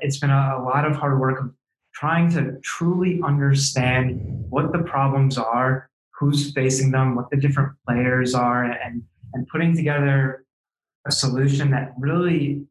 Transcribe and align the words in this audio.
It's 0.00 0.18
been 0.18 0.30
a, 0.30 0.56
a 0.58 0.62
lot 0.62 0.84
of 0.84 0.96
hard 0.96 1.18
work 1.20 1.40
of 1.40 1.52
trying 1.94 2.30
to 2.30 2.58
truly 2.62 3.20
understand 3.24 4.20
what 4.50 4.72
the 4.72 4.78
problems 4.80 5.38
are, 5.38 5.88
who's 6.18 6.52
facing 6.52 6.90
them, 6.90 7.14
what 7.14 7.30
the 7.30 7.36
different 7.36 7.72
players 7.86 8.34
are, 8.34 8.64
and, 8.64 9.02
and 9.32 9.46
putting 9.48 9.74
together 9.74 10.45
a 11.06 11.12
solution 11.12 11.70
that 11.70 11.92
really 11.98 12.62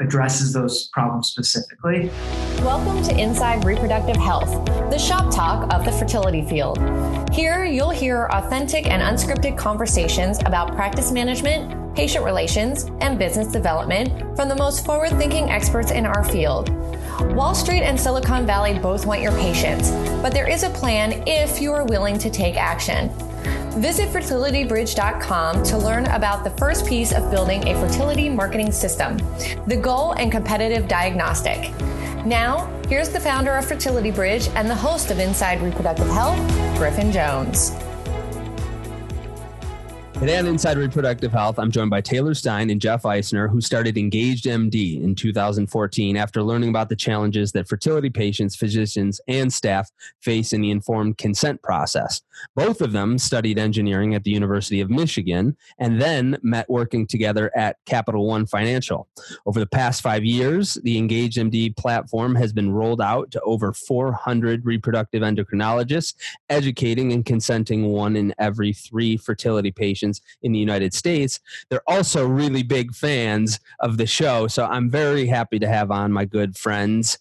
addresses 0.00 0.52
those 0.52 0.88
problems 0.88 1.28
specifically. 1.28 2.10
Welcome 2.60 3.02
to 3.04 3.18
Inside 3.18 3.64
Reproductive 3.64 4.16
Health, 4.16 4.64
the 4.90 4.98
shop 4.98 5.32
talk 5.32 5.72
of 5.72 5.84
the 5.84 5.92
fertility 5.92 6.48
field. 6.48 6.78
Here, 7.30 7.64
you'll 7.64 7.90
hear 7.90 8.28
authentic 8.32 8.86
and 8.86 9.02
unscripted 9.02 9.58
conversations 9.58 10.38
about 10.40 10.74
practice 10.74 11.12
management, 11.12 11.94
patient 11.94 12.24
relations, 12.24 12.84
and 13.00 13.18
business 13.18 13.48
development 13.48 14.36
from 14.36 14.48
the 14.48 14.56
most 14.56 14.86
forward 14.86 15.10
thinking 15.10 15.50
experts 15.50 15.90
in 15.90 16.06
our 16.06 16.24
field. 16.24 16.70
Wall 17.34 17.54
Street 17.54 17.82
and 17.82 18.00
Silicon 18.00 18.46
Valley 18.46 18.78
both 18.78 19.04
want 19.04 19.20
your 19.20 19.32
patients, 19.32 19.90
but 20.22 20.32
there 20.32 20.48
is 20.48 20.62
a 20.62 20.70
plan 20.70 21.22
if 21.26 21.60
you 21.60 21.72
are 21.72 21.84
willing 21.84 22.18
to 22.18 22.30
take 22.30 22.56
action. 22.56 23.10
Visit 23.76 24.10
fertilitybridge.com 24.10 25.62
to 25.62 25.78
learn 25.78 26.04
about 26.06 26.44
the 26.44 26.50
first 26.50 26.86
piece 26.86 27.12
of 27.12 27.30
building 27.30 27.66
a 27.66 27.74
fertility 27.80 28.28
marketing 28.28 28.70
system, 28.70 29.16
the 29.66 29.76
goal 29.76 30.12
and 30.12 30.30
competitive 30.30 30.86
diagnostic. 30.88 31.72
Now, 32.26 32.66
here's 32.88 33.08
the 33.08 33.18
founder 33.18 33.52
of 33.52 33.64
Fertility 33.64 34.10
Bridge 34.10 34.48
and 34.48 34.68
the 34.68 34.74
host 34.74 35.10
of 35.10 35.18
Inside 35.18 35.62
Reproductive 35.62 36.08
Health, 36.08 36.38
Griffin 36.76 37.10
Jones. 37.10 37.72
Today 40.22 40.38
on 40.38 40.46
Inside 40.46 40.78
Reproductive 40.78 41.32
Health, 41.32 41.58
I'm 41.58 41.72
joined 41.72 41.90
by 41.90 42.00
Taylor 42.00 42.32
Stein 42.32 42.70
and 42.70 42.80
Jeff 42.80 43.04
Eisner, 43.04 43.48
who 43.48 43.60
started 43.60 43.98
Engaged 43.98 44.44
MD 44.44 45.02
in 45.02 45.16
2014 45.16 46.16
after 46.16 46.44
learning 46.44 46.68
about 46.68 46.88
the 46.88 46.94
challenges 46.94 47.50
that 47.50 47.66
fertility 47.66 48.08
patients, 48.08 48.54
physicians, 48.54 49.20
and 49.26 49.52
staff 49.52 49.90
face 50.20 50.52
in 50.52 50.60
the 50.60 50.70
informed 50.70 51.18
consent 51.18 51.60
process. 51.62 52.20
Both 52.54 52.80
of 52.80 52.92
them 52.92 53.18
studied 53.18 53.58
engineering 53.58 54.14
at 54.14 54.22
the 54.22 54.30
University 54.30 54.80
of 54.80 54.90
Michigan 54.90 55.56
and 55.80 56.00
then 56.00 56.38
met 56.40 56.70
working 56.70 57.04
together 57.04 57.50
at 57.56 57.78
Capital 57.84 58.24
One 58.24 58.46
Financial. 58.46 59.08
Over 59.44 59.58
the 59.58 59.66
past 59.66 60.02
five 60.02 60.24
years, 60.24 60.74
the 60.84 60.98
Engaged 60.98 61.38
MD 61.38 61.76
platform 61.76 62.36
has 62.36 62.52
been 62.52 62.70
rolled 62.70 63.00
out 63.00 63.32
to 63.32 63.40
over 63.40 63.72
400 63.72 64.64
reproductive 64.64 65.22
endocrinologists, 65.22 66.14
educating 66.48 67.12
and 67.12 67.24
consenting 67.24 67.86
one 67.86 68.14
in 68.14 68.32
every 68.38 68.72
three 68.72 69.16
fertility 69.16 69.72
patients 69.72 70.11
in 70.42 70.52
the 70.52 70.58
United 70.58 70.92
States, 70.94 71.40
they're 71.68 71.88
also 71.88 72.26
really 72.26 72.62
big 72.62 72.94
fans 72.94 73.60
of 73.80 73.96
the 73.96 74.06
show. 74.06 74.46
So 74.46 74.66
I'm 74.66 74.90
very 74.90 75.26
happy 75.26 75.58
to 75.58 75.68
have 75.68 75.90
on 75.90 76.12
my 76.12 76.24
good 76.24 76.56
friends. 76.56 77.18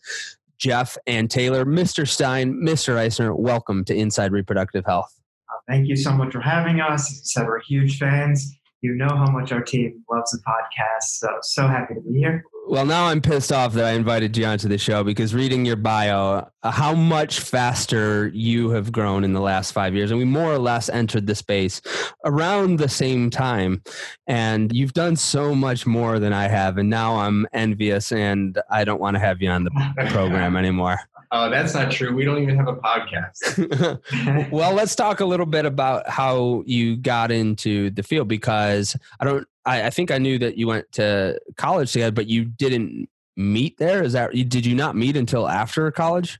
Jeff 0.57 0.97
and 1.07 1.29
Taylor, 1.29 1.65
Mr. 1.65 2.07
Stein, 2.07 2.53
Mr. 2.53 2.95
Eisner, 2.95 3.33
welcome 3.33 3.83
to 3.85 3.95
Inside 3.95 4.31
Reproductive 4.31 4.85
Health. 4.85 5.11
Uh, 5.49 5.57
thank 5.67 5.87
you 5.87 5.95
so 5.95 6.11
much 6.11 6.33
for 6.33 6.41
having 6.41 6.79
us. 6.79 7.09
As 7.09 7.17
you 7.17 7.23
said, 7.23 7.47
we're 7.47 7.61
huge 7.61 7.97
fans. 7.97 8.55
You 8.81 8.93
know 8.93 9.09
how 9.09 9.31
much 9.31 9.51
our 9.51 9.61
team 9.61 10.03
loves 10.09 10.31
the 10.31 10.39
podcast. 10.39 11.03
So, 11.03 11.29
so 11.41 11.67
happy 11.67 11.95
to 11.95 12.01
be 12.01 12.19
here. 12.19 12.43
Well, 12.67 12.85
now 12.85 13.07
I'm 13.07 13.21
pissed 13.21 13.51
off 13.51 13.73
that 13.73 13.85
I 13.85 13.91
invited 13.91 14.37
you 14.37 14.45
onto 14.45 14.69
the 14.69 14.77
show 14.77 15.03
because 15.03 15.33
reading 15.33 15.65
your 15.65 15.75
bio, 15.75 16.47
uh, 16.63 16.71
how 16.71 16.93
much 16.93 17.39
faster 17.39 18.29
you 18.29 18.69
have 18.69 18.91
grown 18.91 19.23
in 19.23 19.33
the 19.33 19.41
last 19.41 19.71
five 19.71 19.93
years. 19.95 20.11
And 20.11 20.19
we 20.19 20.25
more 20.25 20.53
or 20.53 20.57
less 20.57 20.87
entered 20.87 21.27
the 21.27 21.35
space 21.35 21.81
around 22.23 22.77
the 22.77 22.87
same 22.87 23.29
time. 23.29 23.81
And 24.27 24.71
you've 24.73 24.93
done 24.93 25.15
so 25.15 25.53
much 25.53 25.85
more 25.85 26.19
than 26.19 26.33
I 26.33 26.47
have. 26.47 26.77
And 26.77 26.89
now 26.89 27.17
I'm 27.17 27.47
envious 27.51 28.11
and 28.11 28.57
I 28.69 28.85
don't 28.85 29.01
want 29.01 29.15
to 29.15 29.19
have 29.19 29.41
you 29.41 29.49
on 29.49 29.65
the 29.65 29.71
program 30.09 30.55
anymore. 30.55 30.99
Oh, 31.33 31.49
that's 31.49 31.73
not 31.73 31.91
true. 31.91 32.13
We 32.13 32.25
don't 32.25 32.43
even 32.43 32.57
have 32.57 32.67
a 32.67 32.75
podcast. 32.75 34.49
well, 34.51 34.73
let's 34.73 34.95
talk 34.95 35.21
a 35.21 35.25
little 35.25 35.45
bit 35.45 35.65
about 35.65 36.09
how 36.09 36.63
you 36.65 36.97
got 36.97 37.31
into 37.31 37.89
the 37.91 38.03
field 38.03 38.27
because 38.27 38.97
I 39.19 39.25
don't 39.25 39.47
I, 39.65 39.87
I 39.87 39.89
think 39.91 40.11
I 40.11 40.17
knew 40.17 40.37
that 40.39 40.57
you 40.57 40.67
went 40.67 40.91
to 40.93 41.39
college 41.55 41.93
together, 41.93 42.11
but 42.11 42.27
you 42.27 42.45
didn't 42.45 43.09
meet 43.37 43.77
there. 43.77 44.03
Is 44.03 44.13
that 44.13 44.31
did 44.33 44.65
you 44.65 44.75
not 44.75 44.95
meet 44.95 45.15
until 45.15 45.47
after 45.47 45.89
college? 45.91 46.39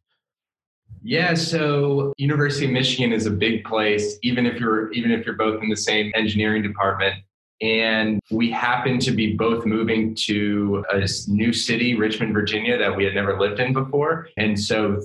Yeah, 1.04 1.34
so 1.34 2.14
University 2.18 2.66
of 2.66 2.72
Michigan 2.72 3.12
is 3.12 3.26
a 3.26 3.32
big 3.32 3.64
place, 3.64 4.18
even 4.22 4.46
if 4.46 4.60
you're 4.60 4.92
even 4.92 5.12
if 5.12 5.26
you're 5.26 5.36
both 5.36 5.64
in 5.64 5.70
the 5.70 5.78
same 5.78 6.12
engineering 6.16 6.64
department. 6.64 7.16
And 7.62 8.20
we 8.32 8.50
happened 8.50 9.02
to 9.04 9.12
be 9.12 9.36
both 9.36 9.66
moving 9.66 10.16
to 10.26 10.84
a 10.92 11.08
new 11.28 11.54
city, 11.54 11.96
Richmond, 11.96 12.34
Virginia, 12.34 12.78
that 12.78 12.96
we 12.96 13.04
had 13.04 13.14
never 13.14 13.40
lived 13.40 13.60
in 13.60 13.72
before. 13.74 14.30
And 14.38 14.60
so 14.60 15.04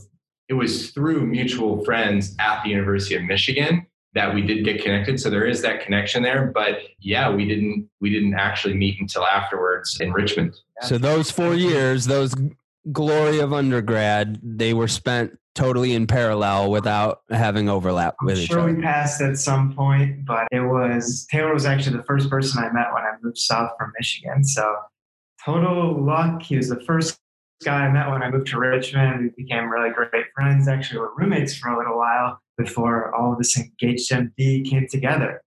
it 0.48 0.54
was 0.54 0.90
through 0.90 1.26
mutual 1.26 1.84
friends 1.84 2.34
at 2.38 2.62
the 2.62 2.70
University 2.70 3.14
of 3.16 3.24
Michigan 3.24 3.86
that 4.14 4.34
we 4.34 4.40
did 4.40 4.64
get 4.64 4.82
connected. 4.82 5.20
So 5.20 5.28
there 5.28 5.44
is 5.44 5.60
that 5.62 5.82
connection 5.82 6.22
there. 6.22 6.50
But 6.54 6.78
yeah 7.06 7.32
we 7.32 7.46
didn't 7.46 7.88
we 8.00 8.10
didn't 8.10 8.34
actually 8.34 8.74
meet 8.74 9.00
until 9.00 9.24
afterwards 9.24 9.98
in 10.00 10.12
richmond. 10.12 10.54
So 10.82 10.98
those 10.98 11.30
four 11.30 11.54
years 11.54 12.04
those 12.06 12.34
glory 12.92 13.40
of 13.40 13.52
undergrad 13.52 14.38
they 14.42 14.74
were 14.74 14.88
spent 14.88 15.38
totally 15.54 15.94
in 15.94 16.06
parallel 16.06 16.70
without 16.70 17.20
having 17.30 17.68
overlap 17.68 18.14
I'm 18.20 18.26
with 18.26 18.38
sure 18.38 18.44
each 18.44 18.52
other 18.52 18.74
we 18.74 18.82
passed 18.82 19.20
at 19.20 19.38
some 19.38 19.74
point 19.74 20.24
but 20.24 20.46
it 20.52 20.60
was 20.60 21.26
taylor 21.30 21.52
was 21.52 21.66
actually 21.66 21.96
the 21.96 22.04
first 22.04 22.30
person 22.30 22.62
i 22.62 22.70
met 22.72 22.92
when 22.92 23.02
i 23.02 23.12
moved 23.22 23.38
south 23.38 23.70
from 23.78 23.92
michigan 23.98 24.44
so 24.44 24.76
total 25.44 26.00
luck 26.00 26.42
he 26.42 26.56
was 26.56 26.68
the 26.68 26.80
first 26.80 27.18
guy 27.64 27.86
i 27.86 27.90
met 27.90 28.10
when 28.10 28.22
i 28.22 28.30
moved 28.30 28.46
to 28.48 28.58
richmond 28.58 29.20
we 29.36 29.42
became 29.42 29.70
really 29.70 29.90
great 29.90 30.26
friends 30.34 30.68
actually 30.68 30.98
we 30.98 31.06
were 31.06 31.14
roommates 31.16 31.56
for 31.56 31.70
a 31.70 31.78
little 31.78 31.96
while 31.96 32.38
before 32.56 33.14
all 33.14 33.32
of 33.32 33.38
this 33.38 33.56
engaged 33.58 34.10
MD 34.10 34.68
came 34.68 34.86
together. 34.88 35.42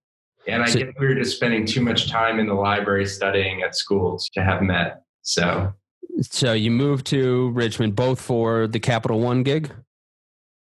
And 0.46 0.62
I 0.62 0.66
so, 0.66 0.80
we 0.98 1.06
were 1.06 1.14
just 1.14 1.36
spending 1.36 1.66
too 1.66 1.82
much 1.82 2.10
time 2.10 2.38
in 2.40 2.46
the 2.46 2.54
library 2.54 3.06
studying 3.06 3.62
at 3.62 3.76
schools 3.76 4.28
to 4.34 4.42
have 4.42 4.62
met. 4.62 5.02
So, 5.22 5.72
so 6.20 6.52
you 6.52 6.70
moved 6.70 7.06
to 7.06 7.50
Richmond 7.50 7.96
both 7.96 8.20
for 8.20 8.66
the 8.66 8.80
Capital 8.80 9.20
One 9.20 9.42
gig. 9.42 9.72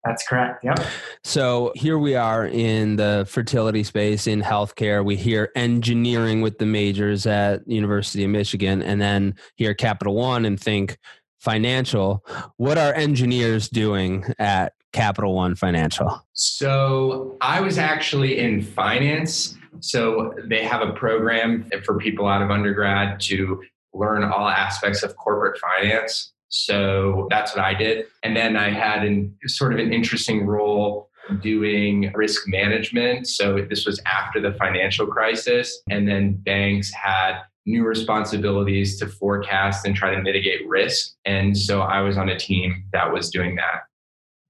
That's 0.04 0.26
correct. 0.26 0.64
Yep. 0.64 0.80
So 1.22 1.72
here 1.76 1.96
we 1.96 2.16
are 2.16 2.46
in 2.46 2.96
the 2.96 3.24
fertility 3.28 3.84
space 3.84 4.26
in 4.26 4.42
healthcare. 4.42 5.04
We 5.04 5.14
hear 5.14 5.52
engineering 5.54 6.40
with 6.40 6.58
the 6.58 6.66
majors 6.66 7.24
at 7.24 7.66
University 7.68 8.24
of 8.24 8.30
Michigan, 8.30 8.82
and 8.82 9.00
then 9.00 9.36
hear 9.54 9.74
Capital 9.74 10.14
One 10.14 10.44
and 10.44 10.58
think 10.58 10.98
financial. 11.38 12.24
What 12.56 12.78
are 12.78 12.92
engineers 12.94 13.68
doing 13.68 14.24
at 14.40 14.72
Capital 14.92 15.34
One 15.34 15.54
Financial? 15.54 16.26
So 16.32 17.36
I 17.40 17.60
was 17.60 17.78
actually 17.78 18.38
in 18.38 18.62
finance. 18.62 19.56
So 19.80 20.34
they 20.44 20.64
have 20.64 20.82
a 20.86 20.92
program 20.92 21.70
for 21.84 21.96
people 21.98 22.26
out 22.26 22.42
of 22.42 22.50
undergrad 22.50 23.20
to 23.20 23.62
learn 23.94 24.24
all 24.24 24.48
aspects 24.48 25.02
of 25.02 25.16
corporate 25.16 25.58
finance. 25.58 26.32
So 26.48 27.26
that's 27.30 27.54
what 27.56 27.64
I 27.64 27.74
did. 27.74 28.06
And 28.22 28.36
then 28.36 28.56
I 28.56 28.70
had 28.70 29.04
an 29.04 29.34
sort 29.46 29.72
of 29.72 29.78
an 29.78 29.92
interesting 29.92 30.46
role 30.46 31.08
doing 31.40 32.12
risk 32.14 32.42
management. 32.46 33.26
So 33.28 33.64
this 33.68 33.86
was 33.86 34.00
after 34.06 34.40
the 34.40 34.52
financial 34.54 35.06
crisis. 35.06 35.80
And 35.88 36.06
then 36.06 36.34
banks 36.34 36.92
had 36.92 37.40
new 37.64 37.84
responsibilities 37.86 38.98
to 38.98 39.06
forecast 39.06 39.86
and 39.86 39.94
try 39.94 40.14
to 40.14 40.20
mitigate 40.20 40.66
risk. 40.68 41.12
And 41.24 41.56
so 41.56 41.80
I 41.80 42.00
was 42.00 42.18
on 42.18 42.28
a 42.28 42.38
team 42.38 42.84
that 42.92 43.12
was 43.12 43.30
doing 43.30 43.56
that. 43.56 43.82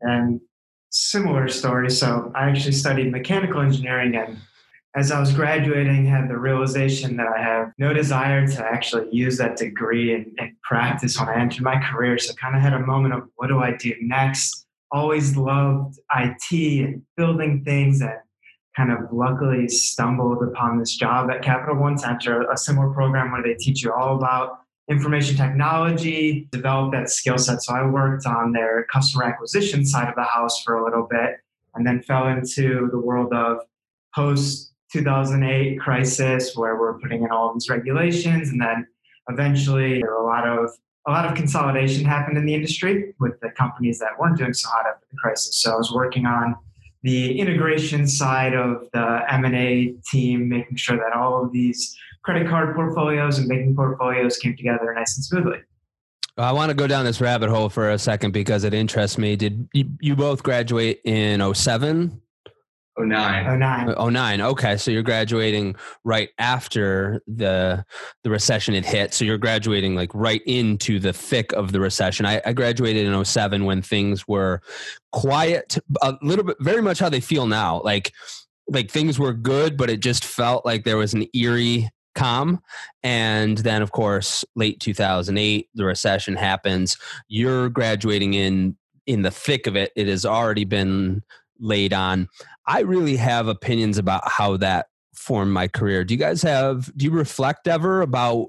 And 0.00 0.40
similar 0.90 1.48
story. 1.48 1.90
So 1.90 2.32
I 2.34 2.48
actually 2.48 2.72
studied 2.72 3.10
mechanical 3.12 3.60
engineering 3.60 4.16
and 4.16 4.38
as 4.94 5.10
I 5.10 5.18
was 5.18 5.32
graduating, 5.32 6.04
had 6.04 6.28
the 6.28 6.36
realization 6.36 7.16
that 7.16 7.26
I 7.26 7.40
have 7.40 7.72
no 7.78 7.94
desire 7.94 8.46
to 8.46 8.64
actually 8.64 9.08
use 9.10 9.38
that 9.38 9.56
degree 9.56 10.14
and, 10.14 10.26
and 10.38 10.52
practice 10.62 11.18
when 11.18 11.30
I 11.30 11.40
entered 11.40 11.62
my 11.62 11.82
career. 11.90 12.18
So 12.18 12.34
kind 12.34 12.54
of 12.54 12.60
had 12.60 12.74
a 12.74 12.80
moment 12.80 13.14
of 13.14 13.28
what 13.36 13.46
do 13.46 13.60
I 13.60 13.74
do 13.76 13.94
next? 14.02 14.66
Always 14.90 15.36
loved 15.36 15.98
IT 16.14 16.84
and 16.84 17.02
building 17.16 17.64
things 17.64 18.02
and 18.02 18.12
kind 18.76 18.92
of 18.92 18.98
luckily 19.10 19.68
stumbled 19.68 20.42
upon 20.42 20.78
this 20.78 20.94
job 20.94 21.30
at 21.30 21.42
Capital 21.42 21.76
One 21.76 21.96
Center, 21.96 22.50
a 22.50 22.56
similar 22.56 22.90
program 22.90 23.32
where 23.32 23.42
they 23.42 23.54
teach 23.54 23.82
you 23.82 23.92
all 23.92 24.16
about 24.16 24.58
information 24.90 25.36
technology, 25.36 26.48
develop 26.52 26.92
that 26.92 27.08
skill 27.08 27.38
set. 27.38 27.62
So 27.62 27.74
I 27.74 27.86
worked 27.86 28.26
on 28.26 28.52
their 28.52 28.84
customer 28.92 29.24
acquisition 29.24 29.86
side 29.86 30.08
of 30.08 30.14
the 30.16 30.24
house 30.24 30.62
for 30.62 30.76
a 30.76 30.84
little 30.84 31.06
bit 31.10 31.40
and 31.74 31.86
then 31.86 32.02
fell 32.02 32.28
into 32.28 32.90
the 32.90 32.98
world 32.98 33.32
of 33.32 33.58
post 34.14 34.71
2008 34.92 35.80
crisis 35.80 36.56
where 36.56 36.78
we're 36.78 36.98
putting 36.98 37.22
in 37.22 37.30
all 37.30 37.52
these 37.52 37.68
regulations 37.68 38.50
and 38.50 38.60
then 38.60 38.86
eventually 39.28 40.02
a 40.02 40.22
lot 40.22 40.46
of 40.46 40.70
a 41.06 41.10
lot 41.10 41.24
of 41.24 41.34
consolidation 41.34 42.04
happened 42.04 42.38
in 42.38 42.46
the 42.46 42.54
industry 42.54 43.12
with 43.18 43.38
the 43.40 43.50
companies 43.50 43.98
that 43.98 44.16
weren't 44.18 44.38
doing 44.38 44.52
so 44.52 44.68
hot 44.68 44.86
after 44.86 45.04
the 45.10 45.16
crisis. 45.16 45.56
So 45.56 45.72
I 45.72 45.76
was 45.76 45.90
working 45.92 46.26
on 46.26 46.54
the 47.02 47.40
integration 47.40 48.06
side 48.06 48.54
of 48.54 48.86
the 48.92 49.24
M&A 49.28 49.94
team, 50.08 50.48
making 50.48 50.76
sure 50.76 50.96
that 50.96 51.12
all 51.12 51.44
of 51.44 51.50
these 51.50 51.96
credit 52.22 52.48
card 52.48 52.76
portfolios 52.76 53.38
and 53.38 53.48
banking 53.48 53.74
portfolios 53.74 54.36
came 54.36 54.56
together 54.56 54.94
nice 54.94 55.16
and 55.16 55.24
smoothly. 55.24 55.58
I 56.38 56.52
want 56.52 56.70
to 56.70 56.74
go 56.74 56.86
down 56.86 57.04
this 57.04 57.20
rabbit 57.20 57.50
hole 57.50 57.68
for 57.68 57.90
a 57.90 57.98
second 57.98 58.30
because 58.30 58.64
it 58.64 58.72
interests 58.72 59.18
me. 59.18 59.36
Did 59.36 59.68
you, 59.74 59.90
you 60.00 60.16
both 60.16 60.42
graduate 60.42 61.00
in 61.04 61.54
07? 61.54 62.22
09. 62.98 63.58
09. 63.58 64.12
09. 64.12 64.40
Okay. 64.40 64.76
So 64.76 64.90
you're 64.90 65.02
graduating 65.02 65.76
right 66.04 66.28
after 66.38 67.22
the 67.26 67.84
the 68.22 68.30
recession 68.30 68.74
had 68.74 68.84
hit. 68.84 69.14
So 69.14 69.24
you're 69.24 69.38
graduating 69.38 69.94
like 69.94 70.10
right 70.14 70.42
into 70.46 70.98
the 70.98 71.12
thick 71.12 71.52
of 71.52 71.72
the 71.72 71.80
recession. 71.80 72.26
I, 72.26 72.42
I 72.44 72.52
graduated 72.52 73.06
in 73.06 73.24
07 73.24 73.64
when 73.64 73.82
things 73.82 74.28
were 74.28 74.60
quiet, 75.12 75.78
a 76.02 76.16
little 76.22 76.44
bit, 76.44 76.56
very 76.60 76.82
much 76.82 76.98
how 76.98 77.08
they 77.08 77.20
feel 77.20 77.46
now. 77.46 77.80
Like, 77.82 78.12
like 78.68 78.90
things 78.90 79.18
were 79.18 79.32
good, 79.32 79.76
but 79.76 79.90
it 79.90 80.00
just 80.00 80.24
felt 80.24 80.64
like 80.64 80.84
there 80.84 80.96
was 80.98 81.14
an 81.14 81.26
eerie 81.34 81.90
calm. 82.14 82.60
And 83.02 83.58
then, 83.58 83.82
of 83.82 83.92
course, 83.92 84.44
late 84.54 84.80
2008, 84.80 85.68
the 85.74 85.84
recession 85.84 86.36
happens. 86.36 86.96
You're 87.28 87.68
graduating 87.68 88.34
in 88.34 88.76
in 89.06 89.22
the 89.22 89.30
thick 89.30 89.66
of 89.66 89.76
it. 89.76 89.92
It 89.96 90.06
has 90.06 90.24
already 90.24 90.64
been 90.64 91.22
laid 91.58 91.92
on. 91.92 92.28
I 92.66 92.80
really 92.80 93.16
have 93.16 93.48
opinions 93.48 93.98
about 93.98 94.22
how 94.26 94.56
that 94.58 94.86
formed 95.14 95.52
my 95.52 95.68
career. 95.68 96.04
Do 96.04 96.14
you 96.14 96.18
guys 96.18 96.42
have, 96.42 96.92
do 96.96 97.04
you 97.04 97.10
reflect 97.10 97.68
ever 97.68 98.02
about 98.02 98.48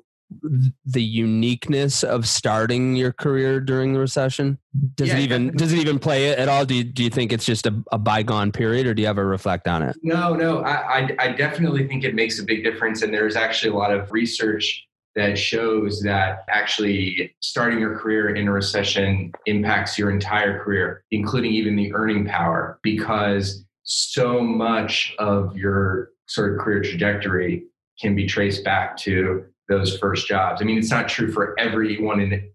the 0.85 1.03
uniqueness 1.03 2.03
of 2.03 2.27
starting 2.27 2.95
your 2.95 3.11
career 3.11 3.59
during 3.59 3.93
the 3.93 3.99
recession? 3.99 4.57
Does 4.95 5.09
yeah, 5.09 5.17
it 5.17 5.21
even 5.21 5.45
definitely. 5.47 5.57
does 5.57 5.73
it 5.73 5.79
even 5.79 5.99
play 5.99 6.27
it 6.29 6.39
at 6.39 6.49
all? 6.49 6.65
Do 6.65 6.75
you, 6.75 6.83
do 6.83 7.03
you 7.03 7.09
think 7.09 7.31
it's 7.31 7.45
just 7.45 7.65
a, 7.65 7.83
a, 7.91 7.99
bygone 7.99 8.51
period, 8.51 8.87
or 8.87 8.93
do 8.93 9.01
you 9.01 9.07
ever 9.07 9.27
reflect 9.27 9.67
on 9.67 9.83
it? 9.83 9.95
No, 10.01 10.33
no. 10.33 10.63
I, 10.63 10.71
I, 10.71 11.15
I 11.19 11.31
definitely 11.33 11.87
think 11.87 12.03
it 12.03 12.15
makes 12.15 12.39
a 12.39 12.43
big 12.43 12.63
difference, 12.63 13.01
and 13.01 13.13
there's 13.13 13.35
actually 13.35 13.71
a 13.71 13.75
lot 13.75 13.91
of 13.91 14.11
research 14.11 14.87
that 15.15 15.37
shows 15.37 16.01
that 16.01 16.43
actually 16.49 17.35
starting 17.41 17.79
your 17.79 17.97
career 17.97 18.35
in 18.35 18.47
a 18.47 18.51
recession 18.51 19.31
impacts 19.45 19.97
your 19.97 20.09
entire 20.09 20.63
career, 20.63 21.03
including 21.11 21.51
even 21.51 21.75
the 21.75 21.93
earning 21.93 22.25
power, 22.25 22.79
because 22.81 23.63
so 23.83 24.41
much 24.41 25.13
of 25.19 25.55
your 25.55 26.09
sort 26.27 26.53
of 26.53 26.59
career 26.59 26.81
trajectory 26.81 27.65
can 27.99 28.15
be 28.15 28.25
traced 28.25 28.63
back 28.63 28.97
to 28.97 29.45
those 29.69 29.97
first 29.97 30.27
jobs. 30.27 30.61
I 30.61 30.65
mean, 30.65 30.77
it's 30.77 30.91
not 30.91 31.07
true 31.07 31.31
for 31.31 31.57
everyone 31.59 32.19
in, 32.19 32.49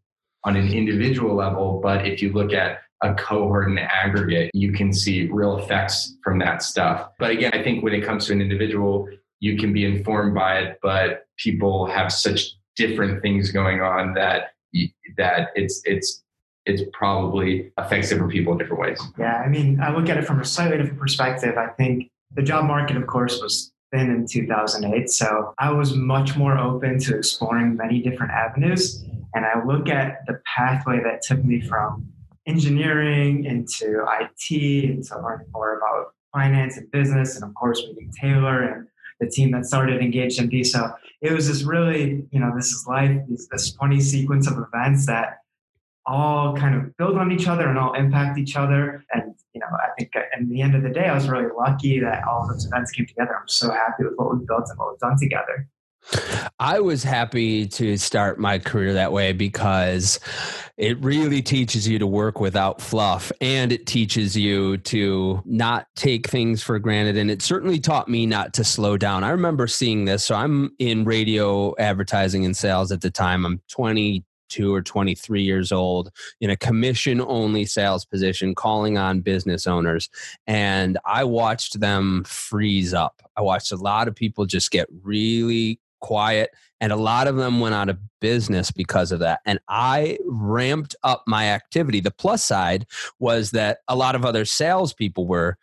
on 0.44 0.56
an 0.56 0.72
individual 0.72 1.34
level, 1.34 1.80
but 1.82 2.06
if 2.06 2.20
you 2.22 2.32
look 2.32 2.52
at 2.52 2.80
a 3.02 3.14
cohort 3.14 3.68
and 3.68 3.78
aggregate, 3.78 4.50
you 4.54 4.72
can 4.72 4.92
see 4.92 5.28
real 5.30 5.58
effects 5.58 6.16
from 6.24 6.38
that 6.40 6.62
stuff. 6.62 7.10
But 7.18 7.30
again, 7.30 7.52
I 7.54 7.62
think 7.62 7.84
when 7.84 7.94
it 7.94 8.04
comes 8.04 8.26
to 8.26 8.32
an 8.32 8.40
individual, 8.40 9.08
you 9.40 9.56
can 9.56 9.72
be 9.72 9.84
informed 9.84 10.34
by 10.34 10.58
it, 10.58 10.78
but 10.82 11.26
people 11.38 11.86
have 11.86 12.12
such 12.12 12.56
different 12.76 13.22
things 13.22 13.50
going 13.50 13.80
on 13.80 14.14
that 14.14 14.50
that 15.16 15.48
it's 15.54 15.80
it's 15.84 16.22
it's 16.68 16.82
probably 16.92 17.72
affects 17.76 18.10
different 18.10 18.30
people 18.30 18.52
in 18.52 18.58
different 18.58 18.80
ways. 18.80 19.00
Yeah, 19.18 19.36
I 19.36 19.48
mean, 19.48 19.80
I 19.80 19.94
look 19.94 20.08
at 20.08 20.18
it 20.18 20.26
from 20.26 20.40
a 20.40 20.44
slightly 20.44 20.76
different 20.76 21.00
perspective. 21.00 21.56
I 21.56 21.68
think 21.68 22.10
the 22.34 22.42
job 22.42 22.66
market, 22.66 22.96
of 22.96 23.06
course, 23.06 23.40
was 23.40 23.72
thin 23.90 24.10
in 24.10 24.26
2008, 24.26 25.08
so 25.08 25.54
I 25.58 25.72
was 25.72 25.94
much 25.94 26.36
more 26.36 26.58
open 26.58 26.98
to 27.00 27.16
exploring 27.16 27.76
many 27.76 28.02
different 28.02 28.32
avenues. 28.32 29.04
And 29.34 29.46
I 29.46 29.64
look 29.64 29.88
at 29.88 30.26
the 30.26 30.40
pathway 30.56 31.00
that 31.02 31.22
took 31.22 31.42
me 31.42 31.60
from 31.60 32.06
engineering 32.46 33.44
into 33.44 34.04
IT, 34.20 34.84
into 34.84 35.18
learning 35.22 35.46
more 35.52 35.78
about 35.78 36.14
finance 36.32 36.76
and 36.76 36.90
business, 36.90 37.34
and 37.36 37.44
of 37.44 37.54
course, 37.54 37.82
meeting 37.86 38.12
Taylor 38.20 38.62
and 38.62 38.86
the 39.20 39.28
team 39.28 39.50
that 39.52 39.64
started 39.64 40.00
Engage 40.00 40.36
MD. 40.36 40.64
So 40.64 40.92
it 41.20 41.32
was 41.32 41.48
this 41.48 41.62
really, 41.62 42.26
you 42.30 42.40
know, 42.40 42.52
this 42.54 42.66
is 42.66 42.86
life, 42.86 43.20
this 43.50 43.70
funny 43.72 44.00
sequence 44.00 44.46
of 44.46 44.58
events 44.58 45.06
that 45.06 45.38
all 46.08 46.56
kind 46.56 46.74
of 46.74 46.96
build 46.96 47.18
on 47.18 47.30
each 47.30 47.46
other 47.46 47.68
and 47.68 47.78
all 47.78 47.92
impact 47.92 48.38
each 48.38 48.56
other. 48.56 49.04
And, 49.12 49.34
you 49.52 49.60
know, 49.60 49.66
I 49.72 49.90
think 49.98 50.16
at 50.16 50.24
the 50.48 50.62
end 50.62 50.74
of 50.74 50.82
the 50.82 50.88
day, 50.88 51.06
I 51.06 51.14
was 51.14 51.28
really 51.28 51.50
lucky 51.56 52.00
that 52.00 52.24
all 52.26 52.48
those 52.48 52.64
events 52.66 52.90
came 52.92 53.06
together. 53.06 53.36
I'm 53.38 53.48
so 53.48 53.70
happy 53.70 54.04
with 54.04 54.14
what 54.16 54.36
we 54.36 54.44
built 54.46 54.68
and 54.70 54.78
what 54.78 54.90
we've 54.90 54.98
done 54.98 55.18
together. 55.20 55.68
I 56.58 56.80
was 56.80 57.02
happy 57.02 57.66
to 57.66 57.98
start 57.98 58.38
my 58.38 58.58
career 58.58 58.94
that 58.94 59.12
way 59.12 59.32
because 59.32 60.18
it 60.78 60.98
really 61.00 61.42
teaches 61.42 61.86
you 61.86 61.98
to 61.98 62.06
work 62.06 62.40
without 62.40 62.80
fluff 62.80 63.30
and 63.40 63.72
it 63.72 63.86
teaches 63.86 64.34
you 64.34 64.78
to 64.78 65.42
not 65.44 65.86
take 65.96 66.28
things 66.28 66.62
for 66.62 66.78
granted. 66.78 67.18
And 67.18 67.30
it 67.30 67.42
certainly 67.42 67.78
taught 67.78 68.08
me 68.08 68.24
not 68.24 68.54
to 68.54 68.64
slow 68.64 68.96
down. 68.96 69.22
I 69.22 69.30
remember 69.30 69.66
seeing 69.66 70.06
this. 70.06 70.24
So 70.24 70.34
I'm 70.34 70.70
in 70.78 71.04
radio 71.04 71.74
advertising 71.78 72.44
and 72.46 72.56
sales 72.56 72.90
at 72.90 73.02
the 73.02 73.10
time. 73.10 73.44
I'm 73.44 73.60
22 74.48 74.74
or 74.74 74.82
23 74.82 75.42
years 75.42 75.72
old 75.72 76.10
in 76.40 76.50
a 76.50 76.56
commission 76.56 77.20
only 77.20 77.64
sales 77.64 78.04
position 78.04 78.54
calling 78.54 78.98
on 78.98 79.20
business 79.20 79.66
owners 79.66 80.08
and 80.46 80.98
i 81.04 81.22
watched 81.22 81.80
them 81.80 82.24
freeze 82.26 82.94
up 82.94 83.22
i 83.36 83.42
watched 83.42 83.72
a 83.72 83.76
lot 83.76 84.08
of 84.08 84.14
people 84.14 84.46
just 84.46 84.70
get 84.70 84.88
really 85.02 85.78
quiet, 86.00 86.50
and 86.80 86.92
a 86.92 86.96
lot 86.96 87.26
of 87.26 87.36
them 87.36 87.60
went 87.60 87.74
out 87.74 87.88
of 87.88 87.98
business 88.20 88.70
because 88.70 89.12
of 89.12 89.20
that. 89.20 89.40
And 89.44 89.58
I 89.68 90.18
ramped 90.26 90.94
up 91.02 91.24
my 91.26 91.46
activity. 91.48 92.00
The 92.00 92.10
plus 92.10 92.44
side 92.44 92.86
was 93.18 93.50
that 93.52 93.78
a 93.88 93.96
lot 93.96 94.14
of 94.14 94.24
other 94.24 94.44
salespeople 94.44 95.26
were 95.26 95.56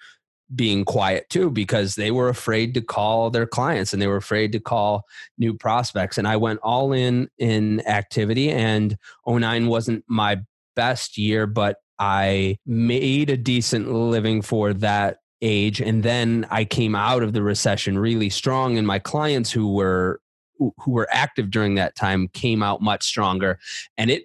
being 0.54 0.86
quiet 0.86 1.28
too 1.30 1.50
because 1.50 1.96
they 1.96 2.12
were 2.12 2.30
afraid 2.30 2.74
to 2.74 2.82
call 2.82 3.30
their 3.30 3.48
clients 3.48 3.94
and 3.94 4.02
they 4.02 4.08
were 4.08 4.18
afraid 4.18 4.52
to 4.52 4.60
call 4.60 5.06
new 5.38 5.54
prospects. 5.54 6.18
And 6.18 6.28
I 6.28 6.38
went 6.38 6.60
all 6.62 6.94
in 6.94 7.30
in 7.38 7.86
activity, 7.88 8.52
and 8.52 8.98
09 9.28 9.68
wasn't 9.68 10.04
my 10.08 10.42
best 10.76 11.18
year, 11.18 11.48
but 11.48 11.78
I 11.98 12.58
made 12.66 13.30
a 13.30 13.38
decent 13.38 13.92
living 13.92 14.42
for 14.42 14.74
that 14.74 15.18
age. 15.42 15.82
And 15.82 16.04
then 16.04 16.48
i 16.50 16.66
came 16.66 16.96
out 16.96 17.22
of 17.22 17.34
the 17.34 17.44
recession 17.44 18.00
really 18.00 18.30
strong 18.30 18.78
and 18.78 18.88
my 18.88 19.00
clients 19.00 19.52
who 19.52 19.74
were 19.74 20.22
who 20.58 20.92
were 20.92 21.08
active 21.12 21.52
during 21.52 21.76
that 21.76 21.96
time 21.96 22.30
came 22.30 22.64
out 22.64 22.82
much 22.82 23.04
stronger. 23.04 23.60
And 23.98 24.10
it 24.10 24.24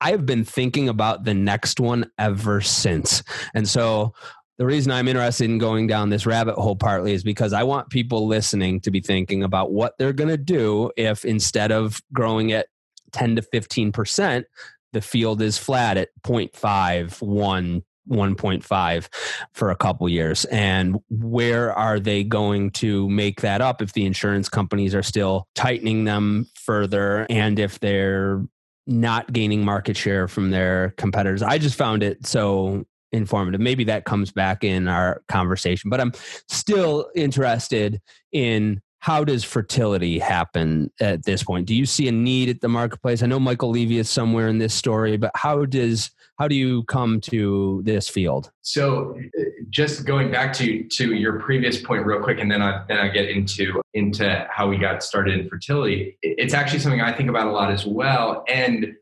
i 0.00 0.10
have 0.10 0.26
been 0.26 0.44
thinking 0.44 0.88
about 0.88 1.24
the 1.24 1.34
next 1.34 1.80
one 1.80 2.10
ever 2.18 2.60
since. 2.60 3.22
And 3.54 3.68
so 3.68 4.14
the 4.58 4.66
reason 4.66 4.92
i'm 4.92 5.08
interested 5.08 5.44
in 5.44 5.58
going 5.58 5.86
down 5.86 6.10
this 6.10 6.26
rabbit 6.26 6.54
hole 6.54 6.76
partly 6.76 7.12
is 7.12 7.22
because 7.22 7.52
i 7.52 7.62
want 7.62 7.90
people 7.90 8.26
listening 8.26 8.80
to 8.80 8.90
be 8.90 9.00
thinking 9.00 9.42
about 9.42 9.72
what 9.72 9.96
they're 9.98 10.12
going 10.12 10.28
to 10.28 10.36
do 10.36 10.90
if 10.96 11.24
instead 11.24 11.72
of 11.72 12.00
growing 12.12 12.52
at 12.52 12.66
10 13.12 13.36
to 13.36 13.42
15% 13.42 14.44
the 14.92 15.00
field 15.00 15.42
is 15.42 15.58
flat 15.58 15.96
at 15.96 16.08
0.5 16.24 17.22
1 17.22 17.82
1.5 18.08 19.08
for 19.52 19.70
a 19.70 19.76
couple 19.76 20.08
years. 20.08 20.44
And 20.46 20.98
where 21.08 21.72
are 21.72 21.98
they 21.98 22.24
going 22.24 22.70
to 22.72 23.08
make 23.08 23.40
that 23.40 23.60
up 23.60 23.80
if 23.80 23.92
the 23.92 24.04
insurance 24.04 24.48
companies 24.48 24.94
are 24.94 25.02
still 25.02 25.48
tightening 25.54 26.04
them 26.04 26.46
further 26.54 27.26
and 27.30 27.58
if 27.58 27.80
they're 27.80 28.44
not 28.86 29.32
gaining 29.32 29.64
market 29.64 29.96
share 29.96 30.28
from 30.28 30.50
their 30.50 30.90
competitors? 30.96 31.42
I 31.42 31.58
just 31.58 31.76
found 31.76 32.02
it 32.02 32.26
so 32.26 32.84
informative 33.14 33.60
maybe 33.60 33.84
that 33.84 34.04
comes 34.04 34.32
back 34.32 34.64
in 34.64 34.88
our 34.88 35.22
conversation 35.28 35.88
but 35.88 36.00
i'm 36.00 36.12
still 36.48 37.08
interested 37.14 38.00
in 38.32 38.80
how 39.04 39.22
does 39.22 39.44
fertility 39.44 40.18
happen 40.18 40.90
at 40.98 41.26
this 41.26 41.42
point? 41.42 41.66
Do 41.66 41.74
you 41.74 41.84
see 41.84 42.08
a 42.08 42.12
need 42.12 42.48
at 42.48 42.62
the 42.62 42.70
marketplace? 42.70 43.22
I 43.22 43.26
know 43.26 43.38
Michael 43.38 43.68
Levy 43.68 43.98
is 43.98 44.08
somewhere 44.08 44.48
in 44.48 44.56
this 44.56 44.72
story, 44.72 45.18
but 45.18 45.30
how 45.34 45.66
does 45.66 46.10
how 46.38 46.48
do 46.48 46.54
you 46.54 46.84
come 46.84 47.20
to 47.20 47.82
this 47.84 48.08
field? 48.08 48.50
So, 48.62 49.20
just 49.68 50.06
going 50.06 50.30
back 50.30 50.54
to 50.54 50.84
to 50.84 51.14
your 51.14 51.38
previous 51.38 51.82
point, 51.82 52.06
real 52.06 52.22
quick, 52.22 52.40
and 52.40 52.50
then 52.50 52.62
I 52.62 52.82
then 52.88 52.96
I 52.96 53.08
get 53.08 53.28
into 53.28 53.82
into 53.92 54.48
how 54.50 54.68
we 54.68 54.78
got 54.78 55.02
started 55.02 55.38
in 55.38 55.50
fertility. 55.50 56.16
It's 56.22 56.54
actually 56.54 56.78
something 56.78 57.02
I 57.02 57.12
think 57.12 57.28
about 57.28 57.46
a 57.46 57.52
lot 57.52 57.70
as 57.70 57.84
well, 57.84 58.42
and 58.48 58.94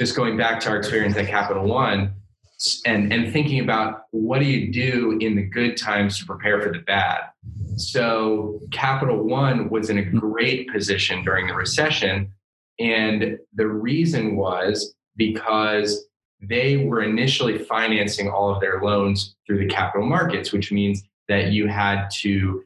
just 0.00 0.16
going 0.16 0.36
back 0.36 0.58
to 0.60 0.70
our 0.70 0.78
experience 0.78 1.16
at 1.16 1.28
Capital 1.28 1.64
One, 1.64 2.12
and 2.86 3.12
and 3.12 3.32
thinking 3.32 3.60
about 3.60 4.04
what 4.10 4.40
do 4.40 4.46
you 4.46 4.72
do 4.72 5.18
in 5.20 5.36
the 5.36 5.42
good 5.42 5.76
times 5.76 6.18
to 6.18 6.26
prepare 6.26 6.60
for 6.60 6.72
the 6.72 6.80
bad. 6.80 7.20
So 7.76 8.60
capital 8.70 9.22
one 9.22 9.68
was 9.68 9.90
in 9.90 9.98
a 9.98 10.04
great 10.04 10.70
position 10.70 11.24
during 11.24 11.46
the 11.46 11.54
recession 11.54 12.32
and 12.78 13.38
the 13.54 13.66
reason 13.66 14.36
was 14.36 14.94
because 15.16 16.06
they 16.40 16.84
were 16.84 17.02
initially 17.02 17.58
financing 17.58 18.28
all 18.28 18.54
of 18.54 18.60
their 18.60 18.82
loans 18.82 19.36
through 19.46 19.58
the 19.58 19.68
capital 19.68 20.06
markets 20.06 20.52
which 20.52 20.72
means 20.72 21.02
that 21.28 21.52
you 21.52 21.66
had 21.66 22.08
to 22.10 22.64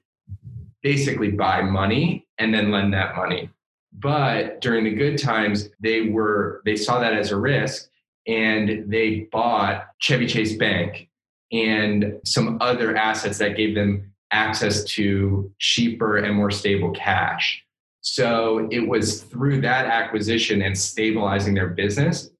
basically 0.82 1.30
buy 1.30 1.62
money 1.62 2.26
and 2.38 2.52
then 2.52 2.70
lend 2.70 2.92
that 2.94 3.16
money. 3.16 3.50
But 3.92 4.60
during 4.60 4.84
the 4.84 4.94
good 4.94 5.18
times 5.18 5.70
they 5.80 6.02
were 6.02 6.62
they 6.64 6.76
saw 6.76 7.00
that 7.00 7.14
as 7.14 7.32
a 7.32 7.36
risk 7.36 7.88
and 8.28 8.84
they 8.90 9.20
bought 9.32 9.88
Chevy 9.98 10.26
Chase 10.26 10.56
Bank 10.56 11.08
and 11.50 12.20
some 12.24 12.58
other 12.60 12.94
assets 12.94 13.38
that 13.38 13.56
gave 13.56 13.74
them 13.74 14.12
access 14.30 14.84
to 14.84 15.50
cheaper 15.58 16.18
and 16.18 16.36
more 16.36 16.50
stable 16.50 16.90
cash. 16.90 17.64
So 18.02 18.68
it 18.70 18.86
was 18.86 19.22
through 19.22 19.62
that 19.62 19.86
acquisition 19.86 20.60
and 20.62 20.76
stabilizing 20.76 21.54
their 21.54 21.68
business 21.68 22.30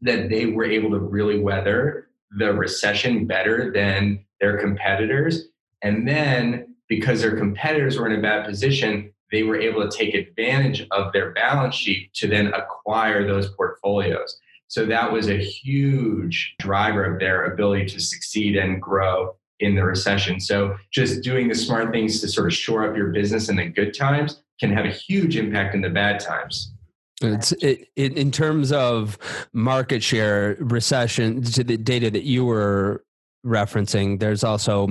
that 0.00 0.30
they 0.30 0.46
were 0.46 0.64
able 0.64 0.90
to 0.90 0.98
really 0.98 1.38
weather 1.38 2.08
the 2.38 2.52
recession 2.52 3.26
better 3.26 3.70
than 3.72 4.24
their 4.40 4.58
competitors. 4.58 5.48
And 5.82 6.08
then 6.08 6.74
because 6.88 7.20
their 7.20 7.36
competitors 7.36 7.98
were 7.98 8.06
in 8.08 8.18
a 8.18 8.22
bad 8.22 8.46
position, 8.46 9.12
they 9.30 9.42
were 9.42 9.60
able 9.60 9.86
to 9.86 9.96
take 9.96 10.14
advantage 10.14 10.86
of 10.90 11.12
their 11.12 11.32
balance 11.32 11.74
sheet 11.74 12.12
to 12.14 12.26
then 12.26 12.52
acquire 12.54 13.26
those 13.26 13.50
portfolios. 13.50 14.38
So 14.68 14.86
that 14.86 15.10
was 15.10 15.28
a 15.28 15.38
huge 15.38 16.54
driver 16.58 17.04
of 17.04 17.18
their 17.18 17.46
ability 17.46 17.86
to 17.86 18.00
succeed 18.00 18.56
and 18.56 18.80
grow 18.80 19.34
in 19.60 19.74
the 19.74 19.82
recession. 19.82 20.38
So 20.40 20.76
just 20.92 21.22
doing 21.22 21.48
the 21.48 21.54
smart 21.54 21.90
things 21.90 22.20
to 22.20 22.28
sort 22.28 22.46
of 22.46 22.54
shore 22.54 22.88
up 22.88 22.96
your 22.96 23.08
business 23.08 23.48
in 23.48 23.56
the 23.56 23.66
good 23.66 23.96
times 23.96 24.42
can 24.60 24.72
have 24.72 24.84
a 24.84 24.90
huge 24.90 25.36
impact 25.36 25.74
in 25.74 25.80
the 25.80 25.90
bad 25.90 26.20
times. 26.20 26.72
It's 27.20 27.50
it, 27.52 27.88
it, 27.96 28.16
in 28.16 28.30
terms 28.30 28.70
of 28.70 29.18
market 29.52 30.02
share 30.02 30.56
recession 30.60 31.42
to 31.42 31.64
the 31.64 31.76
data 31.76 32.10
that 32.10 32.22
you 32.22 32.44
were 32.44 33.04
referencing. 33.44 34.18
There's 34.20 34.44
also 34.44 34.86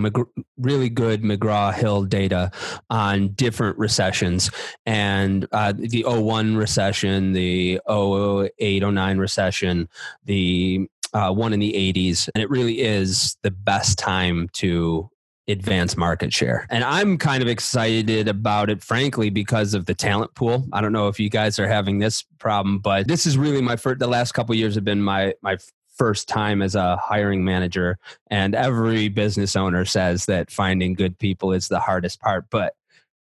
really 0.58 0.90
good 0.90 1.24
McGraw 1.24 1.74
Hill 1.74 2.04
data 2.04 2.52
on 2.90 3.30
different 3.30 3.78
recessions 3.78 4.50
and 4.86 5.48
uh, 5.52 5.74
the 5.76 6.04
01 6.08 6.56
recession, 6.56 7.34
the 7.34 7.80
08, 7.90 8.84
09 8.84 9.18
recession, 9.18 9.90
the 10.26 10.88
uh, 11.14 11.32
one 11.32 11.54
in 11.54 11.60
the 11.60 11.74
80s. 11.74 12.30
And 12.34 12.42
it 12.42 12.50
really 12.50 12.82
is 12.82 13.38
the 13.42 13.52
best 13.52 13.98
time 13.98 14.50
to 14.54 15.10
advance 15.48 15.96
market 15.96 16.34
share. 16.34 16.68
And 16.70 16.84
I'm 16.84 17.18
kind 17.18 17.42
of 17.42 17.48
excited 17.48 18.28
about 18.28 18.70
it, 18.70 18.84
frankly, 18.84 19.30
because 19.30 19.74
of 19.74 19.86
the 19.86 19.94
talent 19.94 20.36
pool. 20.36 20.68
I 20.74 20.82
don't 20.82 20.92
know 20.92 21.08
if 21.08 21.20
you 21.20 21.30
guys 21.30 21.58
are 21.58 21.68
having 21.68 22.00
this 22.00 22.24
problem, 22.40 22.80
but 22.80 23.08
this 23.08 23.26
is 23.26 23.38
really 23.38 23.62
my 23.62 23.78
first, 23.78 24.00
the 24.00 24.08
last 24.08 24.34
couple 24.34 24.54
years 24.56 24.76
have 24.76 24.84
been 24.84 25.02
my, 25.02 25.34
my 25.42 25.58
first 25.98 26.28
time 26.28 26.62
as 26.62 26.76
a 26.76 26.98
hiring 26.98 27.44
manager. 27.44 27.98
And 28.30 28.56
every 28.56 29.10
business 29.10 29.56
owner 29.56 29.86
says 29.86 30.26
that 30.26 30.52
finding 30.52 30.94
good 30.94 31.18
people 31.18 31.54
is 31.54 31.68
the 31.68 31.80
hardest 31.80 32.20
part. 32.22 32.46
But 32.50 32.74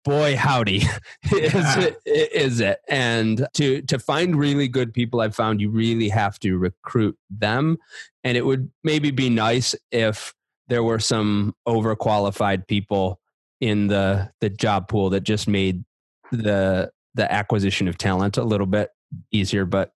boy 0.08 0.38
howdy 0.38 0.78
is, 1.34 1.78
it, 1.78 1.98
is 2.06 2.62
it 2.62 2.80
and 2.88 3.46
to 3.54 3.82
to 3.82 4.00
find 4.00 4.38
really 4.38 4.66
good 4.70 4.94
people 4.94 5.20
i've 5.20 5.36
found 5.36 5.60
you 5.60 5.70
really 5.70 6.08
have 6.08 6.40
to 6.40 6.58
recruit 6.58 7.18
them 7.30 7.78
and 8.24 8.38
it 8.38 8.46
would 8.46 8.72
maybe 8.86 9.12
be 9.12 9.30
nice 9.30 9.76
if 9.92 10.34
there 10.70 10.82
were 10.82 11.00
some 11.00 11.54
overqualified 11.68 12.66
people 12.68 13.20
in 13.60 13.88
the 13.88 14.32
the 14.40 14.50
job 14.50 14.88
pool 14.88 15.10
that 15.10 15.22
just 15.22 15.46
made 15.46 15.84
the 16.32 16.90
the 17.16 17.30
acquisition 17.30 17.90
of 17.90 17.98
talent 17.98 18.38
a 18.38 18.44
little 18.46 18.66
bit 18.66 18.92
easier 19.32 19.66
but 19.66 19.92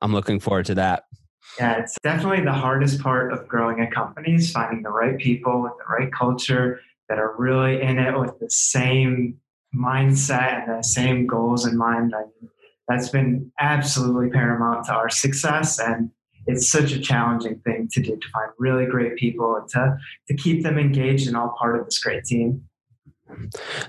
i'm 0.00 0.14
looking 0.14 0.40
forward 0.40 0.64
to 0.64 0.74
that 0.74 1.04
yeah 1.58 1.78
it's 1.78 1.96
definitely 2.02 2.44
the 2.44 2.52
hardest 2.52 3.00
part 3.00 3.32
of 3.32 3.46
growing 3.48 3.80
a 3.80 3.90
company 3.90 4.34
is 4.34 4.50
finding 4.50 4.82
the 4.82 4.90
right 4.90 5.18
people 5.18 5.62
with 5.62 5.72
the 5.78 5.92
right 5.92 6.12
culture 6.12 6.80
that 7.08 7.18
are 7.18 7.34
really 7.36 7.80
in 7.82 7.98
it 7.98 8.18
with 8.18 8.38
the 8.38 8.50
same 8.50 9.36
mindset 9.74 10.68
and 10.68 10.78
the 10.78 10.82
same 10.82 11.26
goals 11.26 11.66
in 11.66 11.76
mind 11.76 12.14
I 12.14 12.22
mean, 12.22 12.50
that's 12.88 13.08
been 13.08 13.52
absolutely 13.60 14.30
paramount 14.30 14.86
to 14.86 14.92
our 14.92 15.10
success 15.10 15.78
and 15.78 16.10
it's 16.46 16.70
such 16.70 16.92
a 16.92 17.00
challenging 17.00 17.60
thing 17.60 17.88
to 17.92 18.02
do 18.02 18.16
to 18.16 18.28
find 18.32 18.50
really 18.58 18.86
great 18.86 19.16
people 19.16 19.56
and 19.56 19.68
to 19.68 19.96
to 20.28 20.34
keep 20.34 20.62
them 20.62 20.78
engaged 20.78 21.28
and 21.28 21.36
all 21.36 21.54
part 21.58 21.78
of 21.78 21.84
this 21.84 21.98
great 21.98 22.24
team. 22.24 22.64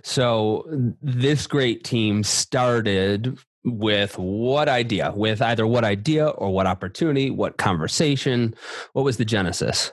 So 0.03 0.93
this 1.01 1.47
great 1.47 1.83
team 1.83 2.23
started 2.23 3.39
with 3.63 4.17
what 4.17 4.67
idea? 4.67 5.13
With 5.15 5.41
either 5.41 5.67
what 5.67 5.83
idea 5.83 6.27
or 6.27 6.51
what 6.53 6.67
opportunity, 6.67 7.29
what 7.29 7.57
conversation? 7.57 8.55
What 8.93 9.05
was 9.05 9.17
the 9.17 9.25
genesis? 9.25 9.91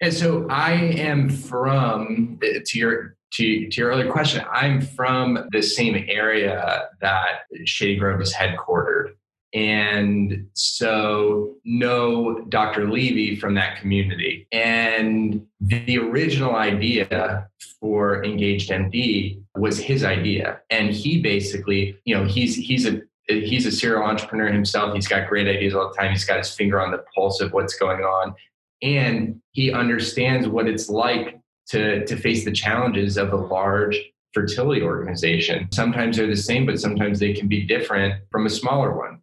And 0.00 0.12
so 0.12 0.46
I 0.48 0.72
am 0.72 1.28
from 1.28 2.38
eh, 2.42 2.60
to 2.64 2.78
your 2.78 3.16
to, 3.34 3.68
to 3.68 3.80
your 3.80 3.90
earlier 3.90 4.10
question, 4.10 4.44
I'm 4.52 4.80
from 4.80 5.48
the 5.52 5.62
same 5.62 6.04
area 6.08 6.88
that 7.00 7.42
Shady 7.64 7.96
Grove 7.96 8.20
is 8.20 8.34
headquartered. 8.34 9.12
And 9.52 10.46
so 10.54 11.56
know 11.64 12.44
Dr. 12.48 12.88
Levy 12.88 13.34
from 13.34 13.54
that 13.54 13.80
community. 13.80 14.46
And 14.52 15.44
the 15.60 15.98
original 15.98 16.54
idea 16.54 17.48
for 17.80 18.24
Engaged 18.24 18.70
MD 18.70 19.42
was 19.56 19.78
his 19.78 20.04
idea. 20.04 20.60
And 20.70 20.90
he 20.92 21.20
basically, 21.20 21.96
you 22.04 22.14
know, 22.14 22.24
he's 22.24 22.54
he's 22.54 22.86
a 22.86 23.02
he's 23.26 23.66
a 23.66 23.72
serial 23.72 24.02
entrepreneur 24.02 24.52
himself. 24.52 24.94
He's 24.94 25.08
got 25.08 25.28
great 25.28 25.48
ideas 25.48 25.74
all 25.74 25.88
the 25.88 25.94
time. 25.94 26.10
He's 26.12 26.24
got 26.24 26.38
his 26.38 26.54
finger 26.54 26.80
on 26.80 26.90
the 26.90 27.04
pulse 27.14 27.40
of 27.40 27.52
what's 27.52 27.76
going 27.76 28.00
on. 28.00 28.34
And 28.82 29.40
he 29.52 29.72
understands 29.72 30.48
what 30.48 30.66
it's 30.66 30.88
like 30.88 31.40
to, 31.68 32.04
to 32.06 32.16
face 32.16 32.44
the 32.44 32.52
challenges 32.52 33.16
of 33.16 33.32
a 33.32 33.36
large 33.36 33.98
fertility 34.32 34.82
organization. 34.82 35.68
Sometimes 35.72 36.16
they're 36.16 36.26
the 36.26 36.36
same, 36.36 36.66
but 36.66 36.80
sometimes 36.80 37.18
they 37.18 37.32
can 37.32 37.48
be 37.48 37.62
different 37.66 38.22
from 38.30 38.46
a 38.46 38.50
smaller 38.50 38.96
one. 38.96 39.19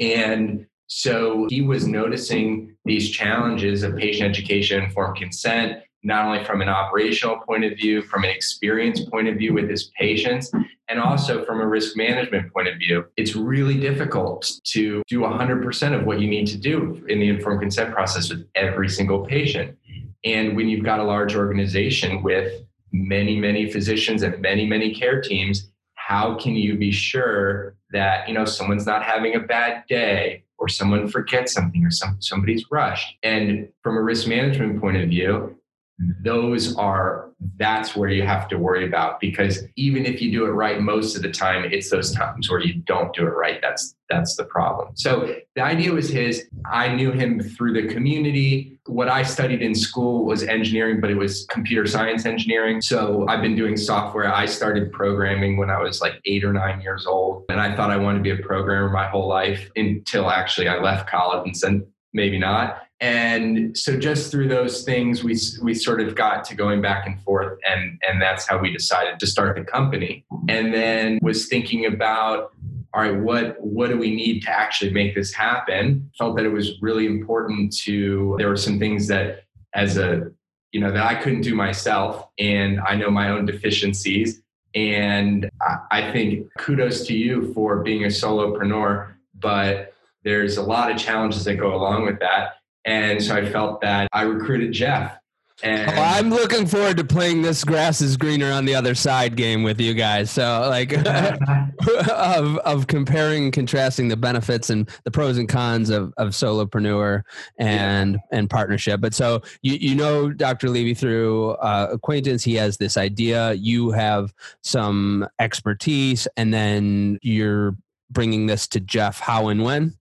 And 0.00 0.66
so 0.86 1.46
he 1.50 1.62
was 1.62 1.86
noticing 1.86 2.76
these 2.84 3.10
challenges 3.10 3.82
of 3.82 3.96
patient 3.96 4.28
education, 4.28 4.82
informed 4.82 5.16
consent, 5.16 5.82
not 6.02 6.26
only 6.26 6.44
from 6.44 6.60
an 6.60 6.68
operational 6.68 7.38
point 7.38 7.64
of 7.64 7.76
view, 7.76 8.02
from 8.02 8.24
an 8.24 8.30
experience 8.30 9.00
point 9.00 9.26
of 9.26 9.36
view 9.36 9.54
with 9.54 9.68
his 9.70 9.90
patients, 9.98 10.52
and 10.88 11.00
also 11.00 11.44
from 11.44 11.60
a 11.60 11.66
risk 11.66 11.96
management 11.96 12.52
point 12.52 12.68
of 12.68 12.76
view. 12.76 13.06
It's 13.16 13.34
really 13.34 13.80
difficult 13.80 14.52
to 14.64 15.02
do 15.08 15.20
100% 15.20 15.98
of 15.98 16.04
what 16.04 16.20
you 16.20 16.28
need 16.28 16.46
to 16.48 16.58
do 16.58 17.02
in 17.08 17.20
the 17.20 17.28
informed 17.28 17.60
consent 17.60 17.94
process 17.94 18.28
with 18.30 18.46
every 18.54 18.90
single 18.90 19.24
patient. 19.24 19.76
And 20.24 20.54
when 20.56 20.68
you've 20.68 20.84
got 20.84 21.00
a 21.00 21.04
large 21.04 21.34
organization 21.34 22.22
with 22.22 22.62
many, 22.92 23.40
many 23.40 23.70
physicians 23.70 24.22
and 24.22 24.40
many, 24.40 24.66
many 24.66 24.94
care 24.94 25.22
teams, 25.22 25.70
how 25.94 26.36
can 26.36 26.54
you 26.54 26.76
be 26.76 26.92
sure 26.92 27.76
that 27.94 28.28
you 28.28 28.34
know 28.34 28.44
someone's 28.44 28.86
not 28.86 29.02
having 29.02 29.34
a 29.34 29.40
bad 29.40 29.84
day 29.88 30.44
or 30.58 30.68
someone 30.68 31.08
forgets 31.08 31.52
something 31.52 31.84
or 31.84 31.90
some, 31.90 32.16
somebody's 32.20 32.64
rushed. 32.70 33.16
And 33.22 33.68
from 33.82 33.96
a 33.96 34.02
risk 34.02 34.28
management 34.28 34.80
point 34.80 34.96
of 34.96 35.08
view 35.08 35.56
those 35.98 36.76
are 36.76 37.30
that's 37.56 37.94
where 37.94 38.08
you 38.08 38.22
have 38.22 38.48
to 38.48 38.58
worry 38.58 38.86
about 38.86 39.20
because 39.20 39.62
even 39.76 40.04
if 40.04 40.20
you 40.20 40.32
do 40.32 40.44
it 40.44 40.50
right 40.50 40.80
most 40.80 41.14
of 41.14 41.22
the 41.22 41.30
time 41.30 41.64
it's 41.64 41.88
those 41.88 42.12
times 42.12 42.50
where 42.50 42.60
you 42.60 42.74
don't 42.86 43.14
do 43.14 43.22
it 43.22 43.30
right 43.30 43.60
that's 43.62 43.94
that's 44.10 44.36
the 44.36 44.44
problem. 44.44 44.96
So 44.96 45.34
the 45.54 45.62
idea 45.62 45.92
was 45.92 46.08
his 46.08 46.48
i 46.70 46.94
knew 46.94 47.12
him 47.12 47.40
through 47.40 47.74
the 47.74 47.92
community. 47.92 48.78
What 48.86 49.08
i 49.08 49.22
studied 49.22 49.62
in 49.62 49.74
school 49.74 50.24
was 50.24 50.42
engineering 50.42 51.00
but 51.00 51.10
it 51.10 51.16
was 51.16 51.46
computer 51.48 51.86
science 51.86 52.26
engineering. 52.26 52.80
So 52.80 53.26
i've 53.28 53.42
been 53.42 53.56
doing 53.56 53.76
software. 53.76 54.32
I 54.32 54.46
started 54.46 54.92
programming 54.92 55.56
when 55.56 55.70
i 55.70 55.78
was 55.78 56.00
like 56.00 56.14
eight 56.24 56.44
or 56.44 56.52
nine 56.52 56.80
years 56.80 57.06
old 57.06 57.44
and 57.48 57.60
i 57.60 57.74
thought 57.74 57.90
i 57.90 57.96
wanted 57.96 58.18
to 58.18 58.22
be 58.22 58.30
a 58.30 58.44
programmer 58.44 58.90
my 58.90 59.06
whole 59.06 59.28
life 59.28 59.70
until 59.76 60.30
actually 60.30 60.68
i 60.68 60.78
left 60.78 61.08
college 61.08 61.46
and 61.46 61.56
said 61.56 61.82
maybe 62.12 62.38
not 62.38 62.83
and 63.04 63.76
so 63.76 63.98
just 63.98 64.30
through 64.30 64.48
those 64.48 64.82
things 64.82 65.22
we 65.22 65.36
we 65.60 65.74
sort 65.74 66.00
of 66.00 66.14
got 66.14 66.42
to 66.42 66.54
going 66.54 66.80
back 66.80 67.06
and 67.06 67.20
forth 67.20 67.58
and 67.70 68.00
and 68.08 68.20
that's 68.20 68.46
how 68.46 68.56
we 68.56 68.72
decided 68.72 69.20
to 69.20 69.26
start 69.26 69.56
the 69.56 69.62
company. 69.62 70.24
And 70.48 70.72
then 70.72 71.18
was 71.20 71.46
thinking 71.46 71.84
about 71.84 72.54
all 72.94 73.02
right 73.02 73.14
what 73.14 73.60
what 73.60 73.90
do 73.90 73.98
we 73.98 74.14
need 74.16 74.40
to 74.44 74.50
actually 74.50 74.90
make 74.90 75.14
this 75.14 75.34
happen? 75.34 76.10
Felt 76.16 76.34
that 76.36 76.46
it 76.46 76.52
was 76.52 76.80
really 76.80 77.04
important 77.04 77.76
to 77.80 78.36
there 78.38 78.48
were 78.48 78.56
some 78.56 78.78
things 78.78 79.06
that 79.08 79.44
as 79.74 79.98
a 79.98 80.30
you 80.72 80.80
know 80.80 80.90
that 80.90 81.04
I 81.04 81.14
couldn't 81.16 81.42
do 81.42 81.54
myself 81.54 82.26
and 82.38 82.80
I 82.80 82.94
know 82.94 83.10
my 83.10 83.28
own 83.28 83.44
deficiencies. 83.44 84.40
And 84.74 85.50
I 85.92 86.10
think 86.10 86.48
kudos 86.58 87.06
to 87.06 87.14
you 87.14 87.52
for 87.52 87.82
being 87.82 88.04
a 88.04 88.08
solopreneur 88.08 89.08
but 89.38 89.92
there's 90.22 90.56
a 90.56 90.62
lot 90.62 90.90
of 90.90 90.96
challenges 90.96 91.44
that 91.44 91.56
go 91.56 91.74
along 91.74 92.06
with 92.06 92.18
that 92.20 92.54
and 92.84 93.22
so 93.22 93.34
I 93.34 93.50
felt 93.50 93.80
that 93.80 94.08
I 94.12 94.22
recruited 94.22 94.72
Jeff. 94.72 95.18
And 95.62 95.88
oh, 95.88 96.02
I'm 96.02 96.30
looking 96.30 96.66
forward 96.66 96.96
to 96.96 97.04
playing 97.04 97.42
this 97.42 97.62
grass 97.62 98.00
is 98.00 98.16
greener 98.16 98.50
on 98.50 98.64
the 98.64 98.74
other 98.74 98.94
side 98.94 99.36
game 99.36 99.62
with 99.62 99.80
you 99.80 99.94
guys. 99.94 100.30
So 100.30 100.66
like 100.68 100.92
of 102.10 102.58
of 102.58 102.86
comparing 102.88 103.44
and 103.44 103.52
contrasting 103.52 104.08
the 104.08 104.16
benefits 104.16 104.68
and 104.68 104.90
the 105.04 105.12
pros 105.12 105.38
and 105.38 105.48
cons 105.48 105.90
of, 105.90 106.12
of 106.16 106.30
solopreneur 106.30 107.22
and 107.56 108.14
yeah. 108.14 108.38
and 108.38 108.50
partnership. 108.50 109.00
But 109.00 109.14
so 109.14 109.42
you 109.62 109.74
you 109.74 109.94
know 109.94 110.32
Dr. 110.32 110.68
Levy 110.68 110.92
through 110.92 111.50
uh, 111.52 111.88
acquaintance, 111.92 112.42
he 112.42 112.56
has 112.56 112.76
this 112.76 112.96
idea, 112.96 113.52
you 113.52 113.92
have 113.92 114.34
some 114.62 115.26
expertise 115.38 116.26
and 116.36 116.52
then 116.52 117.20
you're 117.22 117.76
bringing 118.10 118.46
this 118.46 118.66
to 118.68 118.80
Jeff 118.80 119.20
how 119.20 119.48
and 119.48 119.62
when? 119.62 119.94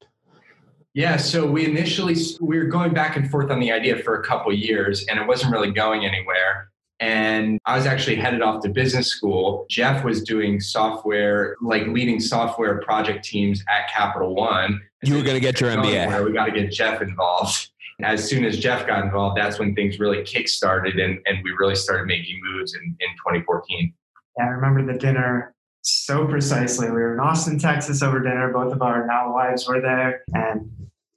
Yeah, 0.93 1.17
so 1.17 1.45
we 1.47 1.65
initially 1.65 2.15
we 2.39 2.57
were 2.57 2.65
going 2.65 2.93
back 2.93 3.15
and 3.15 3.29
forth 3.29 3.50
on 3.50 3.59
the 3.59 3.71
idea 3.71 3.97
for 3.97 4.19
a 4.19 4.23
couple 4.23 4.53
years, 4.53 5.05
and 5.07 5.19
it 5.19 5.27
wasn't 5.27 5.51
really 5.51 5.71
going 5.71 6.05
anywhere. 6.05 6.69
And 7.00 7.59
I 7.65 7.75
was 7.75 7.85
actually 7.85 8.15
headed 8.15 8.41
off 8.41 8.62
to 8.63 8.69
business 8.69 9.07
school. 9.07 9.65
Jeff 9.69 10.05
was 10.05 10.23
doing 10.23 10.59
software, 10.59 11.57
like 11.62 11.88
leading 11.88 12.19
software 12.19 12.79
project 12.81 13.25
teams 13.25 13.63
at 13.67 13.89
Capital 13.89 14.35
One, 14.35 14.79
You 15.01 15.15
were 15.15 15.23
going 15.23 15.33
to 15.33 15.41
get 15.41 15.59
your 15.59 15.71
MBA. 15.71 16.07
Where 16.07 16.23
we 16.23 16.31
got 16.31 16.45
to 16.45 16.51
get 16.51 16.71
Jeff 16.71 17.01
involved. 17.01 17.71
As 18.01 18.27
soon 18.27 18.45
as 18.45 18.57
Jeff 18.59 18.88
got 18.88 19.03
involved, 19.03 19.38
that's 19.38 19.59
when 19.59 19.75
things 19.75 20.00
really 20.00 20.23
kick 20.23 20.47
started 20.47 21.00
and, 21.00 21.19
and 21.25 21.43
we 21.43 21.51
really 21.51 21.75
started 21.75 22.05
making 22.05 22.39
moves 22.43 22.73
in, 22.75 22.81
in 22.81 23.09
2014. 23.17 23.93
Yeah, 24.38 24.45
I 24.45 24.47
remember 24.47 24.91
the 24.91 24.97
dinner 24.97 25.53
so 25.81 26.25
precisely. 26.25 26.88
We 26.88 26.93
were 26.93 27.13
in 27.13 27.19
Austin, 27.19 27.59
Texas 27.59 28.01
over 28.01 28.19
dinner. 28.19 28.51
Both 28.51 28.73
of 28.73 28.81
our 28.81 29.05
now 29.05 29.33
wives 29.33 29.67
were 29.67 29.81
there 29.81 30.23
and 30.33 30.71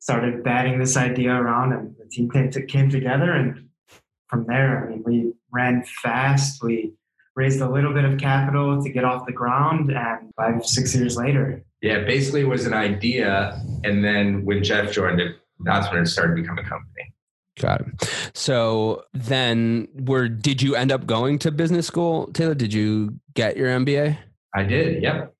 started 0.06 0.44
batting 0.44 0.78
this 0.78 0.96
idea 0.96 1.32
around, 1.34 1.72
and 1.72 1.96
the 1.98 2.08
team 2.08 2.30
came, 2.30 2.48
to, 2.48 2.64
came 2.64 2.88
together. 2.88 3.32
And 3.32 3.68
from 4.28 4.46
there, 4.46 4.86
I 4.86 4.90
mean, 4.90 5.02
we 5.04 5.32
ran 5.50 5.82
fast. 6.00 6.62
We 6.62 6.92
raised 7.34 7.60
a 7.60 7.68
little 7.68 7.92
bit 7.92 8.04
of 8.04 8.16
capital 8.16 8.80
to 8.80 8.88
get 8.88 9.02
off 9.02 9.26
the 9.26 9.32
ground, 9.32 9.90
and 9.90 10.32
five, 10.36 10.64
six 10.64 10.94
years 10.94 11.16
later. 11.16 11.60
Yeah, 11.82 12.04
basically, 12.04 12.42
it 12.42 12.48
was 12.48 12.66
an 12.66 12.72
idea. 12.72 13.60
And 13.82 14.04
then 14.04 14.44
when 14.44 14.62
Jeff 14.62 14.92
joined 14.92 15.20
it, 15.20 15.38
that's 15.64 15.90
when 15.90 16.02
it 16.02 16.06
started 16.06 16.36
to 16.36 16.42
become 16.42 16.58
a 16.58 16.62
company. 16.62 17.12
Got 17.58 17.80
it. 17.80 18.30
So 18.32 19.02
then, 19.12 19.88
where 19.92 20.28
did 20.28 20.62
you 20.62 20.76
end 20.76 20.92
up 20.92 21.06
going 21.06 21.40
to 21.40 21.50
business 21.50 21.84
school, 21.84 22.28
Taylor? 22.28 22.54
Did 22.54 22.72
you 22.72 23.18
get 23.34 23.56
your 23.56 23.70
MBA? 23.70 24.18
I 24.54 24.62
did. 24.62 25.02
Yep. 25.02 25.34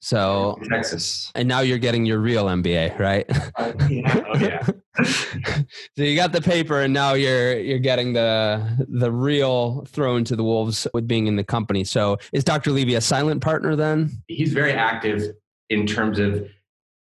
So 0.00 0.58
Texas, 0.70 1.30
and 1.34 1.46
now 1.46 1.60
you're 1.60 1.78
getting 1.78 2.06
your 2.06 2.18
real 2.18 2.46
MBA, 2.46 2.98
right? 2.98 3.26
Uh, 3.56 3.72
yeah. 3.90 4.24
oh 4.26 4.38
yeah. 4.38 4.66
so 5.04 5.64
you 5.96 6.16
got 6.16 6.32
the 6.32 6.40
paper, 6.40 6.80
and 6.80 6.94
now 6.94 7.12
you're 7.12 7.58
you're 7.58 7.78
getting 7.78 8.14
the 8.14 8.86
the 8.88 9.12
real 9.12 9.84
thrown 9.88 10.24
to 10.24 10.36
the 10.36 10.42
wolves 10.42 10.86
with 10.94 11.06
being 11.06 11.26
in 11.26 11.36
the 11.36 11.44
company. 11.44 11.84
So 11.84 12.18
is 12.32 12.44
Dr. 12.44 12.70
Levy 12.70 12.94
a 12.94 13.00
silent 13.00 13.42
partner 13.42 13.76
then? 13.76 14.10
He's 14.26 14.54
very 14.54 14.72
active 14.72 15.34
in 15.68 15.86
terms 15.86 16.18
of 16.18 16.48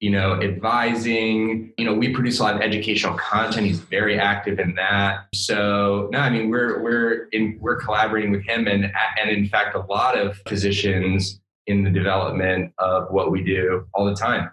you 0.00 0.11
know 0.11 0.40
advising. 0.42 1.73
You 1.78 1.85
know, 1.85 1.94
we 1.94 2.12
produce 2.12 2.40
a 2.40 2.42
lot 2.42 2.56
of 2.56 2.61
educational 2.61 3.16
content. 3.16 3.66
He's 3.66 3.78
very 3.78 4.18
active 4.18 4.59
in 4.59 4.75
that. 4.75 5.26
So 5.32 6.09
no, 6.11 6.18
I 6.18 6.30
mean 6.30 6.50
we're 6.50 6.82
we're 6.82 7.28
in 7.28 7.56
we're 7.61 7.76
collaborating 7.76 8.32
with 8.32 8.44
him, 8.44 8.66
and 8.66 8.92
and 9.20 9.30
in 9.30 9.47
fact, 9.47 9.76
a 9.76 9.80
lot 9.80 10.18
of 10.18 10.38
physicians 10.49 11.39
in 11.70 11.84
the 11.84 11.90
development 11.90 12.72
of 12.78 13.10
what 13.10 13.30
we 13.30 13.42
do 13.42 13.86
all 13.94 14.04
the 14.04 14.14
time. 14.14 14.50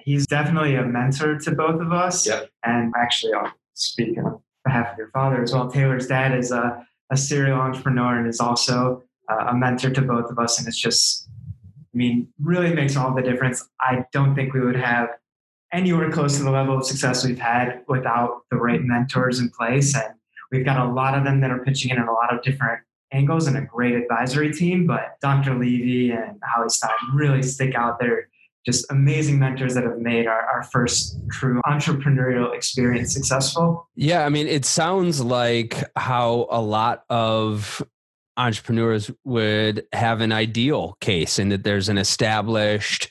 He's 0.00 0.26
definitely 0.26 0.74
a 0.74 0.84
mentor 0.84 1.38
to 1.38 1.50
both 1.52 1.80
of 1.80 1.92
us. 1.92 2.26
Yep. 2.26 2.50
And 2.64 2.92
actually, 3.00 3.32
I'll 3.32 3.52
speak 3.74 4.18
on 4.18 4.40
behalf 4.64 4.92
of 4.92 4.98
your 4.98 5.10
father 5.10 5.42
as 5.42 5.52
well. 5.52 5.70
Taylor's 5.70 6.06
dad 6.06 6.36
is 6.36 6.52
a, 6.52 6.84
a 7.10 7.16
serial 7.16 7.58
entrepreneur 7.58 8.18
and 8.18 8.28
is 8.28 8.40
also 8.40 9.02
uh, 9.30 9.46
a 9.48 9.54
mentor 9.54 9.90
to 9.90 10.02
both 10.02 10.30
of 10.30 10.38
us. 10.38 10.58
And 10.58 10.68
it's 10.68 10.78
just, 10.78 11.28
I 11.94 11.96
mean, 11.96 12.28
really 12.40 12.74
makes 12.74 12.96
all 12.96 13.14
the 13.14 13.22
difference. 13.22 13.66
I 13.80 14.04
don't 14.12 14.34
think 14.34 14.52
we 14.52 14.60
would 14.60 14.76
have 14.76 15.08
anywhere 15.72 16.10
close 16.10 16.36
to 16.36 16.42
the 16.42 16.50
level 16.50 16.76
of 16.76 16.84
success 16.84 17.24
we've 17.24 17.38
had 17.38 17.82
without 17.88 18.42
the 18.50 18.56
right 18.56 18.82
mentors 18.82 19.40
in 19.40 19.48
place. 19.50 19.94
And 19.94 20.14
we've 20.50 20.64
got 20.64 20.86
a 20.86 20.90
lot 20.90 21.16
of 21.16 21.24
them 21.24 21.40
that 21.40 21.50
are 21.50 21.64
pitching 21.64 21.90
in 21.90 21.98
in 21.98 22.08
a 22.08 22.12
lot 22.12 22.34
of 22.34 22.42
different 22.42 22.80
angles 23.12 23.46
and 23.46 23.56
a 23.56 23.62
great 23.62 23.94
advisory 23.94 24.52
team, 24.52 24.86
but 24.86 25.18
Dr. 25.20 25.54
Levy 25.54 26.10
and 26.10 26.38
Howie 26.42 26.68
Stein 26.68 26.90
really 27.14 27.42
stick 27.42 27.74
out 27.74 27.98
there. 27.98 28.28
Just 28.66 28.90
amazing 28.90 29.38
mentors 29.38 29.74
that 29.74 29.84
have 29.84 29.98
made 29.98 30.26
our, 30.26 30.42
our 30.42 30.62
first 30.64 31.18
true 31.30 31.60
entrepreneurial 31.66 32.54
experience 32.54 33.14
successful. 33.14 33.88
Yeah, 33.94 34.26
I 34.26 34.28
mean, 34.28 34.46
it 34.46 34.64
sounds 34.64 35.22
like 35.22 35.82
how 35.96 36.46
a 36.50 36.60
lot 36.60 37.04
of 37.08 37.82
entrepreneurs 38.38 39.10
would 39.24 39.84
have 39.92 40.20
an 40.20 40.32
ideal 40.32 40.96
case 41.00 41.38
in 41.38 41.48
that 41.48 41.64
there's 41.64 41.88
an 41.88 41.98
established 41.98 43.08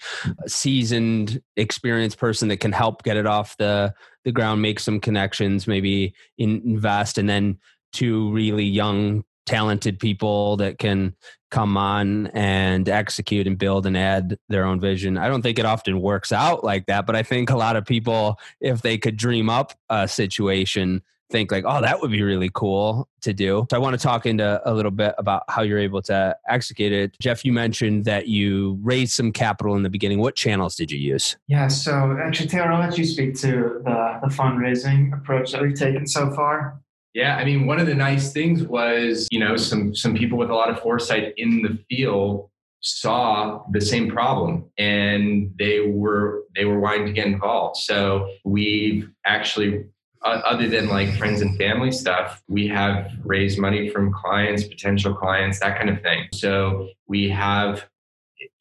seasoned 0.47 1.41
experienced 1.57 2.17
person 2.17 2.47
that 2.47 2.57
can 2.57 2.71
help 2.71 3.03
get 3.03 3.17
it 3.17 3.27
off 3.27 3.57
the 3.57 3.93
the 4.23 4.31
ground 4.31 4.61
make 4.61 4.79
some 4.79 5.01
connections 5.01 5.67
maybe 5.67 6.13
invest 6.37 7.17
and 7.17 7.29
then 7.29 7.57
two 7.91 8.31
really 8.31 8.63
young 8.63 9.23
talented 9.47 9.97
people 9.97 10.57
that 10.57 10.77
can 10.77 11.15
come 11.49 11.77
on 11.77 12.27
and 12.27 12.87
execute 12.89 13.47
and 13.47 13.57
build 13.57 13.85
and 13.85 13.97
add 13.97 14.37
their 14.49 14.65
own 14.65 14.79
vision. 14.79 15.17
I 15.17 15.29
don't 15.29 15.41
think 15.41 15.57
it 15.57 15.65
often 15.65 16.01
works 16.01 16.31
out 16.31 16.63
like 16.63 16.85
that, 16.87 17.07
but 17.07 17.15
I 17.15 17.23
think 17.23 17.49
a 17.49 17.57
lot 17.57 17.75
of 17.75 17.85
people, 17.85 18.39
if 18.59 18.81
they 18.81 18.97
could 18.97 19.17
dream 19.17 19.49
up 19.49 19.73
a 19.89 20.07
situation, 20.07 21.01
think 21.29 21.51
like, 21.51 21.63
oh, 21.67 21.81
that 21.81 21.99
would 22.01 22.11
be 22.11 22.21
really 22.21 22.49
cool 22.53 23.07
to 23.21 23.33
do. 23.33 23.65
So 23.69 23.77
I 23.77 23.79
want 23.79 23.99
to 23.99 24.01
talk 24.01 24.25
into 24.25 24.61
a 24.65 24.73
little 24.73 24.91
bit 24.91 25.13
about 25.17 25.43
how 25.49 25.61
you're 25.61 25.79
able 25.79 26.01
to 26.03 26.35
execute 26.47 26.91
it. 26.91 27.17
Jeff, 27.19 27.43
you 27.43 27.51
mentioned 27.51 28.05
that 28.05 28.27
you 28.27 28.79
raised 28.81 29.13
some 29.13 29.31
capital 29.31 29.75
in 29.75 29.83
the 29.83 29.89
beginning. 29.89 30.19
What 30.19 30.35
channels 30.35 30.75
did 30.75 30.91
you 30.91 30.99
use? 30.99 31.37
Yeah, 31.47 31.67
so 31.67 32.17
actually, 32.21 32.47
Taylor, 32.49 32.71
I'll 32.71 32.79
let 32.79 32.97
you 32.97 33.05
speak 33.05 33.35
to 33.39 33.81
the, 33.83 34.19
the 34.21 34.33
fundraising 34.33 35.13
approach 35.13 35.51
that 35.51 35.61
we've 35.61 35.77
taken 35.77 36.07
so 36.07 36.31
far. 36.31 36.79
Yeah, 37.17 37.35
I 37.35 37.45
mean, 37.45 37.65
one 37.65 37.79
of 37.79 37.87
the 37.87 37.95
nice 37.95 38.31
things 38.31 38.61
was, 38.61 39.27
you 39.31 39.39
know, 39.39 39.57
some 39.57 39.95
some 39.95 40.15
people 40.15 40.37
with 40.37 40.51
a 40.51 40.53
lot 40.53 40.69
of 40.69 40.79
foresight 40.79 41.33
in 41.37 41.63
the 41.63 41.79
field 41.89 42.47
saw 42.81 43.63
the 43.71 43.81
same 43.81 44.07
problem 44.07 44.69
and 44.77 45.51
they 45.57 45.79
were 45.79 46.43
they 46.55 46.65
were 46.65 46.79
wanting 46.79 47.07
to 47.07 47.13
get 47.13 47.25
involved. 47.25 47.77
So 47.77 48.29
we've 48.45 49.09
actually 49.25 49.85
other 50.23 50.69
than 50.69 50.89
like 50.89 51.17
friends 51.17 51.41
and 51.41 51.57
family 51.57 51.91
stuff, 51.91 52.43
we 52.47 52.67
have 52.67 53.11
raised 53.23 53.57
money 53.57 53.89
from 53.89 54.13
clients, 54.13 54.65
potential 54.65 55.15
clients, 55.15 55.59
that 55.61 55.75
kind 55.75 55.89
of 55.89 55.99
thing. 56.03 56.27
So 56.35 56.89
we 57.07 57.29
have 57.29 57.87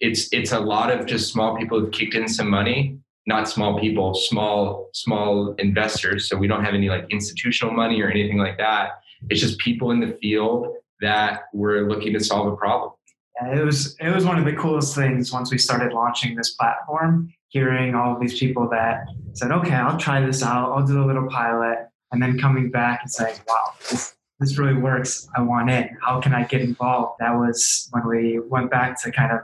it's 0.01 0.33
it's 0.33 0.53
a 0.53 0.61
lot 0.61 0.90
of 0.90 1.05
just 1.05 1.31
small 1.31 1.59
people 1.59 1.79
who've 1.79 1.92
kicked 1.92 2.14
in 2.14 2.27
some 2.27 2.49
money 2.49 3.01
not 3.27 3.49
small 3.49 3.79
people, 3.79 4.15
small 4.15 4.89
small 4.93 5.55
investors. 5.59 6.29
So 6.29 6.37
we 6.37 6.47
don't 6.47 6.65
have 6.65 6.75
any 6.75 6.89
like 6.89 7.07
institutional 7.11 7.75
money 7.75 8.01
or 8.01 8.09
anything 8.09 8.39
like 8.39 8.57
that. 8.59 9.01
It's 9.29 9.41
just 9.41 9.59
people 9.59 9.91
in 9.91 10.01
the 10.01 10.17
field 10.23 10.69
that 11.01 11.43
were 11.53 11.89
looking 11.89 12.12
to 12.12 12.21
solve 12.21 12.53
a 12.53 12.57
problem. 12.57 12.93
Yeah, 13.41 13.61
it 13.61 13.65
was 13.65 13.97
it 14.01 14.11
was 14.11 14.25
one 14.25 14.39
of 14.39 14.45
the 14.45 14.55
coolest 14.55 14.95
things 14.95 15.33
once 15.33 15.51
we 15.51 15.59
started 15.59 15.93
launching 15.93 16.37
this 16.37 16.55
platform. 16.55 17.33
Hearing 17.49 17.95
all 17.95 18.15
of 18.15 18.21
these 18.21 18.39
people 18.39 18.69
that 18.71 19.07
said, 19.33 19.51
"Okay, 19.51 19.75
I'll 19.75 19.99
try 19.99 20.25
this 20.25 20.43
out. 20.43 20.73
I'll 20.73 20.87
do 20.87 21.03
a 21.03 21.07
little 21.07 21.29
pilot," 21.29 21.89
and 22.12 22.23
then 22.23 22.39
coming 22.39 22.71
back 22.71 23.01
and 23.03 23.11
saying, 23.11 23.37
"Wow, 23.47 23.73
this, 23.89 24.17
this 24.41 24.59
really 24.59 24.75
works. 24.75 25.29
I 25.37 25.43
want 25.43 25.71
in. 25.71 25.97
How 26.03 26.21
can 26.21 26.35
I 26.35 26.45
get 26.45 26.61
involved?" 26.61 27.19
That 27.21 27.33
was 27.33 27.89
when 27.93 28.07
we 28.07 28.41
went 28.41 28.71
back 28.71 29.01
to 29.03 29.12
kind 29.12 29.33
of 29.33 29.41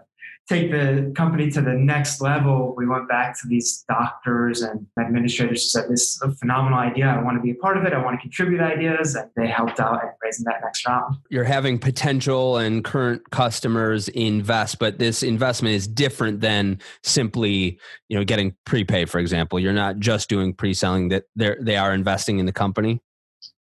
take 0.48 0.70
the 0.70 1.12
company 1.16 1.50
to 1.50 1.60
the 1.60 1.72
next 1.72 2.20
level, 2.20 2.74
we 2.76 2.86
went 2.86 3.08
back 3.08 3.40
to 3.40 3.48
these 3.48 3.84
doctors 3.88 4.62
and 4.62 4.86
administrators 4.98 5.62
who 5.62 5.80
said, 5.80 5.90
This 5.90 6.02
is 6.02 6.22
a 6.22 6.32
phenomenal 6.32 6.78
idea. 6.78 7.06
I 7.06 7.22
want 7.22 7.36
to 7.36 7.42
be 7.42 7.52
a 7.52 7.54
part 7.54 7.76
of 7.76 7.84
it. 7.84 7.92
I 7.92 8.02
want 8.02 8.18
to 8.18 8.22
contribute 8.22 8.60
ideas. 8.60 9.14
And 9.14 9.30
they 9.36 9.46
helped 9.46 9.80
out 9.80 10.02
in 10.02 10.08
raising 10.22 10.44
that 10.44 10.60
next 10.62 10.86
round. 10.86 11.16
You're 11.30 11.44
having 11.44 11.78
potential 11.78 12.58
and 12.58 12.84
current 12.84 13.22
customers 13.30 14.08
invest, 14.08 14.78
but 14.78 14.98
this 14.98 15.22
investment 15.22 15.74
is 15.74 15.86
different 15.86 16.40
than 16.40 16.78
simply, 17.02 17.78
you 18.08 18.18
know, 18.18 18.24
getting 18.24 18.54
prepay, 18.64 19.04
for 19.04 19.18
example. 19.18 19.60
You're 19.60 19.72
not 19.72 19.98
just 19.98 20.28
doing 20.28 20.54
pre-selling 20.54 21.08
that 21.08 21.24
they're 21.36 21.58
they 21.60 21.76
are 21.76 21.94
investing 21.94 22.38
in 22.38 22.46
the 22.46 22.52
company. 22.52 23.00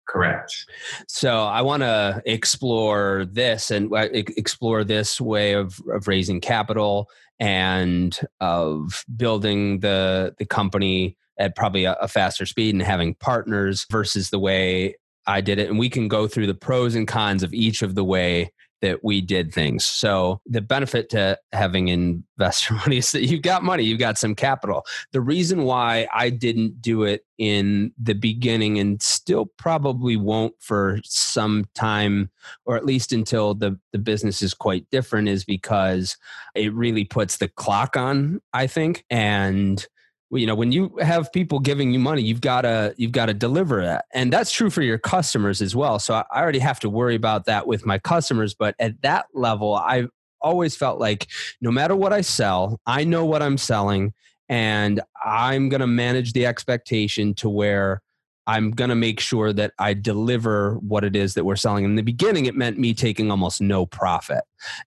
Correct. 0.08 0.66
So 1.08 1.44
I 1.44 1.62
want 1.62 1.84
to 1.84 2.22
explore 2.26 3.26
this 3.32 3.72
and 3.72 3.90
explore 3.94 4.84
this 4.84 5.22
way 5.22 5.54
of, 5.54 5.80
of 5.90 6.08
raising 6.08 6.42
capital 6.42 7.10
and 7.40 8.20
of 8.40 9.06
building 9.16 9.80
the 9.80 10.36
the 10.38 10.46
company 10.46 11.18
at 11.40 11.56
probably 11.56 11.86
a, 11.86 11.94
a 11.94 12.08
faster 12.08 12.46
speed 12.46 12.76
and 12.76 12.84
having 12.84 13.16
partners 13.16 13.86
versus 13.90 14.30
the 14.30 14.40
way 14.40 14.96
I 15.28 15.42
did 15.42 15.60
it. 15.60 15.70
And 15.70 15.80
we 15.80 15.90
can 15.90 16.08
go 16.08 16.28
through 16.28 16.48
the 16.48 16.54
pros 16.54 16.94
and 16.96 17.08
cons 17.08 17.42
of 17.42 17.54
each 17.54 17.82
of 17.82 17.96
the 17.96 18.04
way 18.04 18.52
that 18.82 19.04
we 19.04 19.22
did 19.22 19.54
things. 19.54 19.86
So 19.86 20.42
the 20.46 20.62
benefit 20.62 21.10
to 21.12 21.40
having 21.54 21.88
investor 21.88 22.74
money 22.86 22.98
is 22.98 23.12
that 23.12 23.26
you've 23.26 23.44
got 23.44 23.64
money, 23.64 23.84
you've 23.84 24.00
got 24.00 24.18
some 24.18 24.36
capital. 24.36 24.86
The 25.12 25.22
reason 25.22 25.64
why 25.64 26.08
I 26.14 26.30
didn't 26.30 26.82
do 26.82 27.04
it 27.04 27.26
in 27.38 27.92
the 28.02 28.14
beginning 28.14 28.80
and 28.80 29.02
still 29.02 29.46
probably 29.58 30.16
won't 30.16 30.54
for 30.60 31.00
some 31.04 31.66
time, 31.74 32.30
or 32.66 32.76
at 32.76 32.86
least 32.86 33.14
until 33.14 33.54
the, 33.54 33.80
the 33.92 34.00
business 34.00 34.42
is 34.42 34.54
quite 34.54 34.90
different, 34.92 35.30
is 35.30 35.46
because 35.46 36.18
it 36.56 36.74
really 36.74 37.06
puts 37.06 37.38
the 37.38 37.48
clock 37.48 37.96
on, 37.96 38.42
I 38.54 38.68
think. 38.68 39.06
And 39.10 39.86
you 40.32 40.48
know 40.48 40.56
when 40.56 40.72
you 40.72 40.96
have 41.02 41.32
people 41.32 41.60
giving 41.60 41.92
you 41.92 42.00
money 42.00 42.22
you've 42.22 42.42
got 42.42 42.62
to 42.62 42.94
you've 42.98 43.12
got 43.12 43.26
to 43.28 43.34
deliver 43.34 43.84
that. 43.84 44.06
And 44.14 44.32
that's 44.32 44.52
true 44.52 44.70
for 44.70 44.82
your 44.82 44.98
customers 44.98 45.62
as 45.62 45.76
well. 45.76 46.00
So 46.00 46.14
i 46.14 46.24
already 46.42 46.60
have 46.60 46.80
to 46.82 46.90
worry 46.90 47.16
about 47.16 47.46
that 47.46 47.68
with 47.68 47.86
my 47.86 48.00
customers. 48.00 48.54
But 48.54 48.76
at 48.80 49.02
that 49.02 49.26
level 49.34 49.76
i've 49.76 50.10
always 50.42 50.76
felt 50.76 51.00
like 51.00 51.28
no 51.62 51.72
matter 51.72 51.96
what 51.96 52.12
i 52.12 52.22
sell 52.22 52.80
i 52.88 53.04
know 53.04 53.24
what 53.26 53.44
i'm 53.44 53.58
selling 53.58 54.12
and 54.50 55.00
i'm 55.24 55.70
going 55.70 55.82
to 55.82 55.88
manage 55.88 56.34
the 56.34 56.48
expectation 56.48 57.36
to 57.36 57.48
where 57.48 58.02
i'm 58.48 58.72
going 58.72 58.90
to 58.90 58.96
make 58.96 59.20
sure 59.20 59.54
that 59.54 59.72
i 59.78 59.94
deliver 59.94 60.76
what 60.80 61.04
it 61.04 61.16
is 61.16 61.36
that 61.36 61.46
we're 61.46 61.56
selling. 61.56 61.86
In 61.86 61.96
the 61.96 62.02
beginning 62.02 62.46
it 62.48 62.56
meant 62.56 62.80
me 62.80 62.94
taking 62.94 63.30
almost 63.30 63.62
no 63.62 63.86
profit. 63.86 64.44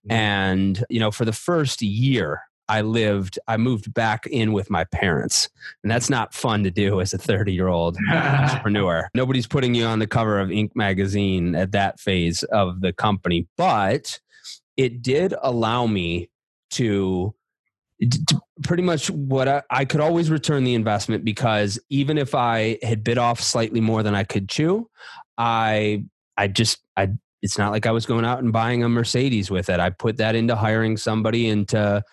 Mm-hmm. 0.07 0.11
and 0.11 0.85
you 0.89 0.99
know 0.99 1.11
for 1.11 1.23
the 1.23 1.33
first 1.33 1.81
year 1.81 2.41
I 2.67 2.81
lived, 2.81 3.37
I 3.47 3.57
moved 3.57 3.93
back 3.93 4.25
in 4.27 4.53
with 4.53 4.69
my 4.69 4.83
parents. 4.85 5.49
And 5.83 5.91
that's 5.91 6.09
not 6.09 6.33
fun 6.33 6.63
to 6.63 6.71
do 6.71 7.01
as 7.01 7.13
a 7.13 7.17
30 7.17 7.53
year 7.53 7.67
old 7.67 7.97
entrepreneur. 8.11 9.09
Nobody's 9.13 9.47
putting 9.47 9.75
you 9.75 9.85
on 9.85 9.99
the 9.99 10.07
cover 10.07 10.39
of 10.39 10.49
Inc. 10.49 10.71
magazine 10.75 11.55
at 11.55 11.71
that 11.73 11.99
phase 11.99 12.43
of 12.43 12.81
the 12.81 12.93
company. 12.93 13.47
But 13.57 14.19
it 14.77 15.01
did 15.01 15.33
allow 15.41 15.87
me 15.87 16.29
to, 16.71 17.33
to 18.01 18.41
pretty 18.63 18.83
much 18.83 19.09
what 19.09 19.47
I, 19.47 19.61
I 19.69 19.85
could 19.85 20.01
always 20.01 20.29
return 20.29 20.63
the 20.63 20.73
investment 20.73 21.23
because 21.23 21.79
even 21.89 22.17
if 22.17 22.35
I 22.35 22.77
had 22.81 23.03
bit 23.03 23.17
off 23.17 23.39
slightly 23.39 23.81
more 23.81 24.03
than 24.03 24.15
I 24.15 24.23
could 24.23 24.49
chew, 24.49 24.89
I 25.37 26.05
I 26.37 26.47
just 26.47 26.79
I 26.97 27.09
it's 27.41 27.57
not 27.57 27.71
like 27.71 27.85
I 27.85 27.91
was 27.91 28.05
going 28.05 28.25
out 28.25 28.41
and 28.41 28.51
buying 28.51 28.83
a 28.83 28.89
Mercedes 28.89 29.51
with 29.51 29.69
it. 29.69 29.79
I 29.79 29.91
put 29.91 30.17
that 30.17 30.35
into 30.35 30.55
hiring 30.55 30.97
somebody 30.97 31.47
into 31.47 32.03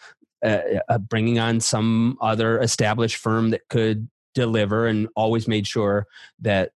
uh, 0.42 0.60
uh, 0.88 0.98
bringing 0.98 1.38
on 1.38 1.60
some 1.60 2.18
other 2.20 2.60
established 2.60 3.16
firm 3.16 3.50
that 3.50 3.68
could 3.68 4.08
deliver 4.34 4.86
and 4.86 5.08
always 5.14 5.46
made 5.46 5.66
sure 5.66 6.06
that 6.40 6.72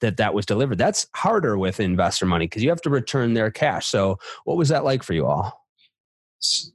that 0.00 0.16
that 0.18 0.34
was 0.34 0.46
delivered. 0.46 0.78
That's 0.78 1.06
harder 1.14 1.58
with 1.58 1.80
investor 1.80 2.26
money 2.26 2.46
because 2.46 2.62
you 2.62 2.68
have 2.70 2.82
to 2.82 2.90
return 2.90 3.34
their 3.34 3.50
cash. 3.50 3.88
So, 3.88 4.18
what 4.44 4.56
was 4.56 4.68
that 4.68 4.84
like 4.84 5.02
for 5.02 5.12
you 5.12 5.26
all? 5.26 5.66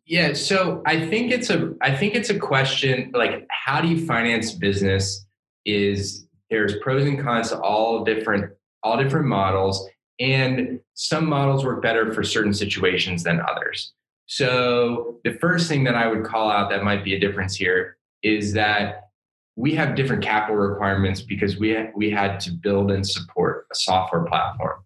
Yeah, 0.06 0.34
so 0.34 0.82
I 0.86 1.08
think 1.08 1.32
it's 1.32 1.50
a 1.50 1.74
I 1.82 1.96
think 1.96 2.16
it's 2.16 2.30
a 2.30 2.38
question 2.38 3.12
like 3.14 3.48
how 3.50 3.80
do 3.80 3.88
you 3.88 4.06
finance 4.06 4.52
business 4.52 5.26
is 5.66 6.28
there's 6.50 6.78
pros 6.80 7.06
and 7.06 7.22
cons 7.22 7.50
to 7.50 7.60
all 7.62 8.04
different 8.04 8.52
all 8.84 9.02
different 9.02 9.28
models 9.28 9.88
and 10.20 10.80
some 10.94 11.26
models 11.28 11.66
work 11.66 11.82
better 11.82 12.14
for 12.14 12.24
certain 12.24 12.54
situations 12.54 13.24
than 13.24 13.42
others. 13.50 13.94
So 14.26 15.20
the 15.24 15.34
first 15.34 15.68
thing 15.68 15.84
that 15.84 15.96
I 15.96 16.08
would 16.08 16.24
call 16.24 16.50
out 16.50 16.70
that 16.70 16.84
might 16.84 17.04
be 17.04 17.16
a 17.16 17.20
difference 17.20 17.56
here 17.56 17.98
is 18.22 18.54
that 18.54 19.10
we 19.56 19.76
have 19.76 19.96
different 19.96 20.24
capital 20.24 20.56
requirements 20.56 21.22
because 21.22 21.58
we 21.58 21.78
we 21.96 22.10
had 22.10 22.40
to 22.42 22.52
build 22.52 22.92
and 22.92 23.08
support 23.08 23.68
a 23.72 23.76
software 23.76 24.24
platform. 24.24 24.84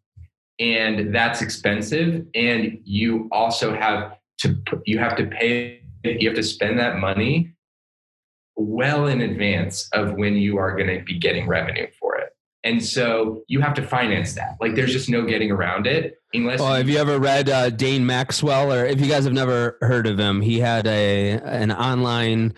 And 0.59 1.13
that's 1.13 1.41
expensive 1.41 2.25
and 2.33 2.79
you 2.83 3.29
also 3.31 3.75
have 3.75 4.17
to 4.39 4.57
you 4.85 4.97
have 4.97 5.15
to 5.17 5.25
pay 5.27 5.81
you 6.03 6.27
have 6.27 6.35
to 6.35 6.43
spend 6.43 6.79
that 6.79 6.97
money 6.97 7.53
well 8.55 9.07
in 9.07 9.21
advance 9.21 9.87
of 9.93 10.13
when 10.13 10.35
you 10.35 10.57
are 10.57 10.75
going 10.75 10.87
to 10.87 11.03
be 11.03 11.17
getting 11.17 11.47
revenue. 11.47 11.87
And 12.63 12.83
so 12.83 13.43
you 13.47 13.61
have 13.61 13.73
to 13.75 13.81
finance 13.81 14.33
that. 14.33 14.57
Like 14.59 14.75
there's 14.75 14.91
just 14.91 15.09
no 15.09 15.25
getting 15.25 15.51
around 15.51 15.87
it 15.87 16.21
unless. 16.33 16.59
Oh, 16.59 16.73
have 16.73 16.89
you 16.89 16.97
ever 16.97 17.19
read 17.19 17.49
uh, 17.49 17.69
Dane 17.69 18.05
Maxwell, 18.05 18.73
or 18.73 18.85
if 18.85 18.99
you 18.99 19.07
guys 19.07 19.23
have 19.23 19.33
never 19.33 19.77
heard 19.81 20.07
of 20.07 20.19
him, 20.19 20.41
he 20.41 20.59
had 20.59 20.85
a 20.87 21.39
an 21.43 21.71
online, 21.71 22.53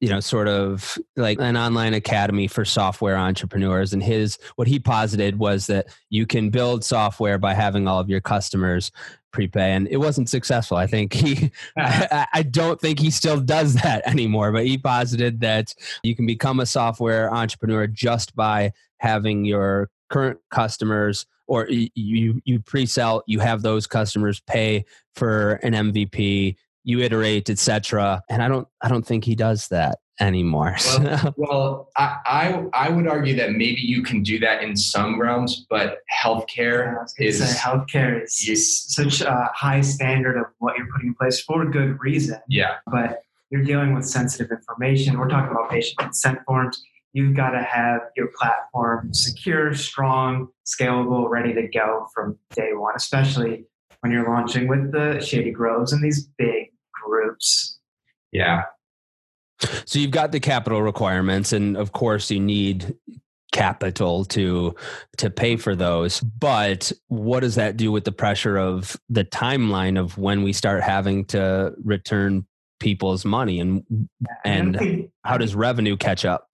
you 0.00 0.08
know, 0.08 0.20
sort 0.20 0.48
of 0.48 0.98
like 1.16 1.38
an 1.40 1.56
online 1.56 1.94
academy 1.94 2.48
for 2.48 2.64
software 2.64 3.16
entrepreneurs. 3.16 3.92
And 3.92 4.02
his 4.02 4.38
what 4.56 4.68
he 4.68 4.78
posited 4.78 5.38
was 5.38 5.68
that 5.68 5.86
you 6.10 6.26
can 6.26 6.50
build 6.50 6.84
software 6.84 7.38
by 7.38 7.54
having 7.54 7.88
all 7.88 8.00
of 8.00 8.10
your 8.10 8.20
customers 8.20 8.90
prepay 9.36 9.72
and 9.72 9.86
it 9.88 9.98
wasn't 9.98 10.30
successful. 10.30 10.78
I 10.78 10.86
think 10.86 11.12
he 11.12 11.52
I, 11.76 12.26
I, 12.32 12.42
don't 12.42 12.80
think 12.80 12.98
he 12.98 13.10
still 13.10 13.38
does 13.38 13.74
that 13.74 14.06
anymore 14.08 14.50
but 14.50 14.64
he 14.64 14.78
posited 14.78 15.40
that 15.40 15.74
you 16.02 16.16
can 16.16 16.26
become 16.26 16.58
a 16.58 16.66
software 16.66 17.32
entrepreneur 17.32 17.86
just 17.86 18.34
by 18.34 18.72
having 18.96 19.44
your 19.44 19.90
current 20.08 20.38
customers 20.50 21.26
or 21.46 21.68
you 21.68 22.40
you 22.44 22.60
pre-sell 22.60 23.22
you 23.26 23.40
have 23.40 23.60
those 23.60 23.86
customers 23.86 24.40
pay 24.46 24.84
for 25.14 25.54
an 25.62 25.74
mvp 25.74 26.56
you 26.84 27.00
iterate 27.00 27.50
etc 27.50 28.22
and 28.30 28.42
i 28.42 28.48
don't 28.48 28.66
i 28.80 28.88
don't 28.88 29.06
think 29.06 29.24
he 29.24 29.34
does 29.34 29.68
that 29.68 29.98
anymore. 30.20 30.76
Well, 30.98 31.34
well 31.36 31.88
I, 31.96 32.18
I, 32.26 32.86
I 32.86 32.88
would 32.88 33.06
argue 33.06 33.36
that 33.36 33.52
maybe 33.52 33.80
you 33.80 34.02
can 34.02 34.22
do 34.22 34.38
that 34.40 34.62
in 34.62 34.76
some 34.76 35.20
realms, 35.20 35.66
but 35.68 35.98
healthcare 36.22 37.04
is 37.18 37.40
healthcare 37.40 38.22
is, 38.22 38.48
is 38.48 38.84
such 38.84 39.20
a 39.20 39.50
high 39.54 39.80
standard 39.80 40.38
of 40.38 40.46
what 40.58 40.76
you're 40.76 40.88
putting 40.92 41.08
in 41.08 41.14
place 41.14 41.40
for 41.40 41.64
good 41.64 41.98
reason. 42.00 42.40
Yeah, 42.48 42.76
but 42.90 43.22
you're 43.50 43.64
dealing 43.64 43.94
with 43.94 44.04
sensitive 44.06 44.50
information. 44.50 45.18
We're 45.18 45.28
talking 45.28 45.50
about 45.50 45.70
patient 45.70 45.98
consent 45.98 46.38
forms. 46.46 46.82
You've 47.12 47.34
got 47.34 47.50
to 47.50 47.62
have 47.62 48.02
your 48.16 48.28
platform 48.38 49.14
secure, 49.14 49.74
strong, 49.74 50.48
scalable, 50.66 51.30
ready 51.30 51.54
to 51.54 51.66
go 51.68 52.08
from 52.12 52.38
day 52.54 52.72
one, 52.74 52.92
especially 52.94 53.64
when 54.00 54.12
you're 54.12 54.28
launching 54.28 54.68
with 54.68 54.92
the 54.92 55.20
Shady 55.20 55.50
Groves 55.50 55.92
and 55.92 56.04
these 56.04 56.28
big 56.36 56.72
groups. 56.92 57.78
Yeah, 58.32 58.64
so 59.84 59.98
you've 59.98 60.10
got 60.10 60.32
the 60.32 60.40
capital 60.40 60.82
requirements, 60.82 61.52
and 61.52 61.76
of 61.76 61.92
course, 61.92 62.30
you 62.30 62.40
need 62.40 62.94
capital 63.52 64.24
to 64.26 64.74
to 65.16 65.30
pay 65.30 65.56
for 65.56 65.74
those. 65.74 66.20
But 66.20 66.92
what 67.08 67.40
does 67.40 67.54
that 67.54 67.76
do 67.76 67.90
with 67.90 68.04
the 68.04 68.12
pressure 68.12 68.56
of 68.58 68.96
the 69.08 69.24
timeline 69.24 69.98
of 69.98 70.18
when 70.18 70.42
we 70.42 70.52
start 70.52 70.82
having 70.82 71.24
to 71.26 71.74
return 71.82 72.46
people's 72.80 73.24
money? 73.24 73.60
And 73.60 74.08
and 74.44 74.78
think, 74.78 75.10
how 75.24 75.38
does 75.38 75.54
revenue 75.54 75.96
catch 75.96 76.24
up? 76.24 76.48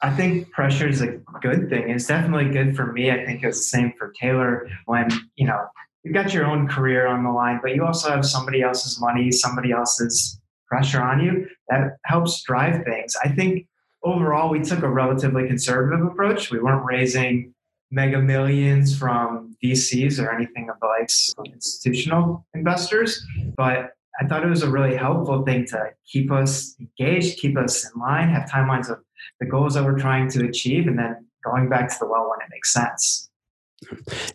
I 0.00 0.10
think 0.10 0.50
pressure 0.52 0.88
is 0.88 1.00
a 1.00 1.18
good 1.40 1.68
thing. 1.68 1.90
It's 1.90 2.06
definitely 2.06 2.50
good 2.50 2.76
for 2.76 2.92
me. 2.92 3.10
I 3.10 3.24
think 3.24 3.42
it's 3.42 3.58
the 3.58 3.78
same 3.78 3.92
for 3.98 4.12
taylor 4.20 4.68
when 4.86 5.08
you 5.36 5.46
know 5.46 5.66
you've 6.04 6.14
got 6.14 6.32
your 6.32 6.46
own 6.46 6.66
career 6.68 7.06
on 7.06 7.24
the 7.24 7.30
line 7.30 7.58
but 7.62 7.74
you 7.74 7.84
also 7.84 8.10
have 8.10 8.24
somebody 8.24 8.62
else's 8.62 9.00
money 9.00 9.30
somebody 9.30 9.72
else's 9.72 10.37
pressure 10.68 11.02
on 11.02 11.20
you 11.20 11.46
that 11.68 11.96
helps 12.04 12.42
drive 12.42 12.84
things. 12.84 13.16
I 13.24 13.28
think 13.28 13.66
overall 14.02 14.50
we 14.50 14.60
took 14.60 14.82
a 14.82 14.88
relatively 14.88 15.46
conservative 15.46 16.06
approach. 16.06 16.50
We 16.50 16.60
weren't 16.60 16.84
raising 16.84 17.54
mega 17.90 18.20
millions 18.20 18.96
from 18.96 19.56
VCs 19.64 20.22
or 20.22 20.30
anything 20.32 20.68
of 20.68 20.76
the 20.80 20.86
likes 20.86 21.34
of 21.38 21.46
institutional 21.46 22.46
investors, 22.54 23.24
but 23.56 23.92
I 24.20 24.26
thought 24.26 24.44
it 24.44 24.48
was 24.48 24.62
a 24.62 24.70
really 24.70 24.96
helpful 24.96 25.44
thing 25.44 25.64
to 25.66 25.90
keep 26.06 26.30
us 26.32 26.76
engaged, 26.80 27.38
keep 27.38 27.56
us 27.56 27.88
in 27.90 28.00
line, 28.00 28.28
have 28.28 28.50
timelines 28.50 28.90
of 28.90 28.98
the 29.40 29.46
goals 29.46 29.74
that 29.74 29.84
we're 29.84 29.98
trying 29.98 30.28
to 30.30 30.44
achieve, 30.46 30.88
and 30.88 30.98
then 30.98 31.26
going 31.44 31.68
back 31.68 31.88
to 31.88 31.96
the 32.00 32.06
well 32.06 32.28
when 32.28 32.40
it 32.40 32.50
makes 32.50 32.72
sense. 32.72 33.30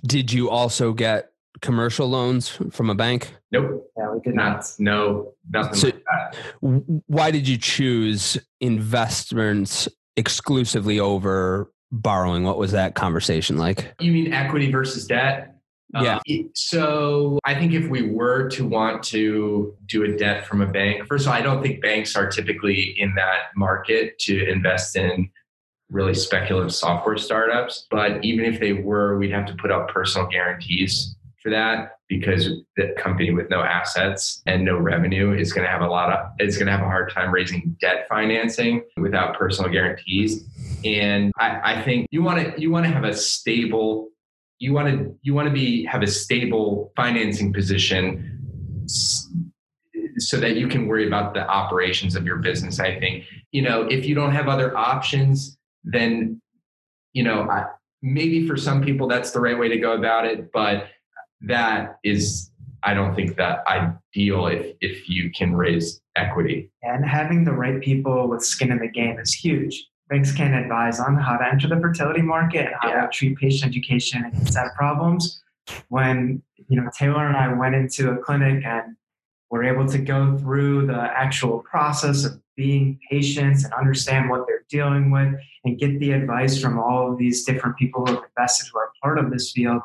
Did 0.06 0.32
you 0.32 0.50
also 0.50 0.94
get 0.94 1.34
commercial 1.62 2.08
loans 2.08 2.50
from 2.72 2.90
a 2.90 2.96
bank? 2.96 3.36
Nope. 3.52 3.92
Yeah, 3.98 4.12
we 4.12 4.20
did 4.22 4.36
not. 4.36 4.56
not 4.56 4.76
no, 4.80 5.34
nothing 5.50 5.76
so 5.76 5.88
like 5.88 5.93
that. 5.93 5.93
Why 6.62 7.32
did 7.32 7.48
you 7.48 7.58
choose 7.58 8.38
investments 8.60 9.88
exclusively 10.16 11.00
over 11.00 11.72
borrowing? 11.92 12.44
What 12.44 12.58
was 12.58 12.72
that 12.72 12.96
conversation 12.96 13.58
like? 13.58 13.94
You 14.00 14.12
mean 14.12 14.34
equity 14.34 14.72
versus 14.72 15.06
debt? 15.08 15.50
Yeah. 15.94 16.20
Um, 16.28 16.50
so 16.56 17.40
I 17.46 17.54
think 17.54 17.74
if 17.74 17.88
we 17.88 18.10
were 18.10 18.50
to 18.50 18.68
want 18.68 19.04
to 19.04 19.78
do 19.86 20.04
a 20.04 20.18
debt 20.18 20.48
from 20.48 20.62
a 20.62 20.66
bank, 20.66 21.06
first 21.08 21.26
of 21.26 21.32
all, 21.32 21.38
I 21.38 21.42
don't 21.42 21.62
think 21.62 21.82
banks 21.82 22.16
are 22.16 22.28
typically 22.28 22.96
in 22.98 23.14
that 23.16 23.56
market 23.56 24.18
to 24.20 24.50
invest 24.50 24.96
in 24.96 25.30
really 25.92 26.16
speculative 26.16 26.74
software 26.74 27.18
startups. 27.18 27.86
But 27.92 28.26
even 28.26 28.46
if 28.46 28.60
they 28.60 28.74
were, 28.74 29.20
we'd 29.20 29.32
have 29.32 29.46
to 29.46 29.54
put 29.54 29.70
up 29.70 29.90
personal 29.90 30.28
guarantees 30.28 31.16
for 31.44 31.50
that 31.52 31.98
because 32.08 32.50
the 32.78 32.96
company 32.98 33.32
with 33.32 33.50
no 33.50 33.62
assets 33.62 34.42
and 34.46 34.64
no 34.64 34.78
revenue 34.78 35.34
is 35.38 35.52
going 35.52 35.66
to 35.66 35.70
have 35.70 35.82
a 35.82 35.88
lot 35.88 36.12
of 36.12 36.32
it's 36.40 36.58
going 36.58 36.68
to 36.68 36.72
have 36.72 36.82
a 36.82 36.86
hard 36.86 37.12
time 37.12 37.32
raising 37.32 37.76
debt 37.82 38.08
financing 38.08 38.82
without 38.98 39.38
personal 39.38 39.70
guarantees. 39.70 40.48
And 40.86 41.32
I, 41.38 41.76
I 41.76 41.82
think 41.84 42.08
you 42.12 42.24
want 42.24 42.56
to 42.56 42.62
you 42.62 42.72
want 42.72 42.86
to 42.86 42.92
have 42.92 43.04
a 43.04 43.14
stable 43.14 44.10
you 44.60 44.74
want 44.74 44.88
to 44.88 45.14
you 45.22 45.34
want 45.34 45.48
to 45.48 45.54
be 45.54 45.86
have 45.86 46.02
a 46.02 46.08
stable 46.08 46.94
financing 46.96 47.52
position 47.52 48.40
so 50.18 50.38
that 50.38 50.56
you 50.56 50.68
can 50.68 50.88
worry 50.88 51.06
about 51.06 51.34
the 51.34 51.46
operations 51.48 52.16
of 52.16 52.26
your 52.26 52.38
business 52.38 52.80
i 52.80 52.98
think. 53.00 53.26
You 53.52 53.64
know 53.64 53.84
if 53.84 54.06
you 54.06 54.16
don't 54.16 54.32
have 54.32 54.48
other 54.48 54.76
options 54.78 55.58
then 55.84 56.42
you 57.12 57.24
know 57.24 57.50
I, 57.50 57.66
maybe 58.02 58.48
for 58.48 58.56
some 58.56 58.82
people 58.82 59.08
that's 59.08 59.32
the 59.32 59.40
right 59.40 59.58
way 59.58 59.70
to 59.70 59.78
go 59.78 59.94
about 59.94 60.26
it 60.26 60.52
but 60.52 60.88
that 61.44 62.00
is 62.04 62.52
I 62.84 62.94
don't 62.94 63.16
think 63.16 63.38
that 63.38 63.64
ideal 63.68 64.48
if 64.48 64.76
if 64.82 65.10
you 65.10 65.32
can 65.32 65.56
raise 65.56 66.02
equity. 66.16 66.72
And 66.82 67.06
having 67.06 67.44
the 67.44 67.54
right 67.54 67.82
people 67.82 68.28
with 68.28 68.44
skin 68.44 68.72
in 68.72 68.80
the 68.80 68.88
game 68.88 69.20
is 69.20 69.34
huge. 69.34 69.88
Banks 70.10 70.34
can 70.34 70.54
advise 70.54 71.00
on 71.00 71.16
how 71.16 71.38
to 71.38 71.46
enter 71.46 71.68
the 71.68 71.80
fertility 71.80 72.22
market 72.22 72.68
and 72.68 72.76
how 72.82 72.90
yeah. 72.90 73.02
to 73.02 73.08
treat 73.10 73.38
patient 73.38 73.72
education 73.72 74.24
and 74.24 74.34
consent 74.34 74.70
problems. 74.76 75.42
When 75.88 76.42
you 76.68 76.82
know 76.82 76.90
Taylor 76.98 77.28
and 77.28 77.38
I 77.38 77.54
went 77.54 77.76
into 77.76 78.12
a 78.12 78.18
clinic 78.18 78.64
and 78.66 78.96
were 79.50 79.64
able 79.64 79.88
to 79.88 79.98
go 79.98 80.38
through 80.38 80.88
the 80.88 81.00
actual 81.00 81.60
process 81.60 82.26
of 82.26 82.40
being 82.56 83.00
patients 83.10 83.64
and 83.64 83.74
understand 83.74 84.30
what 84.30 84.46
they're 84.48 84.66
dealing 84.70 85.10
with 85.10 85.34
and 85.64 85.80
get 85.80 86.00
the 86.00 86.12
advice 86.12 86.60
from 86.62 86.78
all 86.78 87.12
of 87.12 87.18
these 87.18 87.46
different 87.46 87.78
people 87.78 88.06
who 88.06 88.14
have 88.14 88.24
invested 88.24 88.70
who 88.72 88.80
are 88.80 88.92
part 89.02 89.18
of 89.18 89.32
this 89.32 89.52
field 89.52 89.82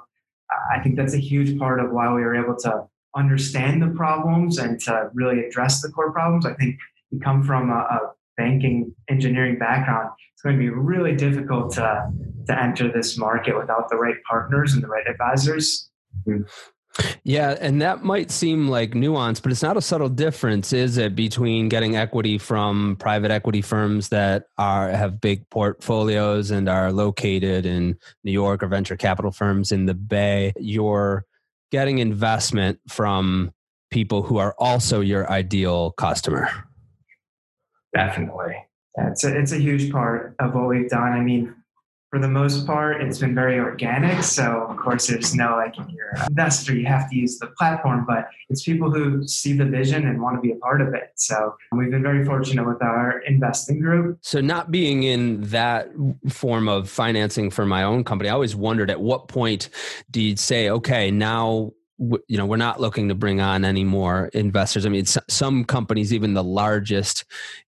I 0.51 0.81
think 0.81 0.97
that's 0.97 1.15
a 1.15 1.21
huge 1.21 1.59
part 1.59 1.81
of 1.81 1.91
why 1.91 2.13
we 2.13 2.23
were 2.23 2.35
able 2.35 2.57
to 2.61 2.85
understand 3.17 3.83
the 3.83 3.89
problems 3.89 4.59
and 4.59 4.81
to 4.81 5.11
really 5.15 5.45
address 5.45 5.83
the 5.83 5.89
core 5.91 6.13
problems. 6.13 6.47
I 6.47 6.55
think 6.55 6.79
you 7.11 7.21
come 7.21 7.43
from 7.43 7.71
a, 7.71 7.75
a 7.75 7.99
banking 8.37 8.95
engineering 9.09 9.59
background, 9.59 10.11
it's 10.33 10.43
going 10.43 10.57
to 10.57 10.61
be 10.61 10.71
really 10.71 11.15
difficult 11.15 11.75
to 11.75 12.11
to 12.47 12.63
enter 12.63 12.91
this 12.91 13.19
market 13.19 13.59
without 13.59 13.91
the 13.91 13.97
right 13.97 14.17
partners 14.29 14.73
and 14.73 14.83
the 14.83 14.89
right 14.89 15.07
advisors. 15.07 15.91
Hmm. 16.25 16.43
Yeah, 17.25 17.57
and 17.61 17.81
that 17.83 18.03
might 18.03 18.31
seem 18.31 18.69
like 18.69 18.95
nuance, 18.95 19.39
but 19.41 19.53
it's 19.53 19.63
not 19.63 19.77
a 19.77 19.81
subtle 19.81 20.09
difference, 20.09 20.73
is 20.73 20.97
it, 20.97 21.15
between 21.15 21.69
getting 21.69 21.97
equity 21.97 22.39
from 22.39 22.97
private 22.99 23.31
equity 23.31 23.63
firms 23.63 24.09
that 24.09 24.47
are 24.57 24.89
have 24.91 25.21
big 25.21 25.49
portfolios 25.51 26.51
and 26.51 26.69
are 26.69 26.93
located 26.93 27.67
in 27.67 27.97
New 28.25 28.33
York 28.33 28.63
or 28.63 28.69
venture 28.69 28.97
capital 28.97 29.31
firms 29.31 29.73
in 29.73 29.87
the 29.87 29.95
Bay? 29.95 30.53
You're 30.59 31.25
getting 31.71 31.99
investment 31.99 32.81
from 32.89 33.53
people 33.91 34.23
who 34.23 34.39
are 34.39 34.55
also 34.59 35.01
your 35.01 35.31
ideal 35.31 35.93
customer. 35.93 36.49
Definitely. 37.95 38.57
It's 38.97 39.25
a, 39.25 39.39
it's 39.39 39.53
a 39.53 39.59
huge 39.59 39.93
part 39.93 40.35
of 40.41 40.55
what 40.55 40.67
we've 40.69 40.89
done. 40.89 41.13
I 41.13 41.21
mean, 41.21 41.55
for 42.11 42.19
the 42.19 42.29
most 42.29 42.67
part, 42.67 43.03
it's 43.03 43.19
been 43.19 43.35
very 43.35 43.59
organic. 43.59 44.23
So, 44.23 44.67
of 44.69 44.77
course, 44.77 45.07
there's 45.09 45.35
no 45.35 45.57
like 45.57 45.77
you're 45.77 46.15
investor, 46.27 46.75
you 46.75 46.87
have 46.87 47.09
to 47.11 47.17
use 47.17 47.39
the 47.39 47.49
platform, 47.49 48.05
but 48.07 48.29
it's 48.49 48.63
people 48.63 48.91
who 48.91 49.27
see 49.27 49.53
the 49.53 49.65
vision 49.65 50.07
and 50.07 50.21
want 50.21 50.37
to 50.37 50.41
be 50.41 50.53
a 50.53 50.57
part 50.57 50.81
of 50.81 50.95
it. 50.95 51.13
So, 51.17 51.57
we've 51.73 51.91
been 51.91 52.03
very 52.03 52.25
fortunate 52.25 52.67
with 52.67 52.83
our 52.83 53.21
investing 53.21 53.81
group. 53.81 54.19
So, 54.23 54.41
not 54.41 54.71
being 54.71 55.03
in 55.03 55.43
that 55.43 55.91
form 56.29 56.69
of 56.69 56.89
financing 56.89 57.51
for 57.51 57.67
my 57.67 57.83
own 57.83 58.05
company, 58.05 58.31
I 58.31 58.33
always 58.33 58.57
wondered 58.57 58.91
at 58.91 59.01
what 59.01 59.29
point 59.29 59.69
do 60.11 60.23
you 60.23 60.37
say, 60.37 60.71
okay, 60.71 61.11
now 61.11 61.73
you 61.99 62.37
know 62.37 62.47
we're 62.47 62.57
not 62.57 62.81
looking 62.81 63.09
to 63.09 63.15
bring 63.15 63.41
on 63.41 63.65
any 63.65 63.85
more 63.85 64.27
investors. 64.29 64.87
I 64.87 64.89
mean 64.89 65.05
some 65.07 65.65
companies 65.65 66.13
even 66.13 66.35
the 66.35 66.45
largest 66.45 67.25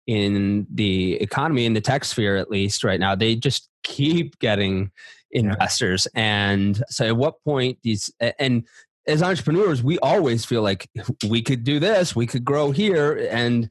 in 0.07 0.67
the 0.73 1.13
economy 1.15 1.65
in 1.65 1.73
the 1.73 1.81
tech 1.81 2.05
sphere 2.05 2.37
at 2.37 2.49
least 2.49 2.83
right 2.83 2.99
now 2.99 3.15
they 3.15 3.35
just 3.35 3.69
keep 3.83 4.37
getting 4.39 4.91
investors. 5.31 6.07
And 6.15 6.83
so 6.89 7.07
at 7.07 7.17
what 7.17 7.43
point 7.43 7.79
these 7.83 8.11
and 8.19 8.67
as 9.07 9.23
entrepreneurs 9.23 9.81
we 9.81 9.97
always 9.99 10.45
feel 10.45 10.61
like 10.61 10.89
we 11.27 11.41
could 11.41 11.63
do 11.63 11.79
this 11.79 12.15
we 12.15 12.27
could 12.27 12.45
grow 12.45 12.69
here 12.69 13.27
and 13.31 13.69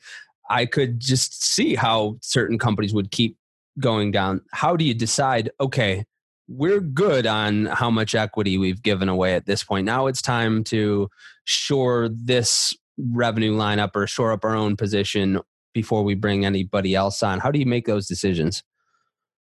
i 0.51 0.67
could 0.67 0.99
just 0.99 1.45
see 1.45 1.77
how 1.77 2.17
certain 2.23 2.59
companies 2.59 2.93
would 2.93 3.11
keep 3.13 3.37
going 3.79 4.11
down. 4.11 4.43
How 4.53 4.77
do 4.77 4.85
you 4.85 4.95
decide 4.95 5.51
okay 5.61 6.05
we're 6.49 6.81
good 6.81 7.27
on 7.27 7.67
how 7.67 7.91
much 7.91 8.15
equity 8.15 8.57
we've 8.57 8.83
given 8.83 9.09
away 9.09 9.35
at 9.35 9.47
this 9.47 9.63
point. 9.63 9.85
Now 9.85 10.07
it's 10.07 10.23
time 10.23 10.65
to 10.65 11.09
shore 11.45 12.09
this 12.11 12.75
revenue 12.99 13.55
line 13.55 13.79
up 13.79 13.95
or 13.95 14.07
shore 14.07 14.33
up 14.33 14.45
our 14.45 14.57
own 14.57 14.77
position 14.77 15.41
before 15.75 16.03
we 16.03 16.15
bring 16.15 16.45
anybody 16.45 16.95
else 16.95 17.23
on. 17.23 17.39
How 17.39 17.51
do 17.51 17.59
you 17.59 17.67
make 17.67 17.87
those 17.87 18.07
decisions? 18.07 18.63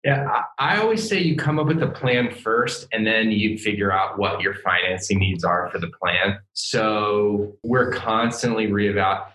Yeah, 0.03 0.43
I 0.59 0.77
always 0.77 1.07
say 1.07 1.19
you 1.19 1.35
come 1.35 1.57
up 1.59 1.65
with 1.65 1.81
a 1.81 1.87
plan 1.87 2.31
first 2.31 2.87
and 2.93 3.05
then 3.07 3.31
you 3.31 3.57
figure 3.57 3.91
out 3.91 4.19
what 4.19 4.39
your 4.39 4.53
financing 4.53 5.17
needs 5.17 5.43
are 5.43 5.69
for 5.71 5.79
the 5.79 5.89
plan. 5.99 6.37
So 6.53 7.57
we're 7.63 7.91
constantly 7.91 8.67
reevaluating 8.67 9.25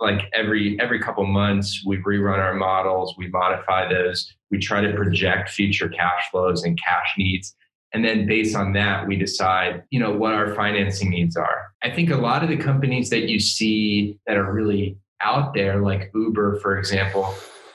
like 0.00 0.30
every 0.32 0.78
every 0.80 1.00
couple 1.00 1.26
months 1.26 1.82
we 1.86 1.96
rerun 1.98 2.38
our 2.38 2.54
models 2.54 3.14
we 3.18 3.28
modify 3.28 3.88
those 3.88 4.32
we 4.50 4.58
try 4.58 4.80
to 4.80 4.94
project 4.94 5.50
future 5.50 5.88
cash 5.88 6.30
flows 6.30 6.64
and 6.64 6.78
cash 6.82 7.14
needs. 7.18 7.54
And 7.92 8.04
then 8.04 8.26
based 8.26 8.54
on 8.54 8.72
that 8.74 9.06
we 9.06 9.16
decide 9.16 9.82
you 9.90 10.00
know 10.00 10.12
what 10.12 10.34
our 10.34 10.54
financing 10.54 11.10
needs 11.10 11.36
are. 11.36 11.72
I 11.82 11.90
think 11.90 12.10
a 12.10 12.16
lot 12.16 12.42
of 12.42 12.48
the 12.48 12.56
companies 12.56 13.10
that 13.10 13.28
you 13.28 13.40
see 13.40 14.18
that 14.26 14.36
are 14.36 14.52
really 14.52 14.98
out 15.20 15.54
there 15.54 15.80
like 15.80 16.10
uber 16.14 16.60
for 16.60 16.78
example 16.78 17.34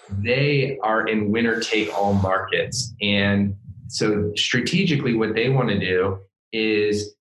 they 0.09 0.77
are 0.83 1.07
in 1.07 1.31
winner 1.31 1.59
take 1.59 1.93
all 1.93 2.13
markets. 2.13 2.93
And 3.01 3.55
so 3.87 4.31
strategically 4.35 5.15
what 5.15 5.33
they 5.33 5.49
want 5.49 5.69
to 5.69 5.79
do 5.79 6.19
is 6.51 7.15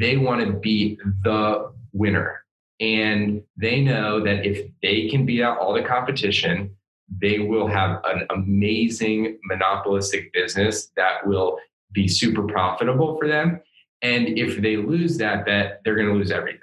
they 0.00 0.16
want 0.16 0.46
to 0.46 0.52
be 0.52 0.98
the 1.24 1.70
winner 1.92 2.44
and 2.80 3.42
they 3.56 3.80
know 3.80 4.20
that 4.20 4.46
if 4.46 4.68
they 4.82 5.08
can 5.08 5.26
beat 5.26 5.42
out 5.42 5.58
all 5.58 5.74
the 5.74 5.82
competition, 5.82 6.74
they 7.20 7.38
will 7.38 7.66
have 7.66 8.00
an 8.04 8.26
amazing 8.30 9.38
monopolistic 9.44 10.32
business 10.32 10.90
that 10.96 11.26
will 11.26 11.58
be 11.92 12.06
super 12.06 12.42
profitable 12.42 13.16
for 13.18 13.26
them. 13.26 13.60
And 14.02 14.38
if 14.38 14.60
they 14.60 14.76
lose 14.76 15.16
that 15.18 15.44
bet, 15.44 15.80
they're 15.84 15.96
going 15.96 16.08
to 16.08 16.14
lose 16.14 16.30
everything. 16.30 16.60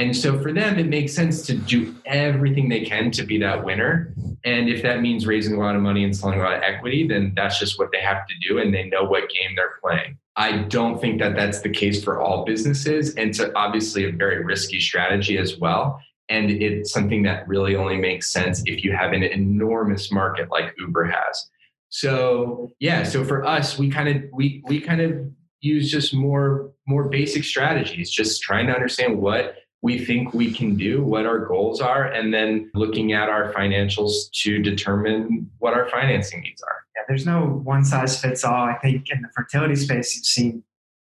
And 0.00 0.16
so 0.16 0.40
for 0.40 0.50
them, 0.50 0.78
it 0.78 0.88
makes 0.88 1.12
sense 1.12 1.42
to 1.42 1.54
do 1.54 1.94
everything 2.06 2.70
they 2.70 2.80
can 2.80 3.10
to 3.10 3.22
be 3.22 3.36
that 3.40 3.62
winner. 3.62 4.14
And 4.46 4.66
if 4.66 4.82
that 4.82 5.02
means 5.02 5.26
raising 5.26 5.54
a 5.54 5.58
lot 5.58 5.76
of 5.76 5.82
money 5.82 6.04
and 6.04 6.16
selling 6.16 6.40
a 6.40 6.42
lot 6.42 6.54
of 6.54 6.62
equity, 6.62 7.06
then 7.06 7.34
that's 7.36 7.58
just 7.58 7.78
what 7.78 7.90
they 7.92 8.00
have 8.00 8.26
to 8.26 8.34
do. 8.48 8.60
And 8.60 8.72
they 8.72 8.84
know 8.84 9.04
what 9.04 9.28
game 9.28 9.54
they're 9.54 9.74
playing. 9.82 10.16
I 10.36 10.62
don't 10.62 10.98
think 10.98 11.20
that 11.20 11.36
that's 11.36 11.60
the 11.60 11.68
case 11.68 12.02
for 12.02 12.18
all 12.18 12.46
businesses. 12.46 13.14
And 13.16 13.28
it's 13.28 13.42
obviously 13.54 14.04
a 14.04 14.12
very 14.12 14.42
risky 14.42 14.80
strategy 14.80 15.36
as 15.36 15.58
well. 15.58 16.00
And 16.30 16.50
it's 16.50 16.94
something 16.94 17.22
that 17.24 17.46
really 17.46 17.76
only 17.76 17.98
makes 17.98 18.32
sense 18.32 18.62
if 18.64 18.82
you 18.82 18.96
have 18.96 19.12
an 19.12 19.22
enormous 19.22 20.10
market 20.10 20.50
like 20.50 20.74
Uber 20.78 21.04
has. 21.04 21.50
So 21.90 22.72
yeah, 22.78 23.02
so 23.02 23.22
for 23.22 23.44
us, 23.44 23.78
we 23.78 23.90
kind 23.90 24.08
of 24.08 24.22
we 24.32 24.62
we 24.66 24.80
kind 24.80 25.02
of 25.02 25.30
use 25.60 25.90
just 25.90 26.14
more 26.14 26.72
more 26.86 27.10
basic 27.10 27.44
strategies, 27.44 28.10
just 28.10 28.40
trying 28.40 28.66
to 28.68 28.72
understand 28.72 29.18
what 29.18 29.56
we 29.82 30.04
think 30.04 30.34
we 30.34 30.52
can 30.52 30.76
do, 30.76 31.02
what 31.02 31.26
our 31.26 31.38
goals 31.46 31.80
are, 31.80 32.04
and 32.04 32.32
then 32.34 32.70
looking 32.74 33.12
at 33.12 33.28
our 33.28 33.52
financials 33.52 34.30
to 34.42 34.60
determine 34.60 35.50
what 35.58 35.72
our 35.72 35.88
financing 35.88 36.40
needs 36.40 36.62
are. 36.62 36.84
Yeah, 36.96 37.02
there's 37.08 37.24
no 37.24 37.46
one 37.64 37.84
size 37.84 38.20
fits 38.20 38.44
all. 38.44 38.64
I 38.64 38.74
think 38.74 39.10
in 39.10 39.22
the 39.22 39.28
fertility 39.34 39.76
space, 39.76 40.14
you've 40.14 40.26
seen 40.26 40.64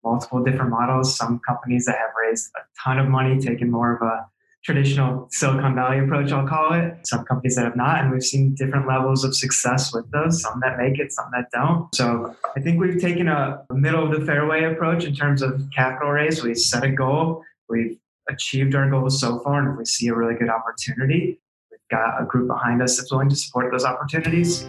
multiple 0.05 0.43
different 0.43 0.71
models. 0.71 1.17
Some 1.17 1.41
companies 1.47 1.87
that 1.87 1.97
have 1.99 2.11
raised 2.23 2.51
a 2.57 2.61
ton 2.83 2.99
of 2.99 3.09
money, 3.09 3.41
taken 3.41 3.71
more 3.71 3.97
of 3.97 4.03
a 4.03 4.27
traditional 4.63 5.27
Silicon 5.31 5.75
Valley 5.75 5.99
approach, 6.01 6.31
I'll 6.33 6.47
call 6.47 6.75
it. 6.75 7.07
Some 7.07 7.25
companies 7.25 7.57
that 7.57 7.65
have 7.65 7.77
not, 7.77 8.03
and 8.03 8.13
we've 8.13 8.23
seen 8.23 8.55
different 8.55 8.87
levels 8.87 9.25
of 9.25 9.35
success 9.35 9.93
with 9.93 10.11
those, 10.11 10.43
some 10.43 10.61
that 10.61 10.79
make 10.79 10.99
it, 10.99 11.13
some 11.13 11.31
that 11.33 11.47
don't. 11.51 11.93
So 11.95 12.37
I 12.57 12.61
think 12.61 12.79
we've 12.79 13.01
taken 13.01 13.27
a 13.27 13.65
middle 13.73 14.05
of 14.05 14.19
the 14.19 14.25
fairway 14.25 14.65
approach 14.65 15.05
in 15.05 15.15
terms 15.15 15.43
of 15.43 15.63
capital 15.75 16.11
raise. 16.11 16.43
We 16.43 16.55
set 16.55 16.85
a 16.85 16.91
goal, 16.91 17.43
we've 17.69 17.99
achieved 18.31 18.75
our 18.75 18.89
goals 18.89 19.21
so 19.21 19.39
far. 19.41 19.61
And 19.61 19.73
if 19.73 19.79
we 19.79 19.85
see 19.85 20.09
a 20.09 20.15
really 20.15 20.35
good 20.35 20.49
opportunity, 20.49 21.39
we've 21.71 21.81
got 21.91 22.21
a 22.21 22.25
group 22.25 22.47
behind 22.47 22.83
us 22.83 22.97
that's 22.97 23.11
willing 23.11 23.29
to 23.29 23.37
support 23.37 23.71
those 23.71 23.85
opportunities. 23.85 24.69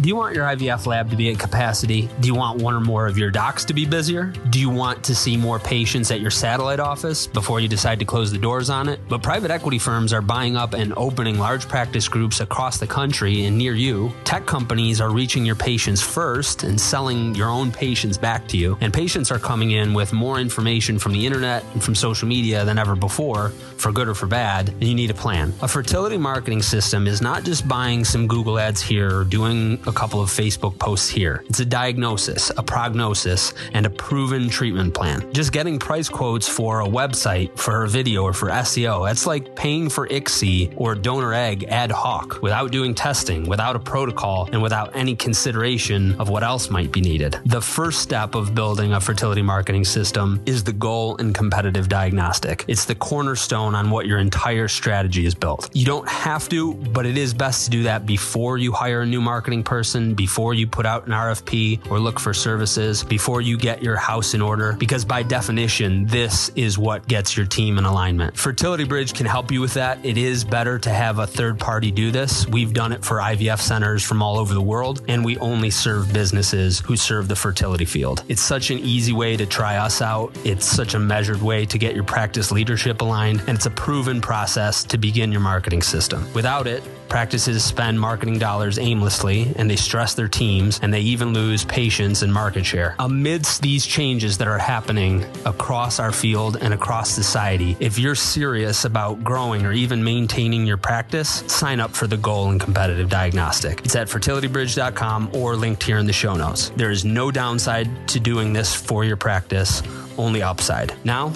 Do 0.00 0.08
you 0.08 0.16
want 0.16 0.34
your 0.34 0.46
IVF 0.46 0.86
lab 0.86 1.10
to 1.10 1.16
be 1.16 1.30
at 1.30 1.38
capacity? 1.38 2.08
Do 2.20 2.28
you 2.28 2.34
want 2.34 2.62
one 2.62 2.72
or 2.72 2.80
more 2.80 3.06
of 3.06 3.18
your 3.18 3.30
docs 3.30 3.66
to 3.66 3.74
be 3.74 3.84
busier? 3.84 4.32
Do 4.48 4.58
you 4.58 4.70
want 4.70 5.04
to 5.04 5.14
see 5.14 5.36
more 5.36 5.58
patients 5.58 6.10
at 6.10 6.22
your 6.22 6.30
satellite 6.30 6.80
office 6.80 7.26
before 7.26 7.60
you 7.60 7.68
decide 7.68 7.98
to 7.98 8.06
close 8.06 8.32
the 8.32 8.38
doors 8.38 8.70
on 8.70 8.88
it? 8.88 8.98
But 9.10 9.22
private 9.22 9.50
equity 9.50 9.78
firms 9.78 10.14
are 10.14 10.22
buying 10.22 10.56
up 10.56 10.72
and 10.72 10.94
opening 10.96 11.38
large 11.38 11.68
practice 11.68 12.08
groups 12.08 12.40
across 12.40 12.78
the 12.78 12.86
country 12.86 13.44
and 13.44 13.58
near 13.58 13.74
you. 13.74 14.10
Tech 14.24 14.46
companies 14.46 15.02
are 15.02 15.10
reaching 15.10 15.44
your 15.44 15.54
patients 15.54 16.00
first 16.00 16.62
and 16.62 16.80
selling 16.80 17.34
your 17.34 17.50
own 17.50 17.70
patients 17.70 18.16
back 18.16 18.48
to 18.48 18.56
you. 18.56 18.78
And 18.80 18.94
patients 18.94 19.30
are 19.30 19.38
coming 19.38 19.72
in 19.72 19.92
with 19.92 20.14
more 20.14 20.40
information 20.40 20.98
from 20.98 21.12
the 21.12 21.26
internet 21.26 21.62
and 21.74 21.84
from 21.84 21.94
social 21.94 22.26
media 22.26 22.64
than 22.64 22.78
ever 22.78 22.96
before, 22.96 23.50
for 23.76 23.92
good 23.92 24.08
or 24.08 24.14
for 24.14 24.26
bad, 24.26 24.70
and 24.70 24.84
you 24.84 24.94
need 24.94 25.10
a 25.10 25.14
plan. 25.14 25.52
A 25.60 25.68
fertility 25.68 26.16
marketing 26.16 26.62
system 26.62 27.06
is 27.06 27.20
not 27.20 27.44
just 27.44 27.68
buying 27.68 28.02
some 28.02 28.26
Google 28.26 28.58
ads 28.58 28.80
here 28.80 29.14
or 29.14 29.24
doing 29.24 29.78
a 29.90 29.92
couple 29.92 30.22
of 30.22 30.30
Facebook 30.30 30.78
posts 30.78 31.08
here. 31.08 31.42
It's 31.48 31.58
a 31.58 31.64
diagnosis, 31.64 32.50
a 32.56 32.62
prognosis, 32.62 33.52
and 33.72 33.84
a 33.84 33.90
proven 33.90 34.48
treatment 34.48 34.94
plan. 34.94 35.30
Just 35.32 35.52
getting 35.52 35.80
price 35.80 36.08
quotes 36.08 36.48
for 36.48 36.80
a 36.82 36.86
website, 36.86 37.58
for 37.58 37.82
a 37.82 37.88
video, 37.88 38.22
or 38.22 38.32
for 38.32 38.48
SEO, 38.48 39.06
that's 39.06 39.26
like 39.26 39.56
paying 39.56 39.90
for 39.90 40.06
ICSI 40.08 40.74
or 40.76 40.94
donor 40.94 41.34
egg 41.34 41.64
ad 41.64 41.90
hoc 41.90 42.40
without 42.40 42.70
doing 42.70 42.94
testing, 42.94 43.48
without 43.48 43.74
a 43.74 43.80
protocol, 43.80 44.48
and 44.52 44.62
without 44.62 44.94
any 44.94 45.16
consideration 45.16 46.14
of 46.20 46.28
what 46.28 46.44
else 46.44 46.70
might 46.70 46.92
be 46.92 47.00
needed. 47.00 47.38
The 47.46 47.60
first 47.60 48.00
step 48.00 48.36
of 48.36 48.54
building 48.54 48.92
a 48.92 49.00
fertility 49.00 49.42
marketing 49.42 49.84
system 49.84 50.40
is 50.46 50.62
the 50.62 50.72
goal 50.72 51.16
and 51.16 51.34
competitive 51.34 51.88
diagnostic. 51.88 52.64
It's 52.68 52.84
the 52.84 52.94
cornerstone 52.94 53.74
on 53.74 53.90
what 53.90 54.06
your 54.06 54.18
entire 54.18 54.68
strategy 54.68 55.26
is 55.26 55.34
built. 55.34 55.68
You 55.74 55.84
don't 55.84 56.08
have 56.08 56.48
to, 56.50 56.74
but 56.74 57.06
it 57.06 57.18
is 57.18 57.34
best 57.34 57.64
to 57.64 57.70
do 57.70 57.82
that 57.82 58.06
before 58.06 58.56
you 58.56 58.70
hire 58.70 59.00
a 59.00 59.06
new 59.06 59.20
marketing 59.20 59.64
person 59.70 60.14
before 60.14 60.52
you 60.52 60.66
put 60.66 60.84
out 60.84 61.06
an 61.06 61.12
RFP 61.12 61.88
or 61.92 62.00
look 62.00 62.18
for 62.18 62.34
services, 62.34 63.04
before 63.04 63.40
you 63.40 63.56
get 63.56 63.84
your 63.84 63.94
house 63.94 64.34
in 64.34 64.42
order, 64.42 64.72
because 64.72 65.04
by 65.04 65.22
definition, 65.22 66.06
this 66.06 66.48
is 66.56 66.76
what 66.76 67.06
gets 67.06 67.36
your 67.36 67.46
team 67.46 67.78
in 67.78 67.84
alignment. 67.84 68.36
Fertility 68.36 68.82
Bridge 68.82 69.14
can 69.14 69.26
help 69.26 69.52
you 69.52 69.60
with 69.60 69.74
that. 69.74 70.04
It 70.04 70.18
is 70.18 70.42
better 70.42 70.76
to 70.80 70.90
have 70.90 71.20
a 71.20 71.26
third 71.26 71.60
party 71.60 71.92
do 71.92 72.10
this. 72.10 72.48
We've 72.48 72.72
done 72.72 72.90
it 72.90 73.04
for 73.04 73.18
IVF 73.18 73.60
centers 73.60 74.02
from 74.02 74.22
all 74.22 74.40
over 74.40 74.54
the 74.54 74.60
world, 74.60 75.02
and 75.06 75.24
we 75.24 75.38
only 75.38 75.70
serve 75.70 76.12
businesses 76.12 76.80
who 76.80 76.96
serve 76.96 77.28
the 77.28 77.36
fertility 77.36 77.84
field. 77.84 78.24
It's 78.26 78.42
such 78.42 78.72
an 78.72 78.80
easy 78.80 79.12
way 79.12 79.36
to 79.36 79.46
try 79.46 79.76
us 79.76 80.02
out. 80.02 80.36
It's 80.44 80.66
such 80.66 80.94
a 80.94 80.98
measured 80.98 81.40
way 81.40 81.64
to 81.66 81.78
get 81.78 81.94
your 81.94 82.02
practice 82.02 82.50
leadership 82.50 83.02
aligned, 83.02 83.38
and 83.46 83.50
it's 83.50 83.66
a 83.66 83.70
proven 83.70 84.20
process 84.20 84.82
to 84.82 84.98
begin 84.98 85.30
your 85.30 85.42
marketing 85.42 85.82
system. 85.82 86.26
Without 86.34 86.66
it, 86.66 86.82
practices 87.10 87.62
spend 87.62 88.00
marketing 88.00 88.38
dollars 88.38 88.78
aimlessly 88.78 89.52
and 89.56 89.68
they 89.68 89.76
stress 89.76 90.14
their 90.14 90.28
teams 90.28 90.78
and 90.80 90.94
they 90.94 91.00
even 91.00 91.34
lose 91.34 91.64
patients 91.64 92.22
and 92.22 92.32
market 92.32 92.64
share. 92.64 92.94
Amidst 93.00 93.60
these 93.60 93.84
changes 93.84 94.38
that 94.38 94.48
are 94.48 94.58
happening 94.58 95.26
across 95.44 95.98
our 95.98 96.12
field 96.12 96.56
and 96.60 96.72
across 96.72 97.10
society, 97.10 97.76
if 97.80 97.98
you're 97.98 98.14
serious 98.14 98.84
about 98.84 99.22
growing 99.24 99.66
or 99.66 99.72
even 99.72 100.02
maintaining 100.02 100.64
your 100.64 100.76
practice, 100.76 101.42
sign 101.48 101.80
up 101.80 101.90
for 101.90 102.06
the 102.06 102.16
Goal 102.16 102.50
and 102.50 102.60
Competitive 102.60 103.10
Diagnostic. 103.10 103.84
It's 103.84 103.96
at 103.96 104.06
fertilitybridge.com 104.06 105.30
or 105.34 105.56
linked 105.56 105.82
here 105.82 105.98
in 105.98 106.06
the 106.06 106.12
show 106.12 106.34
notes. 106.36 106.70
There 106.76 106.92
is 106.92 107.04
no 107.04 107.30
downside 107.30 108.08
to 108.08 108.20
doing 108.20 108.52
this 108.52 108.74
for 108.74 109.04
your 109.04 109.16
practice, 109.16 109.82
only 110.16 110.42
upside. 110.42 110.94
Now, 111.04 111.32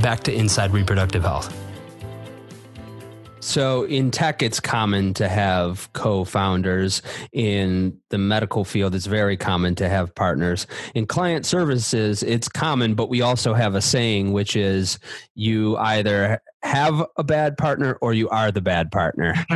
back 0.00 0.20
to 0.20 0.32
Inside 0.32 0.72
Reproductive 0.72 1.22
Health. 1.22 1.65
So 3.46 3.84
in 3.84 4.10
tech, 4.10 4.42
it's 4.42 4.58
common 4.58 5.14
to 5.14 5.28
have 5.28 5.88
co-founders. 5.92 7.00
In 7.32 7.96
the 8.10 8.18
medical 8.18 8.64
field, 8.64 8.92
it's 8.96 9.06
very 9.06 9.36
common 9.36 9.76
to 9.76 9.88
have 9.88 10.12
partners. 10.16 10.66
In 10.96 11.06
client 11.06 11.46
services, 11.46 12.24
it's 12.24 12.48
common, 12.48 12.96
but 12.96 13.08
we 13.08 13.22
also 13.22 13.54
have 13.54 13.76
a 13.76 13.80
saying, 13.80 14.32
which 14.32 14.56
is 14.56 14.98
you 15.36 15.76
either 15.76 16.42
have 16.64 17.06
a 17.16 17.22
bad 17.22 17.56
partner 17.56 17.96
or 18.00 18.12
you 18.12 18.28
are 18.30 18.50
the 18.50 18.60
bad 18.60 18.90
partner. 18.90 19.32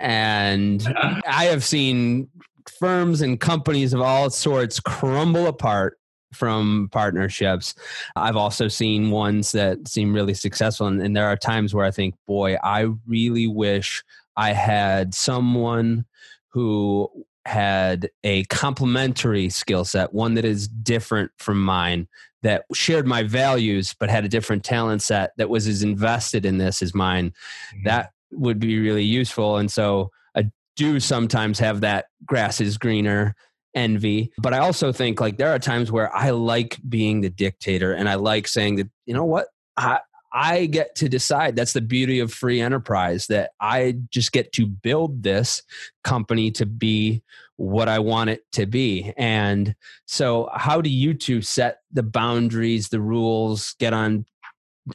and 0.00 0.82
I 1.26 1.44
have 1.50 1.62
seen 1.62 2.30
firms 2.78 3.20
and 3.20 3.38
companies 3.38 3.92
of 3.92 4.00
all 4.00 4.30
sorts 4.30 4.80
crumble 4.80 5.46
apart 5.46 5.98
from 6.32 6.88
partnerships. 6.92 7.74
I've 8.16 8.36
also 8.36 8.68
seen 8.68 9.10
ones 9.10 9.52
that 9.52 9.88
seem 9.88 10.12
really 10.12 10.34
successful. 10.34 10.86
And, 10.86 11.00
and, 11.00 11.16
there 11.16 11.26
are 11.26 11.36
times 11.36 11.74
where 11.74 11.86
I 11.86 11.90
think, 11.90 12.14
boy, 12.26 12.56
I 12.62 12.88
really 13.06 13.46
wish 13.46 14.04
I 14.36 14.52
had 14.52 15.14
someone 15.14 16.04
who 16.50 17.10
had 17.46 18.10
a 18.24 18.44
complementary 18.44 19.48
skill 19.48 19.84
set, 19.84 20.12
one 20.12 20.34
that 20.34 20.44
is 20.44 20.68
different 20.68 21.30
from 21.38 21.62
mine, 21.62 22.06
that 22.42 22.64
shared 22.74 23.06
my 23.06 23.22
values, 23.22 23.94
but 23.98 24.10
had 24.10 24.24
a 24.24 24.28
different 24.28 24.64
talent 24.64 25.02
set 25.02 25.32
that 25.38 25.48
was 25.48 25.66
as 25.66 25.82
invested 25.82 26.44
in 26.44 26.58
this 26.58 26.82
as 26.82 26.94
mine. 26.94 27.30
Mm-hmm. 27.30 27.84
That 27.84 28.10
would 28.32 28.58
be 28.58 28.78
really 28.78 29.04
useful. 29.04 29.56
And 29.56 29.70
so 29.70 30.10
I 30.36 30.50
do 30.76 31.00
sometimes 31.00 31.58
have 31.58 31.80
that 31.80 32.06
grass 32.26 32.60
is 32.60 32.78
greener 32.78 33.34
envy. 33.74 34.32
But 34.38 34.54
I 34.54 34.58
also 34.58 34.92
think 34.92 35.20
like 35.20 35.36
there 35.36 35.54
are 35.54 35.58
times 35.58 35.92
where 35.92 36.14
I 36.14 36.30
like 36.30 36.78
being 36.88 37.20
the 37.20 37.30
dictator 37.30 37.92
and 37.92 38.08
I 38.08 38.14
like 38.14 38.48
saying 38.48 38.76
that, 38.76 38.88
you 39.06 39.14
know 39.14 39.24
what? 39.24 39.48
I, 39.76 40.00
I 40.32 40.66
get 40.66 40.94
to 40.96 41.08
decide. 41.08 41.56
That's 41.56 41.72
the 41.72 41.80
beauty 41.80 42.20
of 42.20 42.32
free 42.32 42.60
enterprise 42.60 43.26
that 43.28 43.52
I 43.60 43.96
just 44.10 44.32
get 44.32 44.52
to 44.52 44.66
build 44.66 45.22
this 45.22 45.62
company 46.04 46.50
to 46.52 46.66
be 46.66 47.22
what 47.56 47.88
I 47.88 47.98
want 47.98 48.30
it 48.30 48.42
to 48.52 48.66
be. 48.66 49.12
And 49.16 49.74
so, 50.06 50.48
how 50.54 50.80
do 50.80 50.90
you 50.90 51.14
two 51.14 51.42
set 51.42 51.80
the 51.92 52.02
boundaries, 52.02 52.88
the 52.88 53.00
rules, 53.00 53.74
get 53.78 53.92
on 53.92 54.26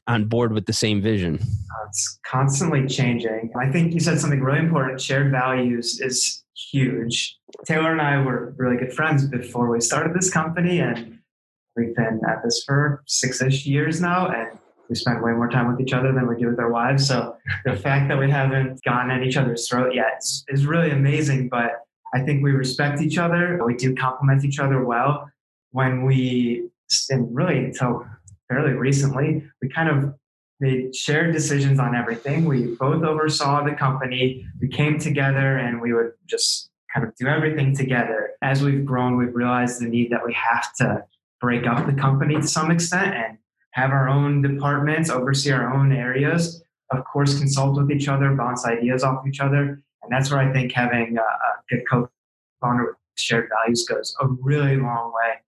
on 0.08 0.26
board 0.26 0.54
with 0.54 0.66
the 0.66 0.74
same 0.74 1.02
vision? 1.02 1.40
It's 1.88 2.20
constantly 2.26 2.88
changing. 2.88 3.52
I 3.60 3.72
think 3.72 3.94
you 3.94 4.00
said 4.00 4.20
something 4.20 4.42
really 4.42 4.60
important. 4.60 5.00
Shared 5.00 5.32
values 5.32 6.00
is 6.02 6.44
huge. 6.56 7.38
Taylor 7.66 7.92
and 7.92 8.02
I 8.02 8.22
were 8.24 8.54
really 8.58 8.78
good 8.78 8.94
friends 8.94 9.28
before 9.28 9.70
we 9.70 9.80
started 9.80 10.16
this 10.16 10.32
company, 10.32 10.80
and 10.80 11.20
we've 11.76 11.96
been 11.96 12.22
at 12.28 12.44
this 12.44 12.64
for 12.66 13.04
six 13.08 13.42
ish 13.42 13.66
years 13.66 14.02
now. 14.02 14.28
And 14.28 14.58
we 14.90 14.96
spend 14.96 15.22
way 15.22 15.32
more 15.32 15.50
time 15.50 15.72
with 15.72 15.80
each 15.80 15.94
other 15.94 16.12
than 16.12 16.28
we 16.28 16.36
do 16.36 16.48
with 16.48 16.60
our 16.60 16.72
wives. 16.72 17.08
So 17.08 17.36
the 17.66 17.76
fact 17.76 18.10
that 18.10 18.18
we 18.18 18.30
haven't 18.30 18.84
gone 18.84 19.12
at 19.12 19.24
each 19.24 19.38
other's 19.38 19.68
throat 19.68 19.94
yet 19.94 20.18
is, 20.20 20.46
is 20.50 20.66
really 20.66 20.92
amazing. 20.92 21.50
But 21.50 21.84
I 22.14 22.22
think 22.22 22.44
we 22.44 22.52
respect 22.52 23.02
each 23.02 23.18
other. 23.18 23.60
We 23.66 23.76
do 23.76 23.96
complement 23.96 24.44
each 24.44 24.60
other 24.60 24.84
well. 24.84 25.30
When 25.72 26.06
we, 26.06 26.70
and 27.10 27.34
really 27.34 27.58
until 27.58 28.06
fairly 28.54 28.74
recently, 28.74 29.44
we 29.62 29.70
kind 29.70 29.90
of 29.90 30.14
made 30.60 30.96
shared 30.96 31.34
decisions 31.34 31.80
on 31.80 31.96
everything. 31.96 32.46
We 32.46 32.76
both 32.76 33.04
oversaw 33.04 33.64
the 33.64 33.74
company. 33.74 34.46
We 34.62 34.68
came 34.68 35.00
together 35.00 35.58
and 35.58 35.82
we 35.82 35.94
would 35.94 36.12
just 36.28 36.70
kind 36.94 37.06
of 37.06 37.16
do 37.16 37.28
everything 37.28 37.76
together. 37.76 38.32
As 38.42 38.64
we've 38.64 38.86
grown, 38.86 39.18
we've 39.18 39.34
realized 39.34 39.82
the 39.82 39.88
need 39.88 40.12
that 40.12 40.24
we 40.26 40.34
have 40.34 40.74
to 40.76 41.04
break 41.42 41.66
up 41.66 41.86
the 41.88 41.94
company 41.94 42.36
to 42.36 42.48
some 42.48 42.70
extent 42.70 43.16
and 43.16 43.38
have 43.72 43.90
our 43.90 44.08
own 44.08 44.44
departments, 44.44 45.10
oversee 45.10 45.52
our 45.52 45.74
own 45.74 45.92
areas, 45.92 46.64
of 46.92 47.04
course, 47.06 47.38
consult 47.40 47.76
with 47.76 47.90
each 47.90 48.08
other, 48.08 48.36
bounce 48.36 48.66
ideas 48.66 49.04
off 49.04 49.26
each 49.28 49.40
other. 49.40 49.82
And 50.04 50.12
that's 50.12 50.30
where 50.30 50.40
I 50.40 50.54
think 50.54 50.72
having 50.72 51.18
a, 51.18 51.22
a 51.22 51.52
good 51.70 51.84
co 51.90 52.08
founder 52.62 52.86
with 52.86 52.96
shared 53.16 53.50
values 53.50 53.86
goes 53.90 54.16
a 54.22 54.28
really 54.28 54.78
long 54.78 55.12
way. 55.12 55.40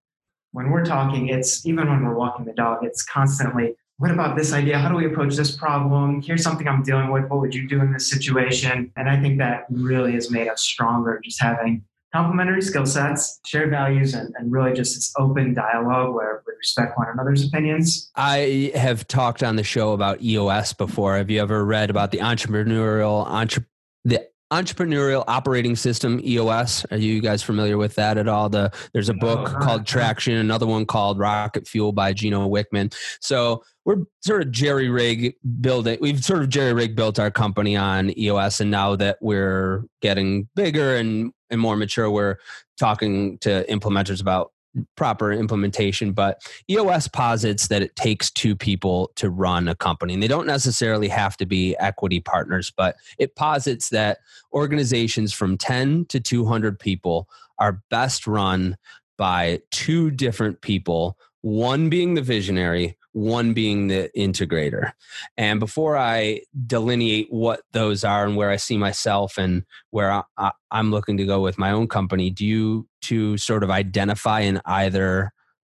When 0.56 0.72
we're 0.72 0.86
talking, 0.86 1.28
it's 1.28 1.66
even 1.66 1.90
when 1.90 2.06
we're 2.06 2.16
walking 2.16 2.46
the 2.46 2.54
dog, 2.54 2.86
it's 2.86 3.04
constantly 3.04 3.76
what 3.98 4.10
about 4.10 4.38
this 4.38 4.54
idea? 4.54 4.78
How 4.78 4.88
do 4.88 4.96
we 4.96 5.06
approach 5.06 5.36
this 5.36 5.56
problem? 5.56 6.22
Here's 6.22 6.44
something 6.44 6.66
I'm 6.66 6.82
dealing 6.82 7.12
with. 7.12 7.26
What 7.30 7.42
would 7.42 7.54
you 7.54 7.68
do 7.68 7.82
in 7.82 7.92
this 7.92 8.10
situation? 8.10 8.92
And 8.96 9.10
I 9.10 9.22
think 9.22 9.38
that 9.40 9.66
really 9.70 10.14
has 10.14 10.32
made 10.32 10.48
us 10.48 10.62
stronger, 10.62 11.20
just 11.24 11.42
having 11.42 11.84
complementary 12.14 12.62
skill 12.62 12.86
sets, 12.86 13.42
shared 13.46 13.70
values, 13.70 14.14
and, 14.14 14.34
and 14.38 14.50
really 14.50 14.72
just 14.72 14.96
this 14.96 15.14
open 15.18 15.54
dialogue 15.54 16.14
where 16.14 16.42
we 16.48 16.54
respect 16.58 16.98
one 16.98 17.08
another's 17.10 17.46
opinions. 17.46 18.10
I 18.16 18.72
have 18.76 19.08
talked 19.08 19.44
on 19.44 19.58
the 19.58 19.64
show 19.64 19.92
about 19.92 20.22
EOS 20.22 20.72
before. 20.72 21.18
Have 21.18 21.30
you 21.30 21.42
ever 21.42 21.66
read 21.66 21.90
about 21.90 22.12
the 22.12 22.20
entrepreneurial 22.20 23.26
entre- 23.28 23.66
the 24.06 24.26
entrepreneurial 24.56 25.26
operating 25.28 25.76
system 25.76 26.20
eos 26.24 26.86
are 26.90 26.98
you 26.98 27.22
guys 27.22 27.44
familiar 27.44 27.78
with 27.78 27.96
that 27.96 28.18
at 28.18 28.28
all? 28.28 28.48
The 28.48 28.72
there's 28.94 29.10
a 29.10 29.14
book 29.14 29.52
no, 29.52 29.60
called 29.60 29.86
traction 29.86 30.36
another 30.36 30.66
one 30.66 30.86
called 30.86 31.20
rocket 31.20 31.68
fuel 31.68 31.92
by 31.92 32.14
gino 32.14 32.48
wickman. 32.48 32.96
So 33.20 33.64
we're 33.84 33.98
sort 34.24 34.42
of 34.42 34.52
jerry 34.52 34.90
rig 34.90 35.36
building 35.60 35.98
we've 36.00 36.24
sort 36.24 36.42
of 36.42 36.50
jerry 36.50 36.74
rig 36.74 36.96
built 36.96 37.20
our 37.20 37.30
company 37.30 37.76
on 37.76 38.18
eos 38.18 38.62
and 38.62 38.72
now 38.72 38.96
that 38.96 39.18
we're 39.22 39.84
getting 40.02 40.48
bigger 40.56 40.96
and 40.96 41.32
and 41.50 41.60
more 41.60 41.76
mature 41.76 42.10
we're 42.10 42.38
talking 42.78 43.38
to 43.40 43.66
implementers 43.70 44.22
about 44.22 44.52
proper 44.96 45.32
implementation, 45.32 46.12
but 46.12 46.42
EOS 46.70 47.08
posits 47.08 47.68
that 47.68 47.82
it 47.82 47.96
takes 47.96 48.32
two 48.32 48.56
people 48.56 49.12
to 49.16 49.30
run 49.30 49.68
a 49.68 49.76
company. 49.76 50.14
And 50.14 50.24
they 50.24 50.28
don't 50.28 50.48
necessarily 50.48 51.08
have 51.08 51.38
to 51.38 51.46
be 51.46 51.76
equity 51.78 52.20
partners, 52.20 52.72
but 52.76 52.96
it 53.18 53.36
posits 53.36 53.90
that 53.90 54.20
organizations 54.54 55.34
from 55.34 55.58
10 55.58 56.06
to 56.06 56.20
200 56.20 56.80
people 56.80 57.28
are 57.58 57.82
best 57.90 58.28
run 58.28 58.78
by 59.18 59.62
two 59.72 60.12
different 60.12 60.62
people, 60.62 61.18
one 61.42 61.90
being 61.90 62.16
the 62.16 62.22
visionary, 62.22 62.98
one 63.16 63.54
being 63.54 63.88
the 63.88 64.12
integrator. 64.16 64.92
And 65.38 65.58
before 65.58 65.96
I 65.96 66.42
delineate 66.68 67.28
what 67.30 67.62
those 67.72 68.04
are 68.04 68.26
and 68.26 68.36
where 68.36 68.50
I 68.50 68.58
see 68.58 68.78
myself 68.78 69.38
and 69.38 69.64
where 69.92 70.22
I, 70.38 70.52
am 70.74 70.92
looking 70.92 71.16
to 71.18 71.26
go 71.26 71.40
with 71.40 71.58
my 71.58 71.72
own 71.72 71.88
company, 71.88 72.30
do 72.30 72.46
you 72.46 72.90
to 73.04 73.38
sort 73.38 73.64
of 73.64 73.72
identify 73.72 74.42
in 74.42 74.62
either 74.66 75.32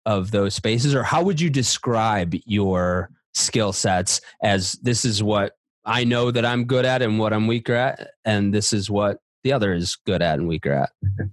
of 0.06 0.32
those 0.32 0.54
spaces, 0.54 0.94
or 0.94 1.04
how 1.04 1.24
would 1.24 1.40
you 1.40 1.50
describe 1.50 2.36
your 2.46 3.10
skill 3.34 3.72
sets 3.72 4.20
as 4.44 4.74
this 4.82 5.06
is 5.06 5.24
what 5.24 5.54
I 5.86 6.04
know 6.04 6.32
that 6.32 6.46
I'm 6.46 6.66
good 6.66 6.84
at 6.84 7.02
and 7.02 7.20
what 7.20 7.32
I'm 7.32 7.48
weaker 7.48 7.76
at, 7.76 8.12
and 8.26 8.54
this 8.54 8.74
is 8.74 8.90
what 8.90 9.20
the 9.46 9.54
other 9.54 9.74
is 9.74 9.96
good 9.96 10.22
at 10.22 10.40
and 10.40 10.48
weaker 10.48 10.74
at? 10.74 10.90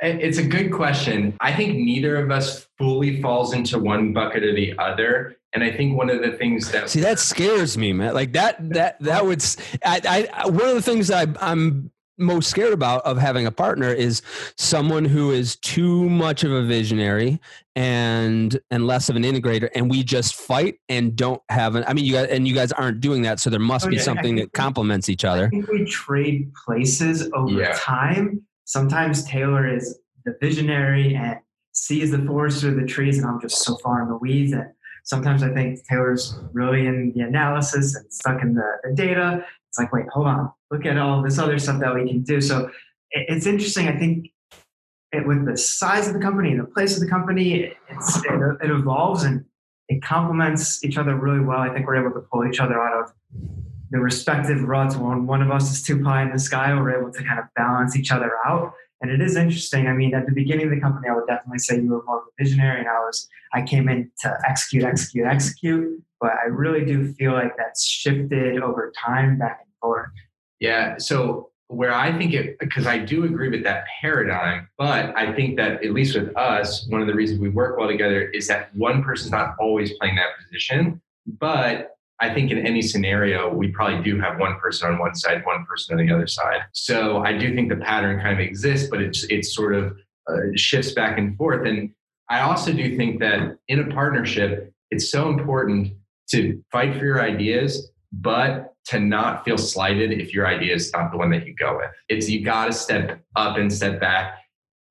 It's 0.00 0.38
a 0.38 0.46
good 0.46 0.72
question. 0.72 1.36
I 1.40 1.52
think 1.52 1.76
neither 1.76 2.16
of 2.16 2.30
us 2.30 2.68
fully 2.78 3.20
falls 3.20 3.52
into 3.52 3.78
one 3.78 4.12
bucket 4.12 4.44
or 4.44 4.54
the 4.54 4.78
other. 4.78 5.36
And 5.56 5.64
I 5.64 5.70
think 5.70 5.96
one 5.96 6.10
of 6.10 6.20
the 6.22 6.32
things 6.32 6.70
that 6.72 6.90
see 6.90 7.00
that 7.00 7.18
scares 7.18 7.78
me, 7.78 7.92
man. 7.92 8.14
Like 8.14 8.32
that 8.32 8.56
that 8.70 9.00
that 9.00 9.24
would 9.24 9.44
I, 9.84 10.28
I 10.32 10.46
one 10.46 10.68
of 10.68 10.74
the 10.74 10.82
things 10.82 11.10
I, 11.10 11.26
I'm 11.40 11.90
most 12.18 12.48
scared 12.48 12.72
about 12.72 13.02
of 13.04 13.18
having 13.18 13.46
a 13.46 13.50
partner 13.50 13.92
is 13.92 14.22
someone 14.56 15.04
who 15.04 15.32
is 15.32 15.56
too 15.56 16.08
much 16.08 16.44
of 16.44 16.52
a 16.52 16.62
visionary 16.62 17.40
and 17.74 18.58
and 18.70 18.86
less 18.86 19.08
of 19.08 19.16
an 19.16 19.22
integrator 19.22 19.68
and 19.74 19.90
we 19.90 20.02
just 20.02 20.34
fight 20.34 20.76
and 20.88 21.14
don't 21.14 21.42
have 21.50 21.74
an 21.74 21.84
i 21.86 21.92
mean 21.92 22.06
you 22.06 22.12
guys 22.14 22.26
and 22.30 22.48
you 22.48 22.54
guys 22.54 22.72
aren't 22.72 23.00
doing 23.02 23.20
that 23.20 23.38
so 23.38 23.50
there 23.50 23.60
must 23.60 23.86
oh, 23.86 23.90
be 23.90 23.98
something 23.98 24.36
that 24.36 24.50
complements 24.54 25.10
each 25.10 25.26
other 25.26 25.44
i 25.44 25.48
think 25.50 25.68
we 25.68 25.84
trade 25.84 26.50
places 26.54 27.30
over 27.34 27.52
yeah. 27.52 27.74
time 27.76 28.40
sometimes 28.66 29.24
Taylor 29.24 29.66
is 29.66 29.98
the 30.24 30.36
visionary 30.40 31.14
and 31.14 31.38
sees 31.72 32.10
the 32.10 32.18
forest 32.18 32.60
through 32.60 32.78
the 32.78 32.86
trees, 32.86 33.18
and 33.18 33.26
I'm 33.26 33.40
just 33.40 33.62
so 33.62 33.76
far 33.78 34.02
in 34.02 34.08
the 34.08 34.16
weeds. 34.16 34.52
And 34.52 34.66
sometimes 35.06 35.42
I 35.42 35.50
think 35.50 35.86
Taylor's 35.86 36.38
really 36.52 36.86
in 36.86 37.12
the 37.14 37.22
analysis 37.22 37.96
and 37.96 38.12
stuck 38.12 38.42
in 38.42 38.54
the, 38.54 38.68
the 38.84 38.94
data. 38.94 39.44
It's 39.68 39.78
like, 39.78 39.92
wait, 39.92 40.06
hold 40.08 40.26
on, 40.26 40.52
look 40.70 40.84
at 40.84 40.98
all 40.98 41.22
this 41.22 41.38
other 41.38 41.58
stuff 41.58 41.80
that 41.80 41.94
we 41.94 42.06
can 42.06 42.22
do. 42.22 42.40
So 42.40 42.66
it, 43.12 43.26
it's 43.28 43.46
interesting. 43.46 43.88
I 43.88 43.96
think 43.96 44.30
it, 45.12 45.26
with 45.26 45.46
the 45.46 45.56
size 45.56 46.08
of 46.08 46.14
the 46.14 46.20
company 46.20 46.50
and 46.50 46.60
the 46.60 46.64
place 46.64 46.94
of 46.94 47.00
the 47.00 47.08
company, 47.08 47.54
it, 47.54 47.76
it 47.88 48.70
evolves 48.70 49.22
and 49.22 49.44
it 49.88 50.02
complements 50.02 50.84
each 50.84 50.98
other 50.98 51.14
really 51.14 51.40
well. 51.40 51.60
I 51.60 51.72
think 51.72 51.86
we're 51.86 52.04
able 52.04 52.14
to 52.20 52.26
pull 52.26 52.44
each 52.44 52.58
other 52.58 52.82
out 52.82 53.04
of 53.04 53.12
the 53.90 54.00
respective 54.00 54.62
ruts. 54.64 54.96
When 54.96 55.26
one 55.26 55.40
of 55.40 55.52
us 55.52 55.70
is 55.70 55.84
too 55.84 56.02
high 56.02 56.22
in 56.22 56.32
the 56.32 56.38
sky, 56.40 56.74
we're 56.74 56.98
able 56.98 57.12
to 57.12 57.22
kind 57.22 57.38
of 57.38 57.44
balance 57.54 57.96
each 57.96 58.10
other 58.10 58.32
out. 58.44 58.74
And 59.00 59.10
it 59.10 59.20
is 59.20 59.36
interesting. 59.36 59.86
I 59.86 59.92
mean, 59.92 60.14
at 60.14 60.26
the 60.26 60.32
beginning 60.32 60.66
of 60.66 60.70
the 60.70 60.80
company, 60.80 61.08
I 61.08 61.14
would 61.14 61.26
definitely 61.26 61.58
say 61.58 61.76
you 61.80 61.90
were 61.90 62.02
more 62.04 62.20
of 62.20 62.24
a 62.26 62.42
visionary, 62.42 62.80
and 62.80 62.88
I 62.88 62.98
was 63.00 63.28
I 63.52 63.62
came 63.62 63.88
in 63.88 64.10
to 64.22 64.38
execute, 64.48 64.84
execute, 64.84 65.26
execute. 65.26 66.02
But 66.20 66.32
I 66.42 66.46
really 66.46 66.84
do 66.84 67.12
feel 67.14 67.32
like 67.32 67.56
that's 67.58 67.84
shifted 67.84 68.62
over 68.62 68.92
time 69.04 69.38
back 69.38 69.60
and 69.62 69.70
forth. 69.80 70.10
Yeah. 70.60 70.96
So 70.98 71.50
where 71.68 71.92
I 71.92 72.16
think 72.16 72.32
it, 72.32 72.58
because 72.58 72.86
I 72.86 72.98
do 72.98 73.24
agree 73.24 73.48
with 73.48 73.64
that 73.64 73.84
paradigm, 74.00 74.68
but 74.78 75.16
I 75.16 75.32
think 75.34 75.56
that 75.56 75.84
at 75.84 75.92
least 75.92 76.16
with 76.16 76.34
us, 76.36 76.86
one 76.88 77.00
of 77.00 77.06
the 77.06 77.14
reasons 77.14 77.40
we 77.40 77.48
work 77.48 77.76
well 77.76 77.88
together 77.88 78.28
is 78.30 78.46
that 78.48 78.74
one 78.74 79.02
person's 79.02 79.32
not 79.32 79.56
always 79.60 79.92
playing 79.98 80.14
that 80.16 80.30
position. 80.42 81.02
But 81.26 81.95
I 82.20 82.32
think 82.32 82.50
in 82.50 82.66
any 82.66 82.80
scenario, 82.80 83.52
we 83.52 83.68
probably 83.68 84.02
do 84.02 84.18
have 84.20 84.38
one 84.38 84.58
person 84.58 84.90
on 84.90 84.98
one 84.98 85.14
side, 85.14 85.44
one 85.44 85.66
person 85.66 85.98
on 85.98 86.06
the 86.06 86.12
other 86.12 86.26
side. 86.26 86.60
So 86.72 87.18
I 87.18 87.36
do 87.36 87.54
think 87.54 87.68
the 87.68 87.76
pattern 87.76 88.20
kind 88.20 88.32
of 88.32 88.40
exists, 88.40 88.88
but 88.88 89.00
it's 89.00 89.24
it's 89.24 89.54
sort 89.54 89.74
of 89.74 89.96
uh, 90.28 90.36
shifts 90.54 90.92
back 90.92 91.18
and 91.18 91.36
forth. 91.36 91.66
And 91.66 91.90
I 92.28 92.40
also 92.40 92.72
do 92.72 92.96
think 92.96 93.20
that 93.20 93.58
in 93.68 93.80
a 93.80 93.86
partnership, 93.94 94.72
it's 94.90 95.10
so 95.10 95.28
important 95.28 95.92
to 96.30 96.62
fight 96.72 96.96
for 96.96 97.04
your 97.04 97.20
ideas, 97.20 97.90
but 98.12 98.74
to 98.86 99.00
not 99.00 99.44
feel 99.44 99.58
slighted 99.58 100.12
if 100.12 100.32
your 100.32 100.46
idea 100.46 100.74
is 100.74 100.92
not 100.92 101.10
the 101.10 101.18
one 101.18 101.30
that 101.30 101.46
you 101.46 101.54
go 101.54 101.76
with. 101.76 101.90
It's 102.08 102.28
you 102.28 102.44
got 102.44 102.66
to 102.66 102.72
step 102.72 103.20
up 103.34 103.56
and 103.56 103.72
step 103.72 104.00
back. 104.00 104.38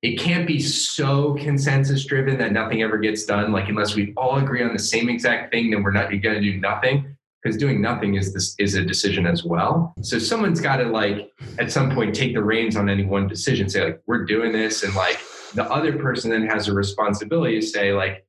It 0.02 0.18
can't 0.18 0.46
be 0.46 0.60
so 0.60 1.34
consensus 1.34 2.04
driven 2.04 2.38
that 2.38 2.52
nothing 2.52 2.82
ever 2.82 2.98
gets 2.98 3.24
done. 3.24 3.52
Like 3.52 3.68
unless 3.68 3.94
we 3.94 4.12
all 4.16 4.36
agree 4.36 4.62
on 4.62 4.72
the 4.72 4.78
same 4.78 5.08
exact 5.08 5.52
thing, 5.52 5.70
then 5.70 5.82
we're 5.82 5.92
not 5.92 6.10
going 6.10 6.22
to 6.22 6.40
do 6.40 6.60
nothing. 6.60 7.15
Because 7.46 7.60
doing 7.60 7.80
nothing 7.80 8.16
is 8.16 8.34
this 8.34 8.56
is 8.58 8.74
a 8.74 8.84
decision 8.84 9.24
as 9.24 9.44
well. 9.44 9.94
So 10.02 10.18
someone's 10.18 10.60
got 10.60 10.78
to 10.78 10.86
like 10.86 11.30
at 11.60 11.70
some 11.70 11.94
point 11.94 12.12
take 12.12 12.34
the 12.34 12.42
reins 12.42 12.76
on 12.76 12.88
any 12.88 13.04
one 13.04 13.28
decision. 13.28 13.68
Say 13.68 13.84
like 13.84 14.02
we're 14.06 14.24
doing 14.24 14.50
this, 14.50 14.82
and 14.82 14.92
like 14.96 15.20
the 15.54 15.64
other 15.70 15.96
person 15.96 16.30
then 16.30 16.44
has 16.48 16.66
a 16.66 16.74
responsibility 16.74 17.60
to 17.60 17.66
say 17.66 17.92
like 17.92 18.26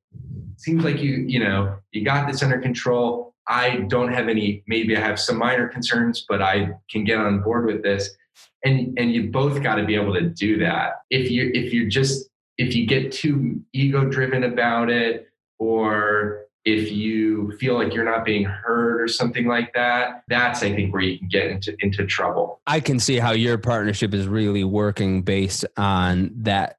seems 0.56 0.84
like 0.84 1.00
you 1.00 1.16
you 1.26 1.40
know 1.40 1.76
you 1.90 2.04
got 2.04 2.28
this 2.30 2.44
under 2.44 2.60
control 2.60 3.34
I 3.48 3.86
don't 3.88 4.12
have 4.12 4.28
any, 4.28 4.62
maybe 4.66 4.96
I 4.96 5.00
have 5.00 5.18
some 5.18 5.38
minor 5.38 5.68
concerns, 5.68 6.24
but 6.28 6.42
I 6.42 6.72
can 6.90 7.04
get 7.04 7.18
on 7.18 7.40
board 7.40 7.64
with 7.66 7.82
this. 7.82 8.10
And 8.64 8.96
and 8.98 9.12
you 9.12 9.30
both 9.30 9.62
got 9.62 9.76
to 9.76 9.84
be 9.84 9.94
able 9.94 10.14
to 10.14 10.22
do 10.22 10.58
that. 10.58 11.02
If 11.10 11.30
you 11.30 11.50
if 11.54 11.72
you 11.72 11.88
just 11.88 12.28
if 12.58 12.74
you 12.74 12.86
get 12.86 13.10
too 13.10 13.60
ego 13.72 14.04
driven 14.04 14.44
about 14.44 14.90
it, 14.90 15.28
or 15.58 16.44
if 16.68 16.92
you 16.92 17.52
feel 17.58 17.74
like 17.74 17.94
you're 17.94 18.04
not 18.04 18.24
being 18.24 18.44
heard 18.44 19.00
or 19.00 19.08
something 19.08 19.46
like 19.46 19.72
that, 19.72 20.22
that's 20.28 20.62
I 20.62 20.74
think 20.74 20.92
where 20.92 21.02
you 21.02 21.18
can 21.18 21.28
get 21.28 21.46
into 21.46 21.74
into 21.80 22.04
trouble. 22.04 22.60
I 22.66 22.80
can 22.80 23.00
see 23.00 23.16
how 23.18 23.32
your 23.32 23.56
partnership 23.56 24.12
is 24.12 24.28
really 24.28 24.64
working 24.64 25.22
based 25.22 25.64
on 25.76 26.30
that 26.36 26.76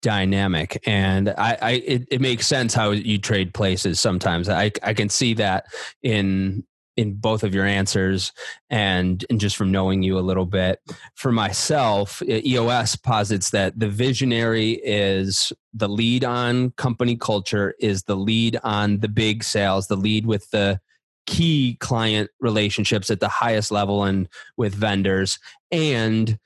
dynamic 0.00 0.82
and 0.86 1.28
i, 1.36 1.58
I 1.60 1.70
it, 1.72 2.08
it, 2.10 2.20
makes 2.22 2.46
sense 2.46 2.72
how 2.72 2.92
you 2.92 3.18
trade 3.18 3.52
places 3.52 4.00
sometimes 4.00 4.48
i 4.48 4.72
i 4.82 4.94
can 4.94 5.10
see 5.10 5.34
that 5.34 5.66
in 6.02 6.64
in 7.00 7.14
both 7.14 7.42
of 7.42 7.54
your 7.54 7.64
answers 7.64 8.30
and 8.68 9.24
and 9.30 9.40
just 9.40 9.56
from 9.56 9.72
knowing 9.72 10.02
you 10.02 10.18
a 10.18 10.20
little 10.20 10.44
bit. 10.44 10.80
For 11.14 11.32
myself 11.32 12.22
eos 12.22 12.94
posits 12.94 13.50
that 13.50 13.78
the 13.78 13.88
visionary 13.88 14.72
is 14.84 15.50
the 15.72 15.88
lead 15.88 16.24
on 16.24 16.72
company 16.72 17.16
culture 17.16 17.74
is 17.80 18.02
the 18.02 18.16
lead 18.16 18.58
on 18.62 18.98
the 18.98 19.08
big 19.08 19.42
sales 19.42 19.86
the 19.86 19.96
lead 19.96 20.26
with 20.26 20.50
the 20.50 20.78
key 21.26 21.78
client 21.80 22.28
relationships 22.40 23.10
at 23.10 23.20
the 23.20 23.28
highest 23.28 23.70
level 23.70 24.04
and 24.04 24.28
with 24.56 24.74
vendors. 24.74 25.38
And 25.70 26.38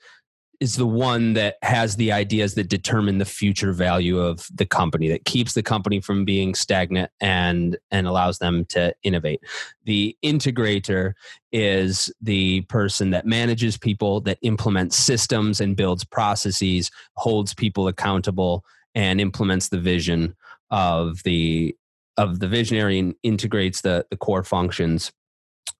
is 0.65 0.77
the 0.77 0.87
one 0.87 1.33
that 1.33 1.57
has 1.61 1.95
the 1.95 2.11
ideas 2.11 2.55
that 2.55 2.67
determine 2.67 3.19
the 3.19 3.23
future 3.23 3.71
value 3.71 4.17
of 4.17 4.47
the 4.51 4.65
company 4.65 5.07
that 5.07 5.23
keeps 5.23 5.53
the 5.53 5.61
company 5.61 6.01
from 6.01 6.25
being 6.25 6.55
stagnant 6.55 7.11
and 7.21 7.77
and 7.91 8.07
allows 8.07 8.39
them 8.39 8.65
to 8.65 8.91
innovate. 9.03 9.41
The 9.83 10.17
integrator 10.25 11.13
is 11.51 12.11
the 12.19 12.61
person 12.61 13.11
that 13.11 13.27
manages 13.27 13.77
people 13.77 14.21
that 14.21 14.39
implements 14.41 14.97
systems 14.97 15.61
and 15.61 15.77
builds 15.77 16.03
processes 16.03 16.89
holds 17.13 17.53
people 17.53 17.87
accountable 17.87 18.65
and 18.95 19.21
implements 19.21 19.69
the 19.69 19.79
vision 19.79 20.35
of 20.71 21.21
the 21.21 21.75
of 22.17 22.39
the 22.39 22.47
visionary 22.47 22.97
and 22.97 23.13
integrates 23.21 23.81
the 23.81 24.03
the 24.09 24.17
core 24.17 24.43
functions 24.43 25.11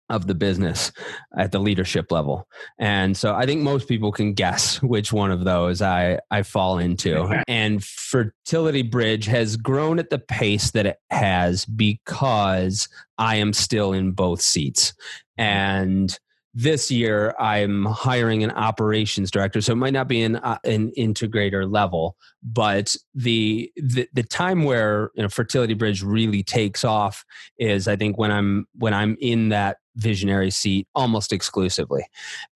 of 0.09 0.27
the 0.27 0.35
business 0.35 0.91
at 1.37 1.51
the 1.51 1.59
leadership 1.59 2.11
level. 2.11 2.47
And 2.79 3.17
so 3.17 3.33
I 3.33 3.45
think 3.45 3.61
most 3.61 3.87
people 3.87 4.11
can 4.11 4.33
guess 4.33 4.81
which 4.81 5.11
one 5.11 5.31
of 5.31 5.45
those 5.45 5.81
I, 5.81 6.19
I 6.31 6.43
fall 6.43 6.77
into. 6.77 7.41
and 7.47 7.83
Fertility 7.83 8.83
Bridge 8.83 9.25
has 9.25 9.57
grown 9.57 9.99
at 9.99 10.09
the 10.09 10.19
pace 10.19 10.71
that 10.71 10.85
it 10.85 10.97
has 11.09 11.65
because 11.65 12.87
I 13.17 13.37
am 13.37 13.53
still 13.53 13.93
in 13.93 14.11
both 14.11 14.41
seats. 14.41 14.93
And 15.37 16.17
this 16.57 16.89
year 16.89 17.35
i'm 17.37 17.83
hiring 17.85 18.41
an 18.41 18.51
operations 18.51 19.29
director 19.29 19.59
so 19.59 19.73
it 19.73 19.75
might 19.75 19.91
not 19.91 20.07
be 20.07 20.23
an, 20.23 20.37
uh, 20.37 20.57
an 20.63 20.89
integrator 20.97 21.69
level 21.69 22.15
but 22.41 22.95
the, 23.13 23.69
the 23.75 24.07
the 24.13 24.23
time 24.23 24.63
where 24.63 25.11
you 25.15 25.21
know 25.21 25.27
fertility 25.27 25.73
bridge 25.73 26.01
really 26.01 26.41
takes 26.41 26.85
off 26.85 27.25
is 27.59 27.89
i 27.89 27.95
think 27.97 28.17
when 28.17 28.31
i'm 28.31 28.65
when 28.77 28.93
i'm 28.93 29.17
in 29.19 29.49
that 29.49 29.77
visionary 29.95 30.51
seat 30.51 30.87
almost 30.95 31.31
exclusively 31.31 32.05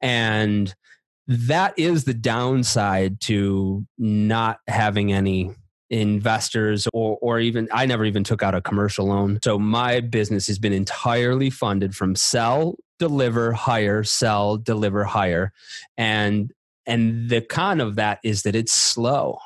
and 0.02 0.76
that 1.28 1.78
is 1.78 2.06
the 2.06 2.14
downside 2.14 3.22
to 3.22 3.86
not 3.98 4.60
having 4.68 5.14
any 5.14 5.54
investors 5.92 6.88
or 6.94 7.18
or 7.22 7.40
even 7.40 7.68
I 7.72 7.86
never 7.86 8.06
even 8.06 8.24
took 8.24 8.44
out 8.44 8.56
a 8.56 8.62
commercial 8.62 9.08
loan. 9.08 9.40
So 9.44 9.58
my 9.58 10.02
business 10.02 10.48
has 10.48 10.60
been 10.60 10.74
entirely 10.74 11.50
funded 11.50 11.96
from 11.96 12.16
sell, 12.16 12.76
deliver, 13.00 13.54
hire, 13.54 14.04
sell, 14.04 14.58
deliver, 14.58 15.04
hire. 15.04 15.52
And 15.98 16.52
and 16.86 17.30
the 17.30 17.42
con 17.42 17.80
of 17.80 17.96
that 17.96 18.20
is 18.24 18.44
that 18.44 18.56
it's 18.56 18.74
slow 18.74 19.38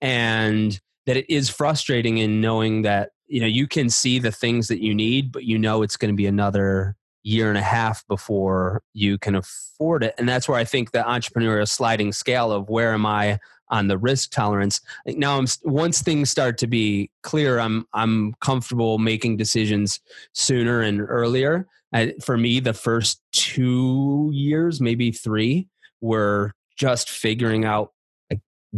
and 0.00 0.80
that 1.06 1.16
it 1.16 1.32
is 1.32 1.48
frustrating 1.48 2.18
in 2.18 2.40
knowing 2.40 2.82
that 2.82 3.10
you 3.26 3.40
know 3.40 3.46
you 3.46 3.68
can 3.68 3.90
see 3.90 4.18
the 4.18 4.32
things 4.32 4.68
that 4.68 4.82
you 4.82 4.94
need 4.94 5.30
but 5.30 5.44
you 5.44 5.58
know 5.58 5.82
it's 5.82 5.96
going 5.96 6.12
to 6.12 6.16
be 6.16 6.26
another 6.26 6.96
year 7.22 7.48
and 7.48 7.58
a 7.58 7.62
half 7.62 8.06
before 8.06 8.82
you 8.94 9.18
can 9.18 9.34
afford 9.34 10.02
it 10.02 10.14
and 10.18 10.28
that's 10.28 10.48
where 10.48 10.58
i 10.58 10.64
think 10.64 10.92
the 10.92 10.98
entrepreneurial 10.98 11.68
sliding 11.68 12.12
scale 12.12 12.52
of 12.52 12.68
where 12.68 12.92
am 12.92 13.04
i 13.04 13.38
on 13.70 13.88
the 13.88 13.98
risk 13.98 14.30
tolerance. 14.30 14.80
Now, 15.06 15.38
I'm 15.38 15.46
once 15.64 16.02
things 16.02 16.30
start 16.30 16.58
to 16.58 16.66
be 16.66 17.10
clear, 17.22 17.58
I'm 17.58 17.86
I'm 17.92 18.34
comfortable 18.40 18.98
making 18.98 19.36
decisions 19.36 20.00
sooner 20.32 20.80
and 20.80 21.00
earlier. 21.00 21.66
for 22.22 22.36
me, 22.36 22.60
the 22.60 22.74
first 22.74 23.22
two 23.32 24.30
years, 24.32 24.80
maybe 24.80 25.10
three, 25.10 25.68
were 26.00 26.52
just 26.76 27.10
figuring 27.10 27.64
out 27.64 27.92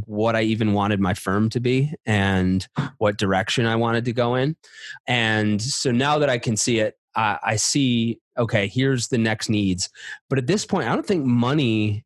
what 0.07 0.37
I 0.37 0.43
even 0.43 0.73
wanted 0.73 1.01
my 1.01 1.15
firm 1.15 1.49
to 1.51 1.61
be 1.61 1.93
and 2.07 2.67
what 2.99 3.19
direction 3.19 3.67
I 3.67 3.75
wanted 3.75 4.05
to 4.05 4.13
go 4.13 4.37
in. 4.37 4.57
And 5.09 5.61
so 5.61 5.91
now 5.91 6.19
that 6.19 6.31
I 6.31 6.39
can 6.39 6.57
see 6.57 6.79
it, 6.79 6.97
I, 7.15 7.39
I 7.43 7.57
see 7.57 8.19
okay, 8.39 8.67
here's 8.67 9.09
the 9.09 9.19
next 9.19 9.49
needs. 9.49 9.91
But 10.29 10.39
at 10.39 10.47
this 10.47 10.65
point, 10.65 10.89
I 10.89 10.95
don't 10.95 11.07
think 11.07 11.25
money 11.25 12.05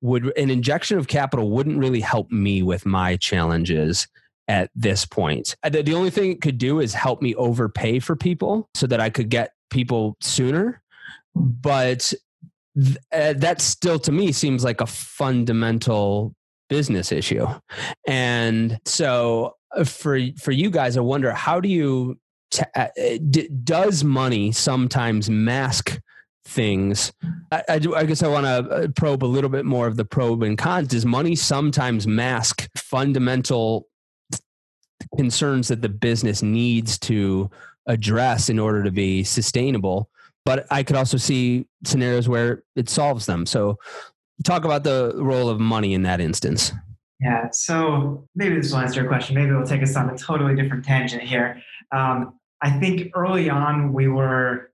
would 0.00 0.36
an 0.36 0.50
injection 0.50 0.98
of 0.98 1.08
capital 1.08 1.50
wouldn't 1.50 1.78
really 1.78 2.00
help 2.00 2.30
me 2.30 2.62
with 2.62 2.84
my 2.84 3.16
challenges 3.16 4.08
at 4.48 4.70
this 4.74 5.06
point. 5.06 5.56
Uh, 5.62 5.70
the 5.70 5.94
only 5.94 6.10
thing 6.10 6.32
it 6.32 6.40
could 6.40 6.58
do 6.58 6.80
is 6.80 6.92
help 6.92 7.22
me 7.22 7.34
overpay 7.36 8.00
for 8.00 8.16
people 8.16 8.68
so 8.74 8.86
that 8.86 9.00
I 9.00 9.10
could 9.10 9.28
get 9.28 9.52
people 9.70 10.16
sooner. 10.20 10.82
But 11.34 12.12
th- 12.76 12.96
uh, 13.12 13.32
that 13.34 13.60
still 13.60 13.98
to 14.00 14.12
me 14.12 14.32
seems 14.32 14.64
like 14.64 14.80
a 14.80 14.86
fundamental 14.86 16.34
business 16.68 17.12
issue. 17.12 17.46
And 18.06 18.78
so 18.84 19.56
uh, 19.76 19.84
for 19.84 20.18
for 20.38 20.52
you 20.52 20.70
guys 20.70 20.96
I 20.96 21.00
wonder 21.00 21.32
how 21.32 21.60
do 21.60 21.68
you 21.68 22.18
uh, 22.74 22.88
does 23.64 24.04
money 24.04 24.52
sometimes 24.52 25.30
mask 25.30 26.00
things. 26.44 27.12
I, 27.50 27.62
I, 27.68 27.80
I 27.96 28.04
guess 28.04 28.22
I 28.22 28.28
want 28.28 28.46
to 28.46 28.74
uh, 28.74 28.88
probe 28.88 29.24
a 29.24 29.26
little 29.26 29.50
bit 29.50 29.64
more 29.64 29.86
of 29.86 29.96
the 29.96 30.04
probe 30.04 30.42
and 30.42 30.58
cons. 30.58 30.88
Does 30.88 31.06
money 31.06 31.34
sometimes 31.36 32.06
mask 32.06 32.68
fundamental 32.76 33.86
concerns 35.16 35.68
that 35.68 35.82
the 35.82 35.88
business 35.88 36.42
needs 36.42 36.98
to 37.00 37.50
address 37.86 38.48
in 38.48 38.58
order 38.58 38.82
to 38.82 38.90
be 38.90 39.24
sustainable? 39.24 40.08
But 40.44 40.66
I 40.70 40.82
could 40.82 40.96
also 40.96 41.16
see 41.16 41.66
scenarios 41.84 42.28
where 42.28 42.64
it 42.74 42.88
solves 42.88 43.26
them. 43.26 43.46
So, 43.46 43.78
talk 44.44 44.64
about 44.64 44.82
the 44.82 45.12
role 45.14 45.48
of 45.48 45.60
money 45.60 45.94
in 45.94 46.02
that 46.02 46.20
instance. 46.20 46.72
Yeah, 47.20 47.48
so 47.52 48.26
maybe 48.34 48.56
this 48.56 48.72
will 48.72 48.80
answer 48.80 49.00
your 49.00 49.08
question. 49.08 49.36
Maybe 49.36 49.50
it 49.50 49.54
will 49.54 49.66
take 49.66 49.82
us 49.82 49.94
on 49.94 50.10
a 50.10 50.18
totally 50.18 50.56
different 50.56 50.84
tangent 50.84 51.22
here. 51.22 51.62
Um, 51.92 52.34
I 52.62 52.70
think 52.70 53.10
early 53.14 53.50
on 53.50 53.92
we 53.92 54.06
were 54.08 54.70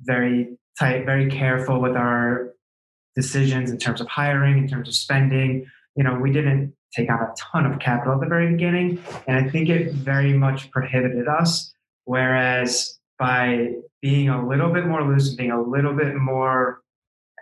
very 0.00 0.56
tight, 0.78 1.04
very 1.04 1.28
careful 1.28 1.80
with 1.80 1.96
our 1.96 2.54
decisions 3.16 3.70
in 3.70 3.78
terms 3.78 4.00
of 4.00 4.06
hiring, 4.06 4.58
in 4.58 4.68
terms 4.68 4.88
of 4.88 4.94
spending. 4.94 5.66
You 5.96 6.04
know, 6.04 6.14
we 6.14 6.32
didn't 6.32 6.72
take 6.94 7.10
on 7.10 7.20
a 7.20 7.34
ton 7.36 7.66
of 7.66 7.80
capital 7.80 8.14
at 8.14 8.20
the 8.20 8.26
very 8.26 8.52
beginning, 8.52 9.02
and 9.26 9.36
I 9.36 9.50
think 9.50 9.68
it 9.68 9.92
very 9.92 10.32
much 10.32 10.70
prohibited 10.70 11.26
us. 11.26 11.74
Whereas 12.04 12.98
by 13.18 13.72
being 14.00 14.28
a 14.28 14.46
little 14.46 14.72
bit 14.72 14.86
more 14.86 15.02
loose 15.02 15.28
and 15.28 15.36
being 15.36 15.50
a 15.50 15.60
little 15.60 15.94
bit 15.94 16.14
more, 16.14 16.82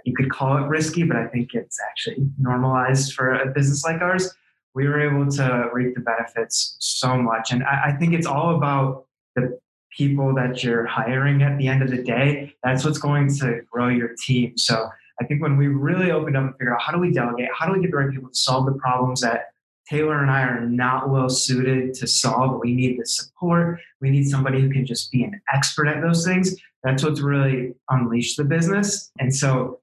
you 0.05 0.14
could 0.14 0.30
call 0.30 0.57
it 0.57 0.66
risky, 0.68 1.03
but 1.03 1.16
I 1.16 1.26
think 1.26 1.55
it's 1.55 1.78
actually 1.90 2.26
normalized 2.38 3.12
for 3.12 3.32
a 3.32 3.46
business 3.50 3.84
like 3.84 4.00
ours. 4.00 4.32
We 4.74 4.88
were 4.88 5.00
able 5.00 5.30
to 5.32 5.68
reap 5.72 5.94
the 5.94 6.00
benefits 6.00 6.76
so 6.78 7.18
much. 7.18 7.53
And 7.53 7.62
I, 7.64 7.88
I 7.88 7.92
think 7.98 8.14
it's 8.14 8.26
all 8.26 8.57
about 8.57 9.07
the 9.35 9.59
people 9.97 10.35
that 10.35 10.64
you're 10.64 10.87
hiring 10.87 11.43
at 11.43 11.59
the 11.59 11.68
end 11.68 11.83
of 11.83 11.91
the 11.91 12.03
day, 12.03 12.55
that's 12.62 12.85
what's 12.85 12.99
going 12.99 13.33
to 13.37 13.61
grow 13.70 13.89
your 13.89 14.14
team. 14.18 14.57
So 14.57 14.89
I 15.20 15.24
think 15.24 15.43
when 15.43 15.57
we 15.57 15.68
really 15.68 16.11
opened 16.11 16.37
up 16.37 16.45
and 16.45 16.53
figured 16.55 16.74
out 16.74 16.80
how 16.80 16.93
do 16.93 16.99
we 16.99 17.12
delegate, 17.12 17.49
how 17.57 17.66
do 17.66 17.72
we 17.72 17.80
get 17.80 17.91
the 17.91 17.97
right 17.97 18.11
people 18.11 18.30
to 18.30 18.35
solve 18.35 18.66
the 18.66 18.72
problems 18.72 19.20
that 19.20 19.53
Taylor 19.89 20.22
and 20.22 20.30
I 20.30 20.43
are 20.43 20.61
not 20.61 21.11
well 21.11 21.28
suited 21.28 21.95
to 21.95 22.07
solve. 22.07 22.61
We 22.62 22.74
need 22.74 22.99
the 22.99 23.05
support. 23.05 23.80
We 24.01 24.11
need 24.11 24.24
somebody 24.28 24.61
who 24.61 24.70
can 24.70 24.87
just 24.87 25.11
be 25.11 25.24
an 25.24 25.41
expert 25.53 25.89
at 25.89 26.01
those 26.01 26.24
things. 26.24 26.57
That's 26.83 27.05
what's 27.05 27.20
really 27.20 27.74
unleashed 27.91 28.37
the 28.37 28.45
business. 28.45 29.11
And 29.18 29.35
so 29.35 29.80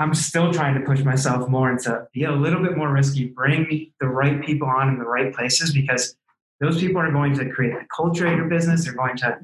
I'm 0.00 0.12
still 0.14 0.52
trying 0.52 0.74
to 0.74 0.80
push 0.80 1.00
myself 1.04 1.48
more 1.48 1.70
into 1.70 2.06
be 2.12 2.24
a 2.24 2.32
little 2.32 2.62
bit 2.62 2.76
more 2.76 2.92
risky, 2.92 3.26
bring 3.26 3.92
the 4.00 4.08
right 4.08 4.44
people 4.44 4.66
on 4.66 4.88
in 4.88 4.98
the 4.98 5.04
right 5.04 5.32
places 5.32 5.72
because 5.72 6.16
those 6.60 6.80
people 6.80 7.00
are 7.00 7.10
going 7.10 7.34
to 7.34 7.50
create 7.50 7.74
the 7.74 7.86
culture 7.94 8.26
of 8.26 8.36
your 8.36 8.48
business. 8.48 8.84
They're 8.84 8.94
going 8.94 9.16
to 9.18 9.38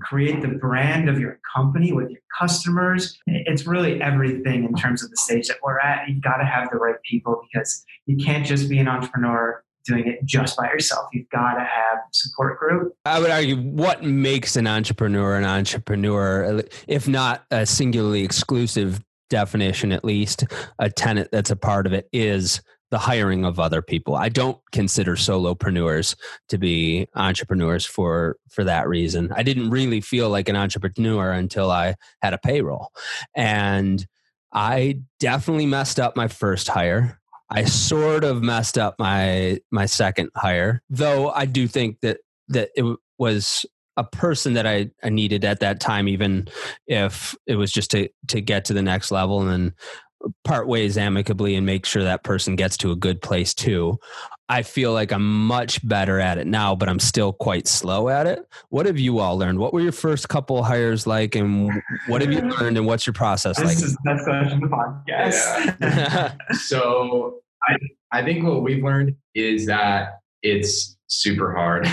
create 0.00 0.40
the 0.40 0.48
brand 0.48 1.08
of 1.08 1.18
your 1.18 1.38
company 1.54 1.92
with 1.92 2.10
your 2.10 2.20
customers. 2.38 3.18
It's 3.26 3.66
really 3.66 4.00
everything 4.00 4.64
in 4.64 4.74
terms 4.74 5.02
of 5.02 5.10
the 5.10 5.16
stage 5.16 5.48
that 5.48 5.58
we're 5.62 5.78
at. 5.78 6.08
You've 6.08 6.22
got 6.22 6.36
to 6.36 6.44
have 6.44 6.70
the 6.70 6.78
right 6.78 6.96
people 7.08 7.42
because 7.52 7.84
you 8.06 8.16
can't 8.16 8.46
just 8.46 8.68
be 8.68 8.78
an 8.78 8.88
entrepreneur 8.88 9.62
doing 9.84 10.06
it 10.06 10.24
just 10.24 10.56
by 10.56 10.64
yourself. 10.68 11.08
You've 11.12 11.28
got 11.28 11.54
to 11.54 11.60
have 11.60 11.98
support 12.12 12.58
group. 12.58 12.94
I 13.04 13.20
would 13.20 13.30
argue 13.30 13.56
what 13.56 14.02
makes 14.02 14.56
an 14.56 14.66
entrepreneur 14.66 15.36
an 15.36 15.44
entrepreneur, 15.44 16.62
if 16.88 17.06
not 17.06 17.44
a 17.50 17.66
singularly 17.66 18.24
exclusive 18.24 19.02
definition, 19.28 19.92
at 19.92 20.04
least 20.04 20.44
a 20.78 20.88
tenant 20.90 21.28
that's 21.32 21.50
a 21.50 21.56
part 21.56 21.86
of 21.86 21.92
it 21.92 22.08
is 22.12 22.62
the 22.94 22.98
hiring 22.98 23.44
of 23.44 23.58
other 23.58 23.82
people. 23.82 24.14
I 24.14 24.28
don't 24.28 24.56
consider 24.70 25.16
solopreneurs 25.16 26.14
to 26.48 26.58
be 26.58 27.08
entrepreneurs 27.16 27.84
for 27.84 28.36
for 28.48 28.62
that 28.62 28.86
reason. 28.86 29.32
I 29.34 29.42
didn't 29.42 29.70
really 29.70 30.00
feel 30.00 30.30
like 30.30 30.48
an 30.48 30.54
entrepreneur 30.54 31.32
until 31.32 31.72
I 31.72 31.96
had 32.22 32.34
a 32.34 32.38
payroll. 32.38 32.92
And 33.34 34.06
I 34.52 35.00
definitely 35.18 35.66
messed 35.66 35.98
up 35.98 36.14
my 36.14 36.28
first 36.28 36.68
hire. 36.68 37.18
I 37.50 37.64
sort 37.64 38.22
of 38.22 38.44
messed 38.44 38.78
up 38.78 38.94
my 39.00 39.58
my 39.72 39.86
second 39.86 40.30
hire, 40.36 40.80
though 40.88 41.30
I 41.30 41.46
do 41.46 41.66
think 41.66 41.98
that 42.02 42.18
that 42.46 42.68
it 42.76 42.84
was 43.18 43.66
a 43.96 44.04
person 44.04 44.52
that 44.52 44.68
I, 44.68 44.90
I 45.02 45.08
needed 45.08 45.44
at 45.44 45.58
that 45.60 45.80
time, 45.80 46.06
even 46.06 46.46
if 46.86 47.34
it 47.48 47.56
was 47.56 47.72
just 47.72 47.90
to 47.90 48.08
to 48.28 48.40
get 48.40 48.66
to 48.66 48.72
the 48.72 48.82
next 48.82 49.10
level. 49.10 49.40
And 49.40 49.50
then 49.50 49.74
part 50.44 50.66
ways 50.66 50.96
amicably 50.96 51.54
and 51.54 51.66
make 51.66 51.86
sure 51.86 52.02
that 52.04 52.24
person 52.24 52.56
gets 52.56 52.76
to 52.78 52.92
a 52.92 52.96
good 52.96 53.20
place 53.20 53.54
too. 53.54 53.98
I 54.48 54.62
feel 54.62 54.92
like 54.92 55.10
I'm 55.10 55.46
much 55.46 55.86
better 55.86 56.20
at 56.20 56.36
it 56.36 56.46
now, 56.46 56.74
but 56.74 56.88
I'm 56.88 56.98
still 56.98 57.32
quite 57.32 57.66
slow 57.66 58.10
at 58.10 58.26
it. 58.26 58.46
What 58.68 58.84
have 58.84 58.98
you 58.98 59.18
all 59.18 59.38
learned? 59.38 59.58
What 59.58 59.72
were 59.72 59.80
your 59.80 59.92
first 59.92 60.28
couple 60.28 60.62
hires 60.62 61.06
like, 61.06 61.34
and 61.34 61.72
what 62.08 62.20
have 62.20 62.30
you 62.30 62.40
learned, 62.60 62.76
and 62.76 62.86
what's 62.86 63.06
your 63.06 63.14
process 63.14 63.56
this 63.56 63.66
like? 63.66 63.76
This 63.76 63.84
is 63.84 63.94
the 63.94 64.00
best 64.04 64.24
question 64.24 64.62
of 64.62 64.70
the 64.70 64.76
podcast. 64.76 65.76
Yeah. 65.80 66.34
so 66.58 67.40
I, 67.66 67.76
I 68.12 68.22
think 68.22 68.44
what 68.44 68.62
we've 68.62 68.84
learned 68.84 69.16
is 69.34 69.66
that 69.66 70.20
it's 70.42 70.96
super 71.06 71.54
hard. 71.54 71.86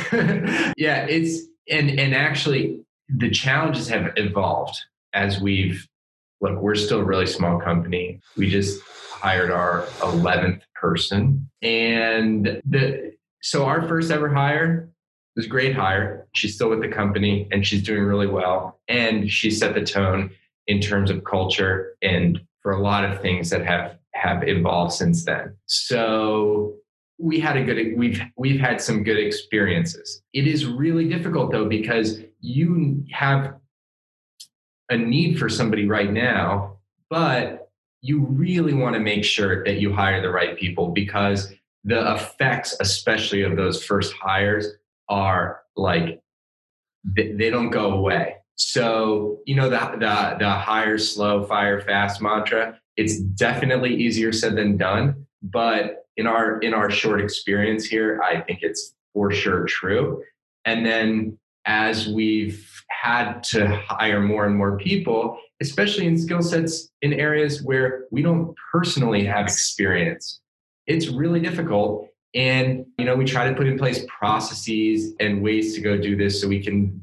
yeah, 0.77 1.05
it's 1.05 1.47
and 1.69 1.89
and 1.99 2.13
actually 2.13 2.81
the 3.07 3.29
challenges 3.29 3.87
have 3.87 4.11
evolved 4.17 4.77
as 5.13 5.39
we've 5.39 5.87
look, 6.41 6.59
we're 6.59 6.75
still 6.75 6.99
a 6.99 7.03
really 7.03 7.27
small 7.27 7.59
company. 7.59 8.19
We 8.35 8.49
just 8.49 8.81
hired 8.85 9.51
our 9.51 9.83
11th 9.99 10.61
person. 10.75 11.49
And 11.61 12.61
the 12.65 13.13
so 13.41 13.65
our 13.65 13.87
first 13.87 14.11
ever 14.11 14.29
hire 14.29 14.89
was 15.35 15.47
great 15.47 15.75
hire. 15.75 16.27
She's 16.33 16.55
still 16.55 16.69
with 16.69 16.81
the 16.81 16.87
company 16.87 17.47
and 17.51 17.65
she's 17.65 17.83
doing 17.83 18.03
really 18.03 18.27
well. 18.27 18.79
And 18.87 19.31
she 19.31 19.49
set 19.49 19.73
the 19.73 19.83
tone 19.83 20.31
in 20.67 20.79
terms 20.79 21.09
of 21.09 21.23
culture 21.23 21.95
and 22.01 22.41
for 22.61 22.71
a 22.71 22.81
lot 22.81 23.05
of 23.05 23.21
things 23.21 23.49
that 23.49 23.65
have 23.65 23.97
have 24.13 24.47
evolved 24.47 24.93
since 24.93 25.25
then. 25.25 25.55
So 25.65 26.75
we 27.17 27.39
had 27.39 27.57
a 27.57 27.63
good 27.63 27.97
we've 27.97 28.21
we've 28.37 28.59
had 28.59 28.81
some 28.81 29.03
good 29.03 29.17
experiences. 29.17 30.21
It 30.33 30.47
is 30.47 30.65
really 30.65 31.07
difficult 31.07 31.51
though 31.51 31.69
because 31.69 32.21
you 32.39 33.03
have 33.11 33.55
a 34.91 34.97
need 34.97 35.39
for 35.39 35.49
somebody 35.49 35.87
right 35.87 36.11
now, 36.11 36.77
but 37.09 37.69
you 38.01 38.25
really 38.25 38.73
want 38.73 38.93
to 38.93 38.99
make 38.99 39.23
sure 39.23 39.63
that 39.63 39.79
you 39.79 39.93
hire 39.93 40.21
the 40.21 40.29
right 40.29 40.57
people 40.57 40.89
because 40.89 41.51
the 41.83 42.13
effects, 42.13 42.75
especially 42.79 43.41
of 43.41 43.55
those 43.55 43.83
first 43.83 44.13
hires, 44.13 44.67
are 45.09 45.61
like 45.75 46.21
they, 47.03 47.49
don't 47.49 47.69
go 47.69 47.91
away. 47.93 48.35
So 48.55 49.39
you 49.45 49.55
know 49.55 49.69
the 49.69 49.79
the 49.97 50.35
the 50.39 50.49
hire 50.49 50.97
slow, 50.97 51.45
fire 51.45 51.81
fast 51.81 52.21
mantra. 52.21 52.79
It's 52.97 53.19
definitely 53.19 53.95
easier 53.95 54.31
said 54.31 54.55
than 54.55 54.77
done, 54.77 55.25
but 55.41 56.05
in 56.17 56.27
our 56.27 56.59
in 56.59 56.73
our 56.73 56.91
short 56.91 57.21
experience 57.21 57.85
here, 57.85 58.21
I 58.21 58.41
think 58.41 58.59
it's 58.61 58.93
for 59.13 59.31
sure 59.31 59.65
true. 59.65 60.23
And 60.65 60.85
then 60.85 61.39
as 61.65 62.07
we've 62.07 62.70
had 63.01 63.43
to 63.43 63.67
hire 63.87 64.21
more 64.21 64.45
and 64.45 64.55
more 64.55 64.77
people, 64.77 65.37
especially 65.61 66.07
in 66.07 66.17
skill 66.17 66.41
sets 66.41 66.89
in 67.01 67.13
areas 67.13 67.63
where 67.63 68.05
we 68.11 68.21
don't 68.21 68.55
personally 68.71 69.23
have 69.25 69.45
experience. 69.45 70.39
It's 70.87 71.07
really 71.07 71.39
difficult. 71.39 72.07
And, 72.33 72.85
you 72.97 73.05
know, 73.05 73.15
we 73.15 73.25
try 73.25 73.49
to 73.49 73.55
put 73.55 73.67
in 73.67 73.77
place 73.77 74.05
processes 74.07 75.13
and 75.19 75.41
ways 75.41 75.75
to 75.75 75.81
go 75.81 75.97
do 75.97 76.15
this 76.15 76.39
so 76.39 76.47
we 76.47 76.63
can 76.63 77.01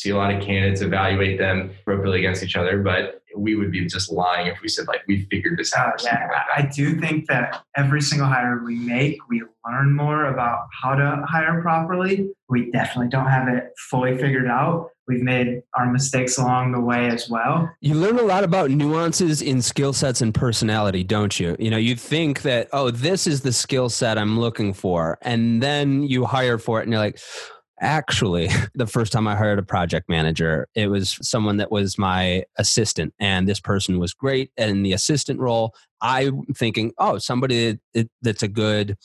see 0.00 0.10
a 0.10 0.16
lot 0.16 0.34
of 0.34 0.42
candidates, 0.42 0.80
evaluate 0.80 1.38
them 1.38 1.70
appropriately 1.80 2.18
against 2.18 2.42
each 2.42 2.56
other. 2.56 2.82
But 2.82 3.22
we 3.36 3.54
would 3.54 3.70
be 3.70 3.84
just 3.86 4.10
lying 4.10 4.46
if 4.46 4.60
we 4.62 4.68
said 4.68 4.88
like 4.88 5.02
we 5.06 5.26
figured 5.30 5.58
this 5.58 5.74
out. 5.76 5.94
Oh, 6.00 6.04
yeah, 6.04 6.28
like 6.32 6.64
I 6.64 6.70
do 6.74 6.98
think 6.98 7.26
that 7.28 7.62
every 7.76 8.00
single 8.00 8.26
hire 8.26 8.62
we 8.64 8.76
make, 8.76 9.18
we 9.28 9.42
learn 9.66 9.94
more 9.94 10.26
about 10.26 10.68
how 10.82 10.94
to 10.94 11.22
hire 11.28 11.60
properly. 11.60 12.30
We 12.48 12.70
definitely 12.70 13.08
don't 13.08 13.28
have 13.28 13.48
it 13.48 13.72
fully 13.90 14.16
figured 14.16 14.46
out. 14.46 14.90
We've 15.08 15.22
made 15.22 15.62
our 15.74 15.86
mistakes 15.86 16.36
along 16.36 16.72
the 16.72 16.80
way 16.80 17.06
as 17.06 17.28
well. 17.30 17.70
You 17.80 17.94
learn 17.94 18.18
a 18.18 18.22
lot 18.22 18.42
about 18.42 18.70
nuances 18.70 19.40
in 19.40 19.62
skill 19.62 19.92
sets 19.92 20.20
and 20.20 20.34
personality, 20.34 21.04
don't 21.04 21.38
you? 21.38 21.54
You 21.60 21.70
know, 21.70 21.76
you 21.76 21.94
think 21.94 22.42
that, 22.42 22.68
oh, 22.72 22.90
this 22.90 23.28
is 23.28 23.42
the 23.42 23.52
skill 23.52 23.88
set 23.88 24.18
I'm 24.18 24.40
looking 24.40 24.72
for. 24.72 25.18
And 25.22 25.62
then 25.62 26.02
you 26.02 26.24
hire 26.24 26.58
for 26.58 26.80
it 26.80 26.84
and 26.84 26.92
you're 26.92 27.00
like, 27.00 27.20
Actually, 27.80 28.48
the 28.74 28.86
first 28.86 29.12
time 29.12 29.26
I 29.26 29.36
hired 29.36 29.58
a 29.58 29.62
project 29.62 30.08
manager, 30.08 30.68
it 30.74 30.88
was 30.88 31.18
someone 31.22 31.58
that 31.58 31.70
was 31.70 31.98
my 31.98 32.44
assistant, 32.56 33.14
and 33.18 33.48
this 33.48 33.60
person 33.60 33.98
was 33.98 34.14
great 34.14 34.50
in 34.56 34.82
the 34.82 34.92
assistant 34.92 35.40
role. 35.40 35.74
I'm 36.00 36.44
thinking, 36.54 36.92
oh, 36.98 37.18
somebody 37.18 37.78
that's 38.22 38.42
a 38.42 38.48
good 38.48 38.96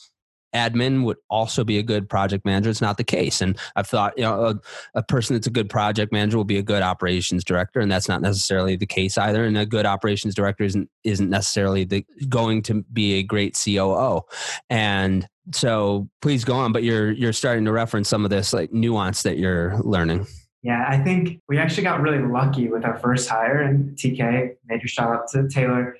admin 0.54 1.04
would 1.04 1.16
also 1.30 1.64
be 1.64 1.78
a 1.78 1.82
good 1.82 2.08
project 2.08 2.44
manager. 2.44 2.70
It's 2.70 2.80
not 2.80 2.96
the 2.96 3.04
case. 3.04 3.40
And 3.40 3.58
I've 3.76 3.86
thought, 3.86 4.14
you 4.16 4.24
know, 4.24 4.44
a, 4.44 4.60
a, 4.94 5.02
person 5.02 5.34
that's 5.34 5.46
a 5.46 5.50
good 5.50 5.70
project 5.70 6.12
manager 6.12 6.36
will 6.36 6.44
be 6.44 6.58
a 6.58 6.62
good 6.62 6.82
operations 6.82 7.44
director, 7.44 7.80
and 7.80 7.90
that's 7.90 8.08
not 8.08 8.22
necessarily 8.22 8.76
the 8.76 8.86
case 8.86 9.18
either. 9.18 9.44
And 9.44 9.56
a 9.56 9.66
good 9.66 9.86
operations 9.86 10.34
director 10.34 10.64
isn't 10.64 10.88
isn't 11.04 11.30
necessarily 11.30 11.84
the, 11.84 12.04
going 12.28 12.62
to 12.62 12.84
be 12.92 13.14
a 13.14 13.22
great 13.22 13.58
COO. 13.62 14.22
And 14.70 15.26
so, 15.52 16.08
please 16.20 16.44
go 16.44 16.54
on. 16.54 16.72
But 16.72 16.82
you're 16.82 17.12
you're 17.12 17.32
starting 17.32 17.64
to 17.64 17.72
reference 17.72 18.08
some 18.08 18.24
of 18.24 18.30
this 18.30 18.52
like 18.52 18.72
nuance 18.72 19.22
that 19.22 19.38
you're 19.38 19.78
learning. 19.78 20.26
Yeah, 20.62 20.84
I 20.88 20.98
think 20.98 21.40
we 21.48 21.58
actually 21.58 21.82
got 21.82 22.00
really 22.00 22.22
lucky 22.22 22.68
with 22.68 22.84
our 22.84 22.96
first 22.98 23.28
hire, 23.28 23.62
and 23.62 23.96
TK, 23.96 24.54
major 24.66 24.86
shout 24.86 25.10
out 25.10 25.28
to 25.28 25.48
Taylor. 25.48 25.96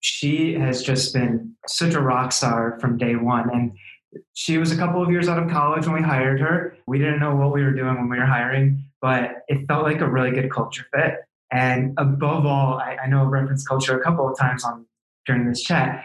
She 0.00 0.54
has 0.54 0.82
just 0.82 1.12
been 1.14 1.54
such 1.66 1.94
a 1.94 2.00
rock 2.00 2.32
star 2.32 2.78
from 2.80 2.96
day 2.96 3.14
one. 3.14 3.50
And 3.50 3.72
she 4.34 4.58
was 4.58 4.72
a 4.72 4.76
couple 4.76 5.02
of 5.02 5.10
years 5.10 5.28
out 5.28 5.42
of 5.42 5.50
college 5.50 5.86
when 5.86 5.96
we 5.96 6.02
hired 6.02 6.40
her. 6.40 6.76
We 6.86 6.98
didn't 6.98 7.20
know 7.20 7.34
what 7.34 7.52
we 7.52 7.62
were 7.62 7.72
doing 7.72 7.94
when 7.96 8.08
we 8.08 8.18
were 8.18 8.26
hiring, 8.26 8.84
but 9.00 9.42
it 9.48 9.66
felt 9.66 9.84
like 9.84 10.00
a 10.00 10.08
really 10.08 10.30
good 10.30 10.50
culture 10.50 10.84
fit. 10.94 11.18
And 11.52 11.94
above 11.98 12.46
all, 12.46 12.78
I, 12.78 12.96
I 13.04 13.06
know 13.06 13.22
I've 13.22 13.28
referenced 13.28 13.68
culture 13.68 13.98
a 13.98 14.02
couple 14.02 14.28
of 14.28 14.38
times 14.38 14.64
on 14.64 14.86
during 15.26 15.48
this 15.48 15.62
chat. 15.62 16.04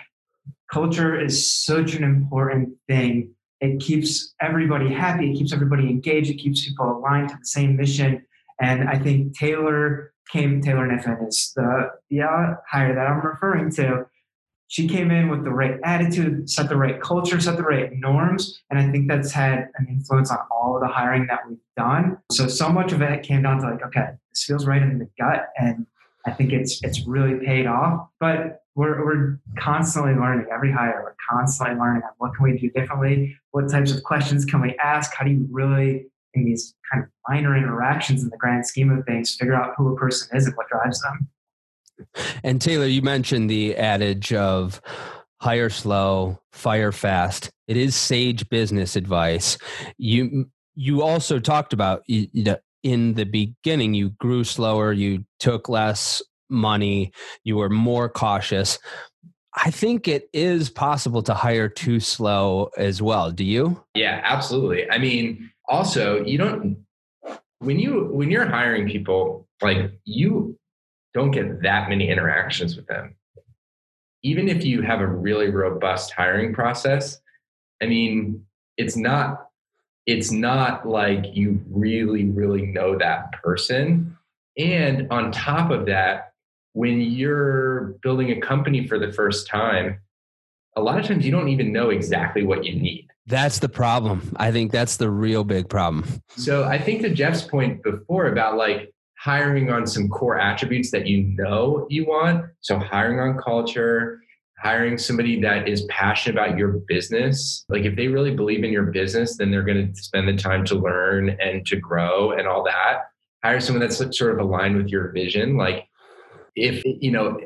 Culture 0.71 1.19
is 1.19 1.63
such 1.63 1.93
an 1.93 2.03
important 2.03 2.75
thing. 2.87 3.31
It 3.61 3.79
keeps 3.79 4.33
everybody 4.41 4.91
happy. 4.91 5.31
It 5.31 5.37
keeps 5.37 5.53
everybody 5.53 5.89
engaged. 5.89 6.29
It 6.29 6.35
keeps 6.35 6.65
people 6.65 6.97
aligned 6.97 7.29
to 7.29 7.35
the 7.35 7.45
same 7.45 7.75
mission. 7.75 8.25
And 8.59 8.89
I 8.89 8.97
think 8.97 9.37
Taylor 9.37 10.13
came, 10.31 10.61
Taylor 10.61 10.87
Niffen 10.87 11.27
is 11.27 11.53
the, 11.55 11.91
the 12.09 12.57
hire 12.67 12.95
that 12.95 13.07
I'm 13.07 13.21
referring 13.21 13.71
to. 13.75 14.07
She 14.67 14.87
came 14.87 15.11
in 15.11 15.29
with 15.29 15.43
the 15.43 15.51
right 15.51 15.79
attitude, 15.83 16.49
set 16.49 16.69
the 16.69 16.77
right 16.77 16.99
culture, 16.99 17.39
set 17.39 17.57
the 17.57 17.63
right 17.63 17.91
norms. 17.93 18.61
And 18.69 18.79
I 18.79 18.91
think 18.91 19.07
that's 19.07 19.31
had 19.31 19.69
an 19.77 19.87
influence 19.87 20.31
on 20.31 20.39
all 20.49 20.75
of 20.75 20.81
the 20.81 20.87
hiring 20.87 21.27
that 21.27 21.47
we've 21.47 21.57
done. 21.77 22.17
So, 22.31 22.47
so 22.47 22.69
much 22.69 22.91
of 22.91 23.01
it 23.01 23.23
came 23.23 23.43
down 23.43 23.61
to 23.61 23.69
like, 23.69 23.83
okay, 23.85 24.07
this 24.31 24.43
feels 24.43 24.65
right 24.65 24.81
in 24.81 24.97
the 24.97 25.07
gut. 25.19 25.49
And 25.57 25.85
I 26.25 26.31
think 26.31 26.51
it's 26.51 26.83
it's 26.83 27.05
really 27.05 27.45
paid 27.45 27.67
off. 27.67 28.07
But 28.19 28.63
we're, 28.75 29.05
we're 29.05 29.39
constantly 29.57 30.13
learning 30.13 30.47
every 30.53 30.71
hire. 30.71 31.01
We're 31.03 31.15
constantly 31.29 31.77
learning 31.77 32.03
on 32.03 32.09
what 32.17 32.35
can 32.35 32.43
we 32.43 32.57
do 32.57 32.69
differently? 32.71 33.37
What 33.51 33.69
types 33.69 33.91
of 33.91 34.03
questions 34.03 34.45
can 34.45 34.61
we 34.61 34.75
ask? 34.83 35.13
How 35.15 35.23
do 35.23 35.31
you 35.31 35.47
really, 35.49 36.07
in 36.33 36.43
these 36.43 36.75
kind 36.91 37.03
of 37.03 37.09
minor 37.29 37.55
interactions 37.55 38.21
in 38.21 38.29
the 38.29 38.37
grand 38.37 38.65
scheme 38.67 38.91
of 38.91 39.05
things, 39.05 39.35
figure 39.35 39.55
out 39.55 39.75
who 39.77 39.93
a 39.93 39.95
person 39.97 40.35
is 40.35 40.45
and 40.45 40.55
what 40.57 40.67
drives 40.67 41.01
them? 41.01 41.29
And 42.43 42.61
Taylor, 42.61 42.85
you 42.85 43.01
mentioned 43.01 43.49
the 43.49 43.75
adage 43.75 44.33
of 44.33 44.81
hire 45.41 45.69
slow, 45.69 46.39
fire 46.51 46.91
fast. 46.91 47.51
It 47.67 47.77
is 47.77 47.95
sage 47.95 48.49
business 48.49 48.95
advice. 48.95 49.57
You 49.97 50.49
you 50.75 51.01
also 51.01 51.39
talked 51.39 51.73
about 51.73 52.03
you 52.07 52.27
know, 52.33 52.57
in 52.83 53.13
the 53.13 53.23
beginning 53.25 53.93
you 53.93 54.09
grew 54.11 54.43
slower, 54.43 54.91
you 54.91 55.25
took 55.39 55.69
less 55.69 56.21
money, 56.49 57.11
you 57.43 57.57
were 57.57 57.69
more 57.69 58.09
cautious. 58.09 58.77
I 59.55 59.71
think 59.71 60.07
it 60.07 60.29
is 60.33 60.69
possible 60.69 61.23
to 61.23 61.33
hire 61.33 61.69
too 61.69 61.99
slow 61.99 62.69
as 62.77 63.01
well. 63.01 63.31
Do 63.31 63.43
you? 63.45 63.81
Yeah, 63.95 64.19
absolutely. 64.23 64.89
I 64.91 64.97
mean, 64.97 65.49
also, 65.69 66.23
you 66.23 66.37
don't 66.37 66.85
when 67.59 67.79
you 67.79 68.09
when 68.11 68.29
you're 68.29 68.47
hiring 68.47 68.87
people, 68.87 69.47
like 69.61 69.91
you 70.03 70.57
don't 71.15 71.31
get 71.31 71.61
that 71.63 71.87
many 71.87 72.09
interactions 72.09 72.75
with 72.75 72.85
them. 72.87 73.15
Even 74.21 74.49
if 74.49 74.65
you 74.65 74.81
have 74.81 74.99
a 74.99 75.07
really 75.07 75.49
robust 75.49 76.11
hiring 76.11 76.53
process, 76.53 77.19
I 77.81 77.85
mean, 77.85 78.45
it's 78.77 78.97
not 78.97 79.47
it's 80.05 80.29
not 80.29 80.87
like 80.87 81.25
you 81.33 81.63
really 81.69 82.25
really 82.25 82.63
know 82.63 82.97
that 82.97 83.31
person. 83.41 84.17
And 84.57 85.07
on 85.09 85.31
top 85.31 85.71
of 85.71 85.85
that, 85.85 86.33
when 86.73 86.99
you're 86.99 87.95
building 88.03 88.31
a 88.31 88.41
company 88.41 88.85
for 88.85 88.99
the 88.99 89.11
first 89.11 89.47
time, 89.47 90.01
a 90.75 90.81
lot 90.81 90.99
of 90.99 91.05
times 91.05 91.25
you 91.25 91.31
don't 91.31 91.47
even 91.47 91.71
know 91.71 91.89
exactly 91.89 92.43
what 92.43 92.65
you 92.65 92.75
need. 92.75 93.07
That's 93.25 93.59
the 93.59 93.69
problem. 93.69 94.35
I 94.35 94.51
think 94.51 94.71
that's 94.71 94.97
the 94.97 95.09
real 95.09 95.43
big 95.45 95.69
problem. 95.69 96.21
So 96.35 96.65
I 96.65 96.77
think 96.77 97.01
to 97.01 97.09
Jeff's 97.09 97.41
point 97.41 97.81
before 97.83 98.27
about 98.27 98.57
like 98.57 98.93
hiring 99.25 99.71
on 99.71 99.87
some 99.87 100.07
core 100.07 100.39
attributes 100.39 100.91
that 100.91 101.07
you 101.07 101.23
know 101.35 101.87
you 101.89 102.05
want. 102.05 102.45
So 102.61 102.77
hiring 102.77 103.19
on 103.19 103.41
culture, 103.41 104.21
hiring 104.59 104.99
somebody 104.99 105.41
that 105.41 105.67
is 105.67 105.81
passionate 105.89 106.35
about 106.35 106.59
your 106.59 106.73
business. 106.87 107.65
Like 107.67 107.85
if 107.85 107.95
they 107.95 108.07
really 108.07 108.35
believe 108.35 108.63
in 108.63 108.71
your 108.71 108.91
business, 108.91 109.35
then 109.35 109.49
they're 109.49 109.63
going 109.63 109.91
to 109.91 109.99
spend 109.99 110.27
the 110.27 110.37
time 110.37 110.63
to 110.65 110.75
learn 110.75 111.35
and 111.41 111.65
to 111.65 111.75
grow 111.75 112.33
and 112.33 112.47
all 112.47 112.63
that. 112.65 112.99
Hire 113.43 113.59
someone 113.59 113.81
that's 113.81 113.97
sort 113.97 114.33
of 114.33 114.39
aligned 114.39 114.77
with 114.77 114.89
your 114.89 115.11
vision. 115.11 115.57
Like 115.57 115.87
if 116.55 116.83
you 116.85 117.09
know 117.09 117.39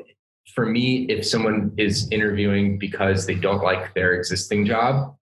for 0.53 0.65
me 0.65 1.05
if 1.05 1.25
someone 1.25 1.71
is 1.77 2.09
interviewing 2.11 2.77
because 2.77 3.25
they 3.25 3.36
don't 3.36 3.63
like 3.63 3.93
their 3.93 4.13
existing 4.15 4.65
job 4.65 5.15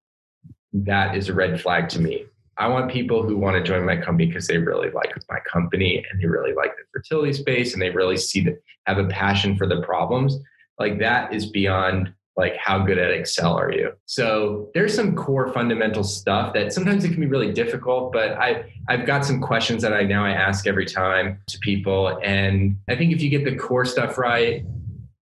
that 0.73 1.15
is 1.15 1.29
a 1.29 1.33
red 1.33 1.61
flag 1.61 1.87
to 1.89 2.01
me 2.01 2.25
i 2.57 2.67
want 2.67 2.91
people 2.91 3.23
who 3.23 3.37
want 3.37 3.55
to 3.55 3.63
join 3.63 3.85
my 3.85 3.97
company 3.97 4.25
because 4.25 4.47
they 4.47 4.57
really 4.57 4.89
like 4.91 5.13
my 5.29 5.39
company 5.51 6.03
and 6.09 6.21
they 6.21 6.25
really 6.25 6.53
like 6.53 6.71
the 6.75 6.83
fertility 6.93 7.33
space 7.33 7.73
and 7.73 7.81
they 7.81 7.89
really 7.89 8.17
see 8.17 8.41
that 8.41 8.61
have 8.87 8.97
a 8.97 9.05
passion 9.07 9.57
for 9.57 9.67
the 9.67 9.81
problems. 9.81 10.37
Like 10.79 10.97
that 10.99 11.33
is 11.33 11.45
beyond 11.47 12.13
like 12.35 12.55
how 12.55 12.79
good 12.79 12.99
at 12.99 13.09
excel 13.11 13.53
are 13.53 13.71
you? 13.71 13.91
So 14.05 14.69
there's 14.73 14.93
some 14.93 15.15
core 15.15 15.51
fundamental 15.51 16.03
stuff 16.03 16.53
that 16.53 16.71
sometimes 16.71 17.03
it 17.03 17.09
can 17.09 17.19
be 17.19 17.25
really 17.25 17.51
difficult 17.51 18.13
but 18.13 18.33
i 18.33 18.63
i've 18.87 19.07
got 19.07 19.25
some 19.25 19.41
questions 19.41 19.81
that 19.81 19.91
i 19.91 20.03
now 20.03 20.23
i 20.23 20.29
ask 20.31 20.67
every 20.67 20.85
time 20.85 21.39
to 21.47 21.57
people. 21.59 22.19
And 22.23 22.77
i 22.87 22.95
think 22.95 23.11
if 23.11 23.21
you 23.21 23.29
get 23.29 23.43
the 23.43 23.55
core 23.55 23.85
stuff 23.85 24.17
right 24.17 24.63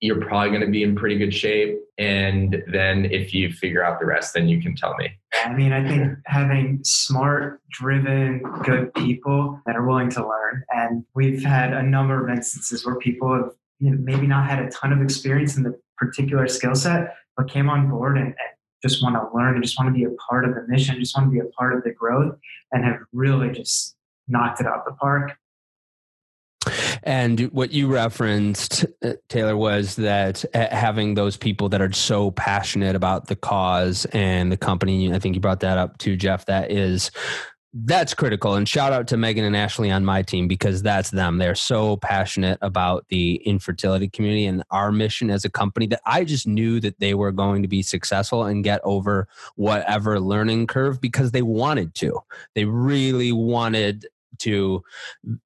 you're 0.04 0.20
probably 0.20 0.50
going 0.50 0.62
to 0.62 0.68
be 0.68 0.84
in 0.84 0.96
pretty 0.96 1.18
good 1.18 1.34
shape. 1.34 1.80
And 1.98 2.62
then 2.68 3.06
if 3.06 3.34
you 3.34 3.54
figure 3.54 3.86
out 3.86 4.02
the 4.02 4.06
rest 4.06 4.34
then 4.34 4.50
you 4.50 4.62
can 4.62 4.76
tell 4.76 4.96
me. 4.98 5.10
I 5.46 5.54
mean 5.54 5.72
i 5.72 5.88
think 5.88 6.18
having 6.26 6.80
smart 6.84 7.62
driven 7.72 8.40
good 8.64 8.94
people 8.96 9.60
that 9.66 9.76
are 9.76 9.86
willing 9.86 10.10
to 10.12 10.22
learn. 10.22 10.64
And 10.72 11.06
we've 11.16 11.44
had 11.44 11.74
a 11.74 11.82
number 11.82 12.22
of 12.22 12.30
instances 12.30 12.86
where 12.86 12.96
people 12.96 13.34
have 13.34 13.52
you 13.80 13.92
know, 13.92 13.98
maybe 14.02 14.28
not 14.28 14.50
had 14.50 14.60
a 14.60 14.70
ton 14.70 14.92
of 14.92 15.02
experience 15.02 15.56
in 15.56 15.64
the 15.64 15.80
particular 15.98 16.48
skill 16.48 16.76
set, 16.76 17.16
but 17.38 17.50
came 17.50 17.70
on 17.70 17.90
board 17.90 18.18
and, 18.18 18.28
and 18.28 18.54
just 18.82 19.02
want 19.02 19.16
to 19.16 19.36
learn 19.36 19.56
and 19.56 19.64
just 19.64 19.80
want 19.80 19.88
to 19.88 19.94
be 19.94 20.04
a 20.04 20.16
part 20.30 20.46
of 20.46 20.54
the 20.54 20.66
mission, 20.68 21.00
just 21.00 21.16
want 21.16 21.28
to 21.28 21.32
be 21.32 21.40
a 21.40 21.50
part 21.58 21.74
of 21.74 21.84
the 21.84 21.92
growth, 21.92 22.36
and 22.72 22.84
have 22.84 23.00
really 23.14 23.50
just 23.50 23.96
knocked 24.28 24.60
it 24.60 24.68
out 24.68 24.86
the 24.86 24.94
park. 24.94 25.34
And 27.04 27.40
what 27.52 27.72
you 27.72 27.88
referenced, 27.88 28.86
uh, 29.04 29.14
Taylor, 29.30 29.58
was 29.58 29.96
that 29.98 30.46
uh, 30.54 30.68
having 30.72 31.14
those 31.14 31.38
people 31.38 31.70
that 31.70 31.82
are 31.82 31.92
so 31.92 32.32
passionate 32.32 32.96
about 32.96 33.28
the 33.28 33.36
cause 33.36 34.06
and 34.14 34.52
the 34.52 34.58
company, 34.58 35.14
I 35.14 35.20
think 35.20 35.36
you 35.36 35.42
brought 35.42 35.62
that 35.62 35.78
up 35.78 35.98
too, 35.98 36.16
Jeff, 36.16 36.46
that 36.46 36.72
is 36.72 37.12
that's 37.74 38.14
critical. 38.14 38.54
And 38.54 38.70
shout 38.70 38.94
out 38.94 39.08
to 39.08 39.18
Megan 39.18 39.46
and 39.46 39.58
Ashley 39.58 39.90
on 39.90 40.06
my 40.06 40.22
team 40.22 40.48
because 40.48 40.84
that's 40.84 41.10
them. 41.10 41.40
They're 41.40 41.56
so 41.56 41.98
passionate 41.98 42.60
about 42.62 43.08
the 43.10 43.36
infertility 43.38 44.08
community 44.08 44.46
and 44.46 44.64
our 44.70 44.92
mission 44.92 45.32
as 45.32 45.44
a 45.44 45.50
company 45.50 45.88
that 45.88 46.02
I 46.06 46.24
just 46.24 46.46
knew 46.46 46.80
that 46.82 47.00
they 47.00 47.16
were 47.16 47.32
going 47.32 47.64
to 47.64 47.68
be 47.68 47.82
successful 47.82 48.46
and 48.46 48.64
get 48.64 48.80
over 48.84 49.28
whatever 49.56 50.20
learning 50.20 50.68
curve 50.68 51.02
because 51.02 51.32
they 51.32 51.42
wanted 51.42 51.96
to. 51.96 52.20
They 52.54 52.66
really 52.66 53.32
wanted 53.32 54.06
to 54.40 54.82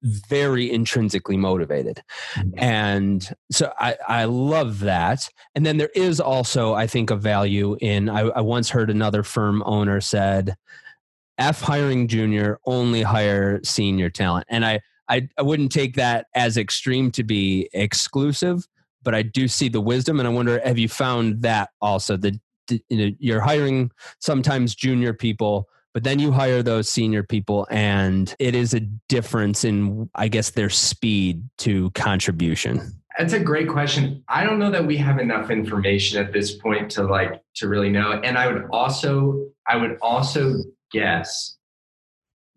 very 0.02 0.70
intrinsically 0.70 1.36
motivated 1.36 2.02
mm-hmm. 2.34 2.50
and 2.56 3.34
so 3.50 3.72
I, 3.78 3.96
I 4.06 4.24
love 4.24 4.80
that 4.80 5.28
and 5.54 5.64
then 5.64 5.76
there 5.76 5.90
is 5.94 6.20
also 6.20 6.74
i 6.74 6.86
think 6.86 7.10
a 7.10 7.16
value 7.16 7.76
in 7.80 8.08
I, 8.08 8.20
I 8.20 8.40
once 8.40 8.70
heard 8.70 8.90
another 8.90 9.22
firm 9.22 9.62
owner 9.64 10.00
said 10.00 10.56
F 11.38 11.60
hiring 11.60 12.08
junior, 12.08 12.58
only 12.66 13.02
hire 13.02 13.60
senior 13.62 14.10
talent. 14.10 14.46
And 14.50 14.66
I, 14.66 14.80
I, 15.08 15.28
I 15.38 15.42
wouldn't 15.42 15.72
take 15.72 15.94
that 15.94 16.26
as 16.34 16.56
extreme 16.56 17.10
to 17.12 17.22
be 17.22 17.68
exclusive, 17.72 18.66
but 19.02 19.14
I 19.14 19.22
do 19.22 19.48
see 19.48 19.68
the 19.68 19.80
wisdom. 19.80 20.18
And 20.18 20.28
I 20.28 20.32
wonder, 20.32 20.60
have 20.64 20.78
you 20.78 20.88
found 20.88 21.42
that 21.42 21.70
also? 21.80 22.16
That 22.16 22.34
you 22.68 22.80
know, 22.90 23.10
you're 23.18 23.40
hiring 23.40 23.90
sometimes 24.18 24.74
junior 24.74 25.14
people, 25.14 25.68
but 25.98 26.04
then 26.04 26.20
you 26.20 26.30
hire 26.30 26.62
those 26.62 26.88
senior 26.88 27.24
people, 27.24 27.66
and 27.72 28.32
it 28.38 28.54
is 28.54 28.72
a 28.72 28.78
difference 29.08 29.64
in, 29.64 30.08
I 30.14 30.28
guess, 30.28 30.50
their 30.50 30.70
speed 30.70 31.42
to 31.58 31.90
contribution. 31.90 33.00
That's 33.18 33.32
a 33.32 33.40
great 33.40 33.68
question. 33.68 34.22
I 34.28 34.44
don't 34.44 34.60
know 34.60 34.70
that 34.70 34.86
we 34.86 34.96
have 34.98 35.18
enough 35.18 35.50
information 35.50 36.24
at 36.24 36.32
this 36.32 36.54
point 36.54 36.88
to 36.92 37.02
like 37.02 37.42
to 37.56 37.66
really 37.66 37.90
know. 37.90 38.12
And 38.12 38.38
I 38.38 38.46
would 38.46 38.66
also 38.70 39.48
I 39.66 39.74
would 39.74 39.98
also 40.00 40.58
guess 40.92 41.56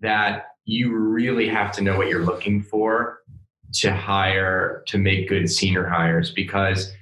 that 0.01 0.49
you 0.65 0.95
really 0.95 1.47
have 1.47 1.71
to 1.71 1.81
know 1.81 1.97
what 1.97 2.09
you're 2.09 2.23
looking 2.23 2.61
for 2.61 3.21
to 3.73 3.91
hire 3.91 4.83
to 4.85 4.99
make 4.99 5.27
good 5.27 5.49
senior 5.49 5.87
hires 5.87 6.29
because 6.29 6.93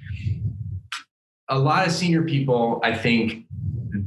a 1.50 1.60
lot 1.60 1.86
of 1.86 1.92
senior 1.92 2.22
people 2.22 2.80
i 2.84 2.94
think 2.94 3.46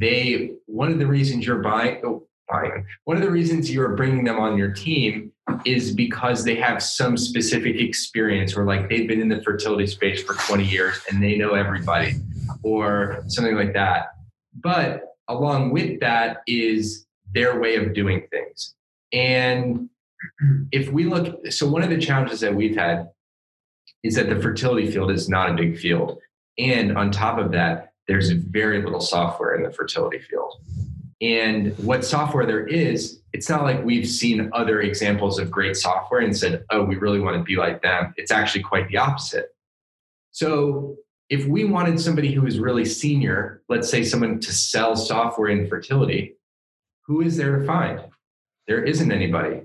they 0.02 0.52
one 0.66 0.92
of 0.92 0.98
the 0.98 1.06
reasons 1.06 1.46
you're 1.46 1.62
buying, 1.62 2.00
oh, 2.04 2.26
buying 2.48 2.84
one 3.04 3.16
of 3.16 3.22
the 3.22 3.30
reasons 3.30 3.70
you're 3.70 3.94
bringing 3.96 4.24
them 4.24 4.38
on 4.38 4.56
your 4.56 4.72
team 4.72 5.32
is 5.64 5.92
because 5.92 6.44
they 6.44 6.54
have 6.54 6.82
some 6.82 7.16
specific 7.16 7.76
experience 7.76 8.56
or 8.56 8.64
like 8.64 8.88
they've 8.88 9.08
been 9.08 9.20
in 9.20 9.28
the 9.28 9.42
fertility 9.42 9.86
space 9.86 10.22
for 10.22 10.34
20 10.34 10.64
years 10.64 11.00
and 11.10 11.22
they 11.22 11.36
know 11.36 11.54
everybody 11.54 12.14
or 12.62 13.22
something 13.28 13.54
like 13.54 13.72
that 13.72 14.08
but 14.60 15.12
along 15.28 15.70
with 15.70 16.00
that 16.00 16.38
is 16.46 17.06
their 17.34 17.60
way 17.60 17.76
of 17.76 17.94
doing 17.94 18.26
things. 18.30 18.74
And 19.12 19.88
if 20.70 20.90
we 20.90 21.04
look, 21.04 21.50
so 21.50 21.68
one 21.68 21.82
of 21.82 21.90
the 21.90 21.98
challenges 21.98 22.40
that 22.40 22.54
we've 22.54 22.76
had 22.76 23.08
is 24.02 24.14
that 24.16 24.28
the 24.28 24.40
fertility 24.40 24.90
field 24.90 25.10
is 25.10 25.28
not 25.28 25.50
a 25.50 25.54
big 25.54 25.78
field. 25.78 26.18
And 26.58 26.96
on 26.96 27.10
top 27.10 27.38
of 27.38 27.52
that, 27.52 27.91
there's 28.08 28.30
very 28.30 28.82
little 28.82 29.00
software 29.00 29.54
in 29.54 29.62
the 29.62 29.70
fertility 29.70 30.18
field. 30.18 30.54
And 31.20 31.78
what 31.78 32.04
software 32.04 32.44
there 32.44 32.66
is, 32.66 33.20
it's 33.32 33.48
not 33.48 33.62
like 33.62 33.84
we've 33.84 34.08
seen 34.08 34.50
other 34.52 34.80
examples 34.80 35.38
of 35.38 35.50
great 35.50 35.76
software 35.76 36.20
and 36.20 36.36
said, 36.36 36.64
oh, 36.70 36.82
we 36.82 36.96
really 36.96 37.20
want 37.20 37.36
to 37.36 37.44
be 37.44 37.56
like 37.56 37.80
them. 37.80 38.12
It's 38.16 38.32
actually 38.32 38.64
quite 38.64 38.88
the 38.88 38.96
opposite. 38.96 39.54
So 40.32 40.96
if 41.30 41.46
we 41.46 41.64
wanted 41.64 42.00
somebody 42.00 42.32
who 42.32 42.44
is 42.44 42.58
really 42.58 42.84
senior, 42.84 43.62
let's 43.68 43.88
say 43.88 44.02
someone 44.02 44.40
to 44.40 44.52
sell 44.52 44.96
software 44.96 45.48
in 45.48 45.68
fertility, 45.68 46.34
who 47.06 47.20
is 47.20 47.36
there 47.36 47.58
to 47.58 47.66
find? 47.66 48.00
There 48.66 48.82
isn't 48.82 49.12
anybody. 49.12 49.62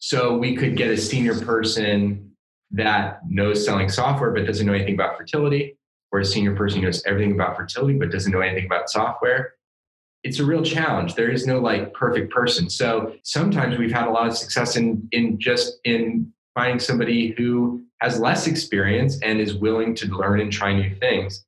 So 0.00 0.36
we 0.36 0.56
could 0.56 0.76
get 0.76 0.90
a 0.90 0.96
senior 0.96 1.40
person 1.40 2.32
that 2.72 3.20
knows 3.28 3.64
selling 3.64 3.88
software 3.88 4.32
but 4.32 4.46
doesn't 4.46 4.66
know 4.66 4.74
anything 4.74 4.94
about 4.94 5.16
fertility, 5.16 5.77
or 6.12 6.20
a 6.20 6.24
senior 6.24 6.54
person 6.54 6.80
who 6.80 6.86
knows 6.86 7.02
everything 7.04 7.32
about 7.32 7.56
fertility 7.56 7.98
but 7.98 8.10
doesn't 8.10 8.32
know 8.32 8.40
anything 8.40 8.66
about 8.66 8.90
software. 8.90 9.54
It's 10.24 10.40
a 10.40 10.44
real 10.44 10.62
challenge. 10.62 11.14
There 11.14 11.30
is 11.30 11.46
no 11.46 11.60
like 11.60 11.94
perfect 11.94 12.32
person. 12.32 12.68
So 12.68 13.14
sometimes 13.22 13.78
we've 13.78 13.92
had 13.92 14.08
a 14.08 14.10
lot 14.10 14.26
of 14.26 14.36
success 14.36 14.76
in 14.76 15.08
in 15.12 15.38
just 15.38 15.78
in 15.84 16.32
finding 16.54 16.80
somebody 16.80 17.34
who 17.38 17.82
has 18.00 18.18
less 18.18 18.46
experience 18.46 19.20
and 19.22 19.40
is 19.40 19.54
willing 19.54 19.94
to 19.94 20.06
learn 20.06 20.40
and 20.40 20.52
try 20.52 20.74
new 20.74 20.94
things. 20.96 21.44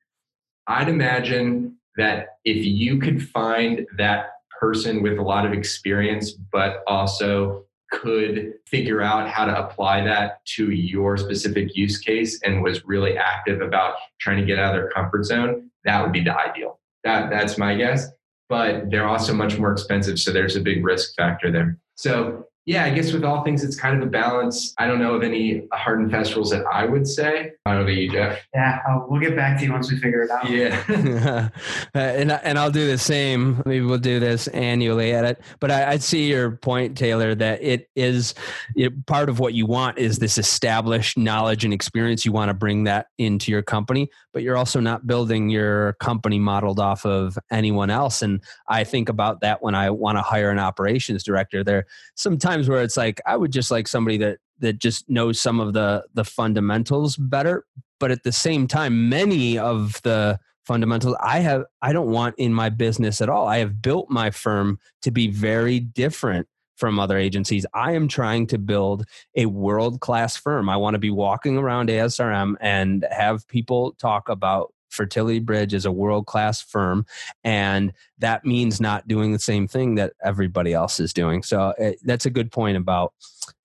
I'd 0.67 0.89
imagine 0.89 1.77
that 1.97 2.39
if 2.45 2.65
you 2.65 2.99
could 2.99 3.29
find 3.29 3.87
that 3.97 4.35
person 4.61 5.03
with 5.03 5.19
a 5.19 5.23
lot 5.23 5.47
of 5.47 5.53
experience, 5.53 6.31
but 6.31 6.83
also 6.87 7.65
could 7.91 8.55
figure 8.66 9.03
out 9.03 9.28
how 9.28 9.45
to 9.45 9.59
apply 9.59 10.03
that 10.05 10.45
to 10.45 10.70
your 10.70 11.16
specific 11.16 11.76
use 11.76 11.99
case 11.99 12.41
and 12.43 12.62
was 12.62 12.84
really 12.84 13.16
active 13.16 13.61
about 13.61 13.97
trying 14.20 14.38
to 14.38 14.45
get 14.45 14.59
out 14.59 14.74
of 14.74 14.80
their 14.80 14.91
comfort 14.91 15.24
zone, 15.24 15.70
that 15.84 16.03
would 16.03 16.12
be 16.12 16.22
the 16.22 16.36
ideal. 16.36 16.78
That 17.05 17.30
that's 17.30 17.59
my 17.59 17.74
guess. 17.74 18.07
But 18.49 18.91
they're 18.91 19.09
also 19.09 19.32
much 19.32 19.59
more 19.59 19.72
expensive, 19.72 20.18
so 20.18 20.32
there's 20.32 20.57
a 20.57 20.61
big 20.61 20.84
risk 20.84 21.14
factor 21.16 21.53
there. 21.53 21.78
So 21.95 22.47
yeah, 22.67 22.85
I 22.85 22.91
guess 22.91 23.13
with 23.13 23.25
all 23.25 23.43
things, 23.43 23.65
it's 23.65 23.75
kind 23.75 24.01
of 24.01 24.07
a 24.07 24.11
balance. 24.11 24.75
I 24.79 24.87
don't 24.87 24.99
know 24.99 25.15
of 25.15 25.23
any 25.23 25.67
hard 25.73 26.01
and 26.01 26.11
fast 26.11 26.37
rules 26.37 26.51
that 26.51 26.65
I 26.71 26.85
would 26.85 27.09
say. 27.09 27.53
I 27.65 27.71
don't 27.71 27.81
know 27.81 27.83
about 27.91 28.01
you, 28.01 28.11
Jeff. 28.11 28.39
Yeah, 28.55 28.79
uh, 28.89 29.01
we'll 29.09 29.21
get 29.21 29.35
back 29.35 29.59
to 29.59 29.65
you 29.65 29.73
once 29.73 29.91
we 29.91 29.99
figure 29.99 30.23
it 30.23 30.31
out. 30.31 30.49
Yeah. 30.49 31.49
and, 31.95 32.31
and 32.31 32.59
I'll 32.59 32.71
do 32.71 32.87
the 32.87 32.99
same. 32.99 33.63
Maybe 33.65 33.85
we'll 33.85 33.99
do 33.99 34.21
this 34.21 34.47
annually 34.49 35.13
at 35.13 35.25
it. 35.25 35.41
But 35.59 35.71
I, 35.71 35.93
I 35.93 35.97
see 35.97 36.29
your 36.29 36.53
point, 36.53 36.99
Taylor, 36.99 37.35
that 37.35 37.63
it 37.63 37.89
is 37.97 38.35
it, 38.77 39.07
part 39.07 39.31
of 39.31 39.39
what 39.39 39.55
you 39.55 39.65
want 39.65 39.99
is 39.99 40.19
this 40.19 40.37
established 40.37 41.17
knowledge 41.17 41.65
and 41.65 41.73
experience. 41.73 42.27
You 42.27 42.33
want 42.33 42.51
to 42.51 42.55
bring 42.55 42.85
that 42.85 43.07
into 43.17 43.51
your 43.51 43.63
company, 43.63 44.11
but 44.35 44.43
you're 44.43 44.57
also 44.57 44.81
not 44.81 45.07
building 45.07 45.49
your 45.49 45.95
company 45.95 46.39
modeled 46.39 46.79
off 46.79 47.07
of 47.07 47.39
anyone 47.51 47.89
else. 47.89 48.21
And 48.21 48.43
I 48.69 48.85
think 48.85 49.09
about 49.09 49.41
that 49.41 49.63
when 49.63 49.75
I 49.75 49.91
want 49.91 50.19
to 50.19 50.23
hire 50.23 50.51
an 50.51 50.59
operations 50.59 51.25
director. 51.25 51.65
There 51.65 51.87
sometimes 52.15 52.50
times 52.51 52.69
where 52.69 52.83
it's 52.83 52.97
like 52.97 53.21
I 53.27 53.37
would 53.37 53.53
just 53.53 53.71
like 53.71 53.89
somebody 53.89 54.17
that 54.19 54.39
that 54.59 54.79
just 54.79 55.09
knows 55.09 55.41
some 55.41 55.61
of 55.61 55.73
the 55.73 56.05
the 56.15 56.25
fundamentals 56.25 57.17
better, 57.17 57.65
but 57.99 58.11
at 58.11 58.23
the 58.25 58.33
same 58.33 58.67
time, 58.67 59.09
many 59.09 59.59
of 59.59 60.01
the 60.03 60.39
fundamentals 60.65 61.17
I 61.21 61.41
have 61.41 61.65
I 61.83 61.93
don't 61.93 62.11
want 62.11 62.35
in 62.39 62.53
my 62.53 62.69
business 62.69 63.21
at 63.21 63.29
all. 63.29 63.47
I 63.47 63.59
have 63.59 63.81
built 63.81 64.11
my 64.11 64.31
firm 64.31 64.79
to 65.03 65.11
be 65.11 65.29
very 65.29 65.81
different 65.81 66.47
from 66.77 66.99
other 66.99 67.19
agencies. 67.19 67.67
I 67.75 67.93
am 67.93 68.09
trying 68.09 68.47
to 68.49 68.59
build 68.59 69.05
a 69.37 69.47
world 69.47 70.01
class 70.01 70.37
firm. 70.37 70.69
I 70.69 70.77
want 70.77 70.95
to 70.95 70.99
be 70.99 71.11
walking 71.11 71.59
around 71.59 71.91
ASRM 71.91 72.55
and 72.61 73.07
have 73.11 73.47
people 73.49 73.93
talk 73.93 74.29
about 74.31 74.73
Fertility 74.91 75.38
Bridge 75.38 75.72
is 75.72 75.86
a 75.86 75.93
world 75.93 76.26
class 76.26 76.61
firm, 76.61 77.07
and 77.45 77.93
that 78.18 78.45
means 78.45 78.80
not 78.80 79.09
doing 79.09 79.32
the 79.32 79.38
same 79.38 79.66
thing 79.66 79.95
that 79.95 80.12
everybody 80.22 80.74
else 80.74 81.01
is 81.01 81.12
doing. 81.12 81.43
So 81.43 81.72
it, 81.78 81.82
eh, 81.82 81.93
that's 82.05 82.26
a 82.26 82.30
good 82.30 82.53
point 82.53 82.76
about 82.76 83.14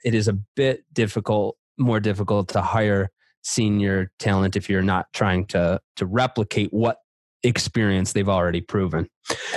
it 0.04 0.14
is 0.14 0.28
a 0.28 0.34
bit 0.34 0.84
difficult, 0.94 1.58
more 1.78 2.00
difficult 2.00 2.50
to 2.50 2.62
hire 2.62 3.12
senior 3.42 4.12
talent 4.18 4.56
if 4.56 4.70
you're 4.70 4.82
not 4.82 5.12
trying 5.14 5.46
to 5.46 5.80
to 5.96 6.06
replicate 6.06 6.74
what 6.74 7.00
experience 7.44 8.14
they've 8.14 8.30
already 8.30 8.62
proven. 8.62 9.08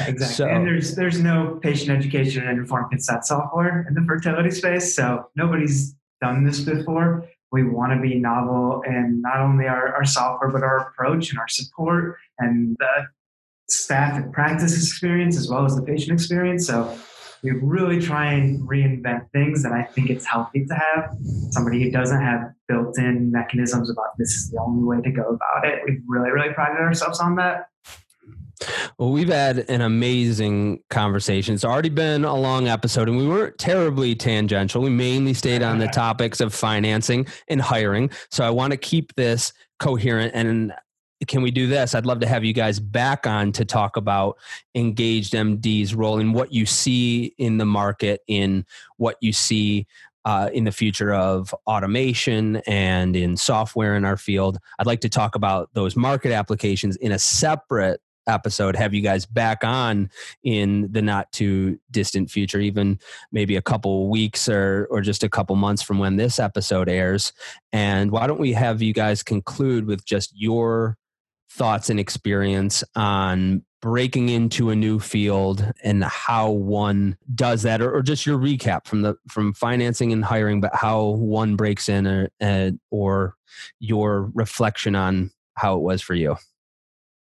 Exactly. 0.07 0.27
So, 0.27 0.47
and 0.47 0.67
there's 0.67 0.95
there's 0.95 1.21
no 1.21 1.59
patient 1.63 1.91
education 1.91 2.47
and 2.47 2.59
informed 2.59 2.91
consent 2.91 3.25
software 3.25 3.87
in 3.89 3.95
the 3.95 4.03
fertility 4.03 4.51
space, 4.51 4.95
so 4.95 5.31
nobody's 5.37 5.95
done 6.21 6.45
this 6.45 6.61
before 6.61 7.29
we 7.51 7.65
want 7.65 7.93
to 7.93 8.01
be 8.01 8.15
novel 8.17 8.83
in 8.87 9.23
not 9.23 9.41
only 9.41 9.67
our, 9.67 9.95
our 9.95 10.05
software, 10.05 10.51
but 10.51 10.63
our 10.63 10.89
approach 10.89 11.31
and 11.31 11.39
our 11.39 11.49
support 11.49 12.17
and 12.39 12.77
the 12.79 13.07
staff 13.69 14.17
and 14.17 14.33
practice 14.33 14.77
experience 14.77 15.37
as 15.37 15.49
well 15.49 15.65
as 15.65 15.77
the 15.77 15.83
patient 15.83 16.13
experience. 16.13 16.67
So 16.67 16.97
we 17.43 17.53
really 17.53 18.01
try 18.01 18.33
and 18.33 18.69
reinvent 18.69 19.31
things. 19.33 19.65
And 19.65 19.75
I 19.75 19.85
think 19.85 20.11
it's 20.11 20.27
healthy 20.27 20.67
to 20.67 20.75
have 20.75 21.17
somebody 21.51 21.83
who 21.83 21.91
doesn't 21.91 22.21
have 22.21 22.53
built 22.67 22.99
in 22.99 23.31
mechanisms 23.31 23.91
about 23.91 24.17
this 24.19 24.31
is 24.31 24.51
the 24.51 24.61
only 24.61 24.85
way 24.85 25.03
to 25.03 25.11
go 25.11 25.23
about 25.23 25.67
it. 25.67 25.83
We've 25.87 26.03
really, 26.07 26.31
really 26.31 26.53
prided 26.53 26.79
ourselves 26.79 27.21
on 27.21 27.37
that. 27.37 27.69
Well, 28.99 29.11
we've 29.11 29.29
had 29.29 29.59
an 29.71 29.81
amazing 29.81 30.83
conversation. 30.91 31.55
It's 31.55 31.65
already 31.65 31.89
been 31.89 32.25
a 32.25 32.35
long 32.35 32.69
episode, 32.69 33.09
and 33.09 33.17
we 33.17 33.27
weren't 33.27 33.59
terribly 33.59 34.15
tangential. 34.15 34.83
We 34.83 34.91
mainly 34.91 35.35
stayed 35.35 35.63
on 35.63 35.79
the 35.79 35.89
topics 35.95 36.41
of 36.41 36.55
financing 36.55 37.27
and 37.49 37.61
hiring. 37.61 38.11
So 38.31 38.45
I 38.45 38.51
want 38.51 38.73
to 38.73 38.77
keep 38.77 39.15
this 39.15 39.53
coherent. 39.79 40.33
And 40.35 40.73
can 41.27 41.43
we 41.43 41.51
do 41.51 41.67
this? 41.67 41.95
I'd 41.95 42.07
love 42.07 42.21
to 42.21 42.29
have 42.29 42.45
you 42.45 42.53
guys 42.53 42.81
back 42.81 43.27
on 43.27 43.53
to 43.53 43.65
talk 43.65 43.97
about 43.97 44.39
Engaged 44.75 45.35
MD's 45.35 45.95
role 45.95 46.19
and 46.19 46.35
what 46.35 46.53
you 46.53 46.67
see 46.67 47.35
in 47.39 47.59
the 47.59 47.67
market, 47.67 48.23
in 48.27 48.65
what 48.97 49.17
you 49.21 49.33
see 49.33 49.87
uh, 50.25 50.51
in 50.53 50.65
the 50.65 50.73
future 50.73 51.15
of 51.15 51.55
automation 51.67 52.57
and 52.67 53.17
in 53.17 53.37
software 53.37 53.97
in 53.97 54.05
our 54.05 54.17
field. 54.17 54.59
I'd 54.79 54.87
like 54.87 55.01
to 55.01 55.09
talk 55.09 55.35
about 55.35 55.71
those 55.73 55.97
market 55.97 56.33
applications 56.33 56.97
in 56.97 57.13
a 57.13 57.19
separate 57.19 58.01
episode 58.29 58.77
have 58.77 58.95
you 58.95 59.01
guys 59.01 59.27
back 59.27 59.65
on 59.65 60.11
in 60.45 60.91
the 60.93 61.03
not 61.03 61.33
too 61.33 61.79
distant 61.91 62.31
future 62.31 62.61
even 62.61 62.99
maybe 63.33 63.57
a 63.57 63.63
couple 63.63 64.09
weeks 64.09 64.49
or 64.49 64.87
or 64.91 65.01
just 65.01 65.25
a 65.25 65.29
couple 65.29 65.57
months 65.57 65.83
from 65.83 65.99
when 65.99 66.17
this 66.17 66.39
episode 66.39 66.89
airs? 66.89 67.33
And 67.73 68.11
why 68.11 68.27
don't 68.27 68.41
we 68.41 68.53
have 68.53 68.83
you 68.83 68.93
guys 68.93 69.23
conclude 69.23 69.87
with 69.87 70.05
just 70.05 70.33
your 70.35 70.97
thoughts 71.51 71.91
and 71.91 71.99
experience 71.99 72.85
on 72.95 73.65
breaking 73.81 74.29
into 74.29 74.71
a 74.71 74.77
new 74.77 74.99
field 74.99 75.73
and 75.85 76.03
how 76.05 76.51
one 76.51 77.17
does 77.35 77.63
that 77.63 77.81
or, 77.81 77.95
or, 77.95 78.03
just 78.03 78.27
your 78.27 78.39
recap 78.39 78.87
from 78.87 79.03
the 79.03 79.15
from 79.29 79.53
financing 79.53 80.13
and 80.13 80.25
hiring 80.25 80.61
but 80.61 80.75
how 80.75 81.05
one 81.11 81.55
breaks 81.55 81.89
in 81.89 82.07
or, 82.07 82.29
uh, 82.41 82.71
or 82.91 83.35
your 83.79 84.31
reflection 84.35 84.97
on 84.97 85.31
how 85.55 85.77
it 85.77 85.81
was 85.81 86.03
for 86.03 86.15
you 86.15 86.37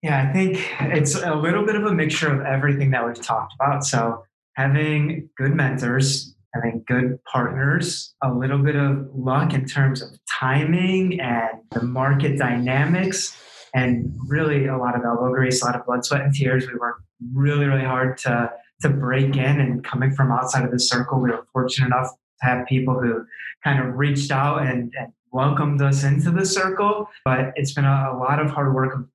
yeah, 0.03 0.29
I 0.29 0.33
think 0.33 0.59
it's 0.81 1.15
a 1.17 1.35
little 1.35 1.67
bit 1.67 1.75
of 1.75 1.85
a 1.85 1.93
mixture 1.93 2.33
of 2.33 2.45
everything 2.47 2.91
that 2.93 3.05
we've 3.05 3.21
talked 3.21 3.55
about. 3.55 3.85
So, 3.85 4.25
having 4.55 5.29
good 5.37 5.55
mentors, 5.55 6.35
having 6.55 6.85
good 6.87 7.19
partners, 7.25 8.15
a 8.23 8.33
little 8.33 8.59
bit 8.59 8.77
of 8.77 9.09
luck 9.15 9.55
in 9.55 9.67
terms 9.67 10.03
of 10.03 10.11
timing 10.41 11.21
and 11.21 11.61
the 11.73 11.83
market 11.83 12.39
dynamics, 12.39 13.37
and 13.75 14.17
really 14.29 14.67
a 14.67 14.77
lot 14.77 14.95
of 14.97 15.05
elbow 15.05 15.33
grease, 15.35 15.63
a 15.63 15.67
lot 15.67 15.75
of 15.75 15.85
blood, 15.85 16.05
sweat, 16.05 16.23
and 16.23 16.35
tears. 16.35 16.67
We 16.67 16.75
worked 16.79 17.03
really, 17.33 17.67
really 17.67 17.85
hard 17.85 18.19
to 18.19 18.53
to 18.83 18.89
break 18.89 19.37
in. 19.37 19.61
And 19.61 19.83
coming 19.83 20.13
from 20.13 20.31
outside 20.31 20.65
of 20.65 20.71
the 20.71 20.79
circle, 20.79 21.21
we 21.21 21.31
were 21.31 21.47
fortunate 21.53 21.87
enough 21.87 22.11
to 22.41 22.47
have 22.49 22.67
people 22.67 22.95
who 22.95 23.25
kind 23.65 23.81
of 23.81 23.97
reached 23.97 24.31
out 24.31 24.63
and, 24.63 24.93
and 24.97 25.13
welcomed 25.33 25.83
us 25.83 26.05
into 26.05 26.31
the 26.31 26.47
circle. 26.47 27.09
But 27.25 27.53
it's 27.57 27.73
been 27.73 27.85
a, 27.85 28.13
a 28.13 28.17
lot 28.17 28.39
of 28.39 28.51
hard 28.51 28.73
work 28.73 29.09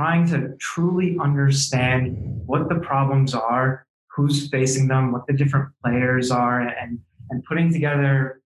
trying 0.00 0.26
to 0.26 0.56
truly 0.56 1.18
understand 1.20 2.16
what 2.46 2.70
the 2.70 2.76
problems 2.76 3.34
are, 3.34 3.84
who's 4.16 4.48
facing 4.48 4.88
them, 4.88 5.12
what 5.12 5.26
the 5.26 5.32
different 5.34 5.68
players 5.84 6.30
are, 6.30 6.62
and, 6.62 6.98
and 7.28 7.44
putting 7.44 7.70
together 7.70 8.40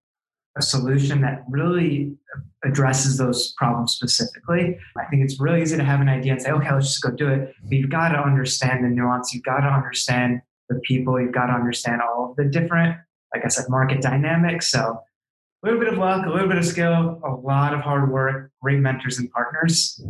a 0.58 0.62
solution 0.62 1.20
that 1.20 1.44
really 1.48 2.12
addresses 2.64 3.18
those 3.18 3.52
problems 3.52 3.92
specifically. 3.92 4.76
I 4.98 5.04
think 5.04 5.22
it's 5.22 5.38
really 5.38 5.62
easy 5.62 5.76
to 5.76 5.84
have 5.84 6.00
an 6.00 6.08
idea 6.08 6.32
and 6.32 6.42
say, 6.42 6.50
okay, 6.50 6.72
let's 6.72 6.88
just 6.88 7.02
go 7.02 7.12
do 7.12 7.28
it. 7.28 7.54
But 7.62 7.72
you've 7.72 7.88
got 7.88 8.08
to 8.08 8.18
understand 8.18 8.84
the 8.84 8.88
nuance. 8.88 9.32
You've 9.32 9.44
got 9.44 9.60
to 9.60 9.68
understand 9.68 10.40
the 10.68 10.80
people. 10.80 11.20
You've 11.20 11.34
got 11.34 11.46
to 11.46 11.52
understand 11.52 12.02
all 12.02 12.30
of 12.30 12.36
the 12.36 12.46
different, 12.46 12.96
like 13.32 13.44
I 13.44 13.48
said, 13.48 13.66
market 13.68 14.02
dynamics. 14.02 14.72
So 14.72 14.80
a 15.62 15.64
little 15.64 15.78
bit 15.78 15.92
of 15.92 15.98
luck, 16.00 16.26
a 16.26 16.30
little 16.30 16.48
bit 16.48 16.58
of 16.58 16.66
skill, 16.66 17.20
a 17.24 17.30
lot 17.30 17.74
of 17.74 17.80
hard 17.80 18.10
work, 18.10 18.50
great 18.60 18.80
mentors 18.80 19.20
and 19.20 19.30
partners. 19.30 20.02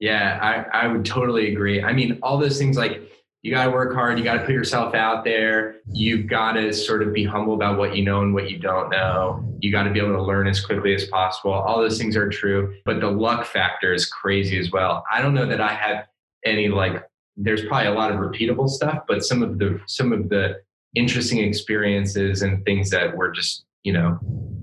Yeah, 0.00 0.38
I, 0.40 0.84
I 0.84 0.88
would 0.88 1.04
totally 1.04 1.52
agree. 1.52 1.82
I 1.82 1.92
mean, 1.92 2.18
all 2.22 2.38
those 2.38 2.58
things 2.58 2.76
like 2.76 3.02
you 3.42 3.52
got 3.52 3.66
to 3.66 3.70
work 3.70 3.94
hard. 3.94 4.18
You 4.18 4.24
got 4.24 4.34
to 4.34 4.44
put 4.44 4.50
yourself 4.52 4.94
out 4.94 5.22
there. 5.22 5.76
You've 5.92 6.26
got 6.26 6.52
to 6.52 6.72
sort 6.72 7.02
of 7.02 7.12
be 7.12 7.24
humble 7.24 7.54
about 7.54 7.78
what 7.78 7.94
you 7.94 8.04
know 8.04 8.22
and 8.22 8.34
what 8.34 8.50
you 8.50 8.58
don't 8.58 8.90
know. 8.90 9.56
You 9.60 9.70
got 9.70 9.84
to 9.84 9.90
be 9.90 10.00
able 10.00 10.16
to 10.16 10.22
learn 10.22 10.48
as 10.48 10.60
quickly 10.64 10.94
as 10.94 11.04
possible. 11.04 11.52
All 11.52 11.80
those 11.80 11.96
things 11.96 12.16
are 12.16 12.28
true, 12.28 12.74
but 12.84 13.00
the 13.00 13.10
luck 13.10 13.46
factor 13.46 13.94
is 13.94 14.06
crazy 14.06 14.58
as 14.58 14.72
well. 14.72 15.04
I 15.12 15.22
don't 15.22 15.32
know 15.32 15.46
that 15.46 15.60
I 15.60 15.72
have 15.72 16.06
any 16.44 16.68
like. 16.68 17.04
There's 17.36 17.64
probably 17.66 17.88
a 17.88 17.94
lot 17.94 18.10
of 18.10 18.18
repeatable 18.18 18.68
stuff, 18.68 19.04
but 19.06 19.24
some 19.24 19.42
of 19.42 19.58
the 19.58 19.80
some 19.86 20.12
of 20.12 20.28
the 20.28 20.60
interesting 20.96 21.38
experiences 21.38 22.42
and 22.42 22.64
things 22.64 22.90
that 22.90 23.16
were 23.16 23.30
just 23.30 23.66
you 23.84 23.92
know, 23.92 24.18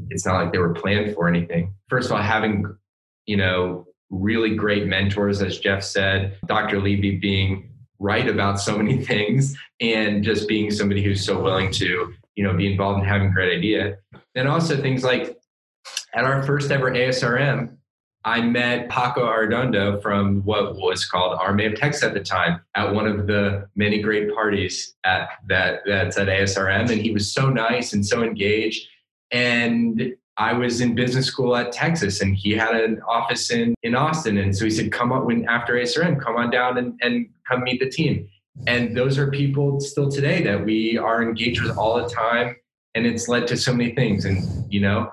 it's 0.10 0.26
not 0.26 0.36
like 0.36 0.52
they 0.52 0.58
were 0.58 0.74
planned 0.74 1.16
for 1.16 1.30
anything. 1.30 1.74
First 1.88 2.08
of 2.08 2.18
all, 2.18 2.22
having 2.22 2.66
you 3.26 3.38
know 3.38 3.88
really 4.10 4.56
great 4.56 4.88
mentors, 4.88 5.42
as 5.42 5.60
Jeff 5.60 5.84
said, 5.84 6.38
Dr. 6.48 6.80
Levy 6.82 7.18
being 7.18 7.70
right 8.00 8.28
about 8.28 8.60
so 8.60 8.78
many 8.78 9.04
things 9.06 9.56
and 9.80 10.24
just 10.24 10.48
being 10.48 10.72
somebody 10.72 11.04
who's 11.04 11.26
so 11.26 11.42
willing 11.42 11.72
to, 11.72 12.14
you 12.36 12.44
know, 12.44 12.56
be 12.56 12.72
involved 12.72 13.00
in 13.00 13.06
having 13.06 13.28
a 13.28 13.32
great 13.32 13.58
idea. 13.58 13.98
And 14.36 14.48
also 14.48 14.82
things 14.82 15.04
like 15.04 15.38
at 16.14 16.26
our 16.26 16.44
first 16.44 16.72
ever 16.72 16.92
ASRM, 16.92 17.78
I 18.26 18.42
met 18.42 18.90
Paco 18.90 19.26
Arredondo 19.26 20.02
from 20.02 20.44
what 20.44 20.76
was 20.76 21.06
called 21.06 21.38
Army 21.40 21.66
of 21.66 21.76
Techs 21.76 22.04
at 22.04 22.14
the 22.14 22.22
time 22.22 22.62
at 22.76 22.94
one 22.94 23.06
of 23.06 23.28
the 23.28 23.68
many 23.76 24.02
great 24.02 24.34
parties 24.34 24.96
at 25.04 25.30
that 25.48 25.82
that's 25.86 26.18
at 26.18 26.28
ASRM. 26.28 26.90
And 26.90 27.02
he 27.02 27.12
was 27.12 27.34
so 27.34 27.50
nice 27.50 27.92
and 27.92 28.06
so 28.06 28.24
engaged. 28.24 28.88
And 29.32 30.14
I 30.38 30.54
was 30.54 30.82
in 30.82 30.96
business 30.96 31.28
school 31.28 31.56
at 31.56 31.72
Texas 31.72 32.22
and 32.22 32.36
he 32.36 32.52
had 32.54 32.76
an 32.76 33.02
office 33.08 33.52
in, 33.52 33.76
in 33.84 33.96
Austin. 33.96 34.38
And 34.38 34.56
so 34.56 34.66
he 34.66 34.72
said, 34.72 34.92
come 34.92 35.12
up 35.12 35.26
when 35.26 35.48
after 35.48 35.74
ASRM, 35.74 36.20
come 36.20 36.36
on 36.38 36.50
down 36.50 36.78
and, 36.78 37.00
and 37.02 37.30
come 37.48 37.64
meet 37.64 37.80
the 37.80 37.90
team. 37.90 38.28
And 38.68 38.96
those 38.98 39.18
are 39.18 39.30
people 39.30 39.80
still 39.80 40.10
today 40.10 40.42
that 40.44 40.64
we 40.64 40.98
are 40.98 41.22
engaged 41.22 41.62
with 41.62 41.78
all 41.78 42.02
the 42.02 42.10
time. 42.10 42.56
And 42.96 43.06
it's 43.06 43.28
led 43.28 43.48
to 43.48 43.58
so 43.58 43.74
many 43.74 43.94
things. 43.94 44.26
And, 44.26 44.44
you 44.72 44.82
know, 44.82 45.12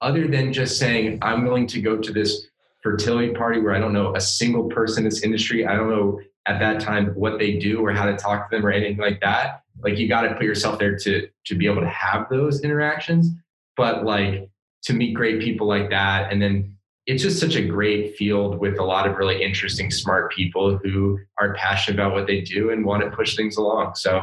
other 0.00 0.28
than 0.28 0.52
just 0.52 0.78
saying, 0.78 1.18
I'm 1.22 1.44
willing 1.44 1.66
to 1.68 1.80
go 1.80 1.96
to 1.96 2.12
this 2.12 2.46
fertility 2.82 3.32
party 3.32 3.60
where 3.60 3.74
I 3.74 3.80
don't 3.80 3.92
know 3.92 4.14
a 4.14 4.20
single 4.20 4.68
person 4.68 5.04
in 5.04 5.10
this 5.10 5.22
industry, 5.22 5.66
I 5.66 5.74
don't 5.74 5.90
know 5.90 6.20
at 6.46 6.60
that 6.60 6.80
time 6.80 7.08
what 7.14 7.38
they 7.38 7.56
do 7.56 7.84
or 7.84 7.90
how 7.92 8.06
to 8.06 8.16
talk 8.16 8.48
to 8.50 8.56
them 8.56 8.64
or 8.64 8.70
anything 8.70 8.98
like 8.98 9.20
that. 9.20 9.62
Like 9.82 9.98
you 9.98 10.08
got 10.08 10.22
to 10.22 10.34
put 10.34 10.44
yourself 10.44 10.78
there 10.78 10.96
to 10.98 11.28
to 11.46 11.54
be 11.54 11.66
able 11.66 11.82
to 11.82 11.88
have 11.88 12.28
those 12.30 12.62
interactions 12.62 13.30
but 13.76 14.04
like 14.04 14.48
to 14.82 14.92
meet 14.92 15.14
great 15.14 15.40
people 15.40 15.66
like 15.66 15.90
that 15.90 16.32
and 16.32 16.40
then 16.40 16.72
it's 17.06 17.22
just 17.22 17.38
such 17.38 17.54
a 17.54 17.64
great 17.64 18.16
field 18.16 18.58
with 18.58 18.78
a 18.78 18.82
lot 18.82 19.08
of 19.08 19.16
really 19.16 19.40
interesting 19.42 19.90
smart 19.90 20.32
people 20.32 20.76
who 20.78 21.18
are 21.38 21.54
passionate 21.54 21.94
about 22.00 22.12
what 22.12 22.26
they 22.26 22.40
do 22.40 22.70
and 22.70 22.84
want 22.84 23.02
to 23.02 23.10
push 23.10 23.36
things 23.36 23.56
along 23.56 23.94
so 23.94 24.16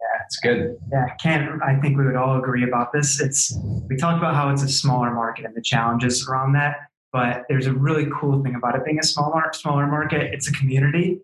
yeah. 0.00 0.22
it's 0.24 0.38
good. 0.40 0.76
Yeah 0.92 1.14
can't 1.16 1.62
i 1.62 1.76
think 1.80 1.98
we 1.98 2.04
would 2.04 2.16
all 2.16 2.38
agree 2.38 2.64
about 2.64 2.92
this. 2.92 3.20
It's 3.20 3.56
we 3.88 3.96
talked 3.96 4.18
about 4.18 4.34
how 4.34 4.50
it's 4.50 4.62
a 4.62 4.68
smaller 4.68 5.10
market 5.12 5.44
and 5.44 5.54
the 5.54 5.62
challenges 5.62 6.26
around 6.28 6.52
that 6.54 6.76
but 7.12 7.44
there's 7.48 7.66
a 7.66 7.72
really 7.72 8.06
cool 8.18 8.42
thing 8.42 8.54
about 8.54 8.76
it 8.76 8.84
being 8.84 8.98
a 8.98 9.02
smaller 9.02 9.42
smaller 9.52 9.86
market. 9.86 10.32
It's 10.32 10.48
a 10.48 10.52
community. 10.52 11.18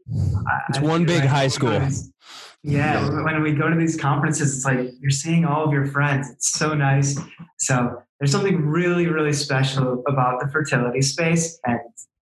It's 0.69 0.79
I 0.79 0.83
one 0.83 1.05
big 1.05 1.21
like 1.21 1.29
high 1.29 1.49
school 1.49 1.81
yeah, 2.67 3.23
when 3.23 3.43
we 3.43 3.53
go 3.53 3.69
to 3.69 3.77
these 3.77 3.97
conferences, 3.97 4.57
it's 4.57 4.64
like 4.64 4.91
you're 5.01 5.11
seeing 5.11 5.45
all 5.45 5.64
of 5.64 5.73
your 5.73 5.87
friends. 5.87 6.29
It's 6.31 6.51
so 6.51 6.75
nice. 6.75 7.17
So 7.59 8.03
there's 8.19 8.33
something 8.33 8.67
really, 8.67 9.07
really 9.07 9.33
special 9.33 10.03
about 10.09 10.41
the 10.41 10.49
fertility 10.49 11.01
space. 11.01 11.61
And 11.64 11.79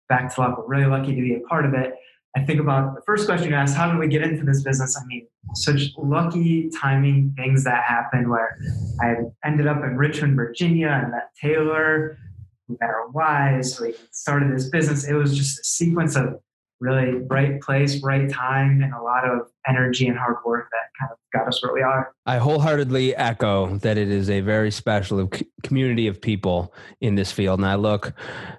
back 0.10 0.34
to 0.36 0.42
luck, 0.42 0.58
we're 0.60 0.68
really 0.68 0.86
lucky 0.86 1.16
to 1.16 1.22
be 1.22 1.34
a 1.34 1.40
part 1.48 1.66
of 1.66 1.74
it. 1.74 1.96
I 2.36 2.42
think 2.44 2.60
about 2.60 2.94
the 2.94 3.02
first 3.04 3.26
question 3.26 3.50
you 3.50 3.56
asked, 3.56 3.76
how 3.76 3.90
did 3.90 3.98
we 3.98 4.08
get 4.08 4.22
into 4.22 4.44
this 4.44 4.62
business? 4.62 4.96
I 4.96 5.04
mean, 5.08 5.28
such 5.56 5.90
lucky 5.98 6.70
timing 6.70 7.34
things 7.36 7.64
that 7.64 7.84
happened 7.86 8.30
where 8.30 8.60
I 9.02 9.16
ended 9.44 9.66
up 9.66 9.78
in 9.78 9.98
Richmond, 9.98 10.36
Virginia, 10.36 10.90
and 10.90 11.14
met 11.14 11.32
Taylor. 11.42 12.20
We 12.68 12.78
met 12.80 12.92
our 12.92 13.10
wives. 13.10 13.80
We 13.80 13.96
started 14.12 14.56
this 14.56 14.70
business. 14.70 15.08
It 15.08 15.14
was 15.14 15.36
just 15.36 15.60
a 15.62 15.64
sequence 15.64 16.16
of 16.16 16.40
really 16.80 17.24
right 17.28 17.60
place, 17.62 18.02
right 18.04 18.30
time, 18.30 18.82
and 18.82 18.94
a 18.94 19.02
lot 19.02 19.26
of 19.26 19.48
energy 19.68 20.08
and 20.08 20.18
hard 20.18 20.38
work 20.46 20.70
that 20.72 20.90
kind 21.00 21.12
of 21.12 21.18
got 21.34 21.48
us 21.48 21.62
where 21.62 21.74
we 21.74 21.82
are. 21.82 22.14
I 22.26 22.38
wholeheartedly 22.38 23.16
echo 23.16 23.78
that 23.78 23.98
it 23.98 24.10
is 24.10 24.30
a 24.30 24.42
very 24.42 24.72
special 24.72 25.30
community 25.64 26.08
of 26.08 26.22
people 26.22 26.74
in 27.02 27.16
this 27.16 27.32
field. 27.32 27.60
And 27.60 27.68
I 27.68 27.76
look 27.76 28.14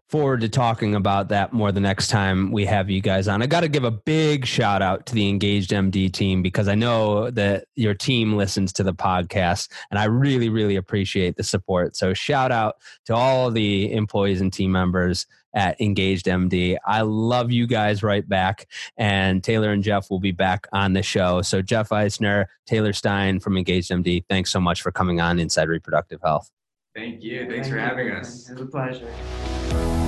forward 0.09 0.41
to 0.41 0.49
talking 0.49 0.95
about 0.95 1.29
that 1.29 1.53
more 1.53 1.73
the 1.73 1.81
next 1.81 2.09
time 2.09 2.51
we 2.51 2.64
have 2.66 2.91
you 2.91 3.01
guys 3.01 3.29
on. 3.29 3.43
I 3.43 3.47
got 3.47 3.61
to 3.61 3.69
give 3.69 3.85
a 3.85 3.91
big 3.91 4.47
shout 4.47 4.83
out 4.83 5.07
to 5.07 5.14
the 5.14 5.29
Engaged 5.29 5.71
MD 5.71 6.12
team 6.12 6.43
because 6.43 6.69
I 6.69 6.75
know 6.75 7.31
that 7.31 7.66
your 7.75 7.95
team 7.95 8.37
listens 8.37 8.73
to 8.75 8.83
the 8.83 8.95
podcast 8.95 9.71
and 9.91 9.99
I 9.99 10.05
really, 10.05 10.49
really 10.49 10.77
appreciate 10.77 11.37
the 11.37 11.45
support. 11.45 11.97
So 11.97 12.14
shout 12.14 12.53
out 12.53 12.77
to 13.07 13.14
all 13.14 13.51
the 13.51 13.93
employees 13.93 14.41
and 14.41 14.53
team 14.53 14.73
members 14.73 15.27
at 15.59 15.78
Engaged 15.80 16.26
MD. 16.26 16.76
I 16.86 17.02
love 17.02 17.50
you 17.50 17.66
guys 17.66 18.02
right 18.04 18.26
back. 18.26 18.68
And 18.96 19.42
Taylor 19.42 19.72
and 19.72 19.82
Jeff 19.82 20.09
will 20.09 20.20
be 20.20 20.30
back 20.30 20.66
on 20.72 20.92
the 20.92 21.02
show. 21.02 21.42
So, 21.42 21.61
Jeff 21.61 21.90
Eisner, 21.90 22.48
Taylor 22.66 22.92
Stein 22.92 23.40
from 23.40 23.59
Engaged 23.59 23.90
MD, 23.90 24.24
thanks 24.28 24.50
so 24.50 24.61
much 24.61 24.80
for 24.80 24.92
coming 24.92 25.20
on 25.20 25.38
Inside 25.38 25.68
Reproductive 25.68 26.20
Health. 26.22 26.50
Thank 26.94 27.22
you. 27.22 27.40
Thanks 27.48 27.68
Thank 27.68 27.74
for 27.74 27.78
having 27.78 28.11
us. 28.12 28.48
It 28.48 28.54
was 28.54 28.62
a 28.62 28.66
pleasure. 28.66 30.07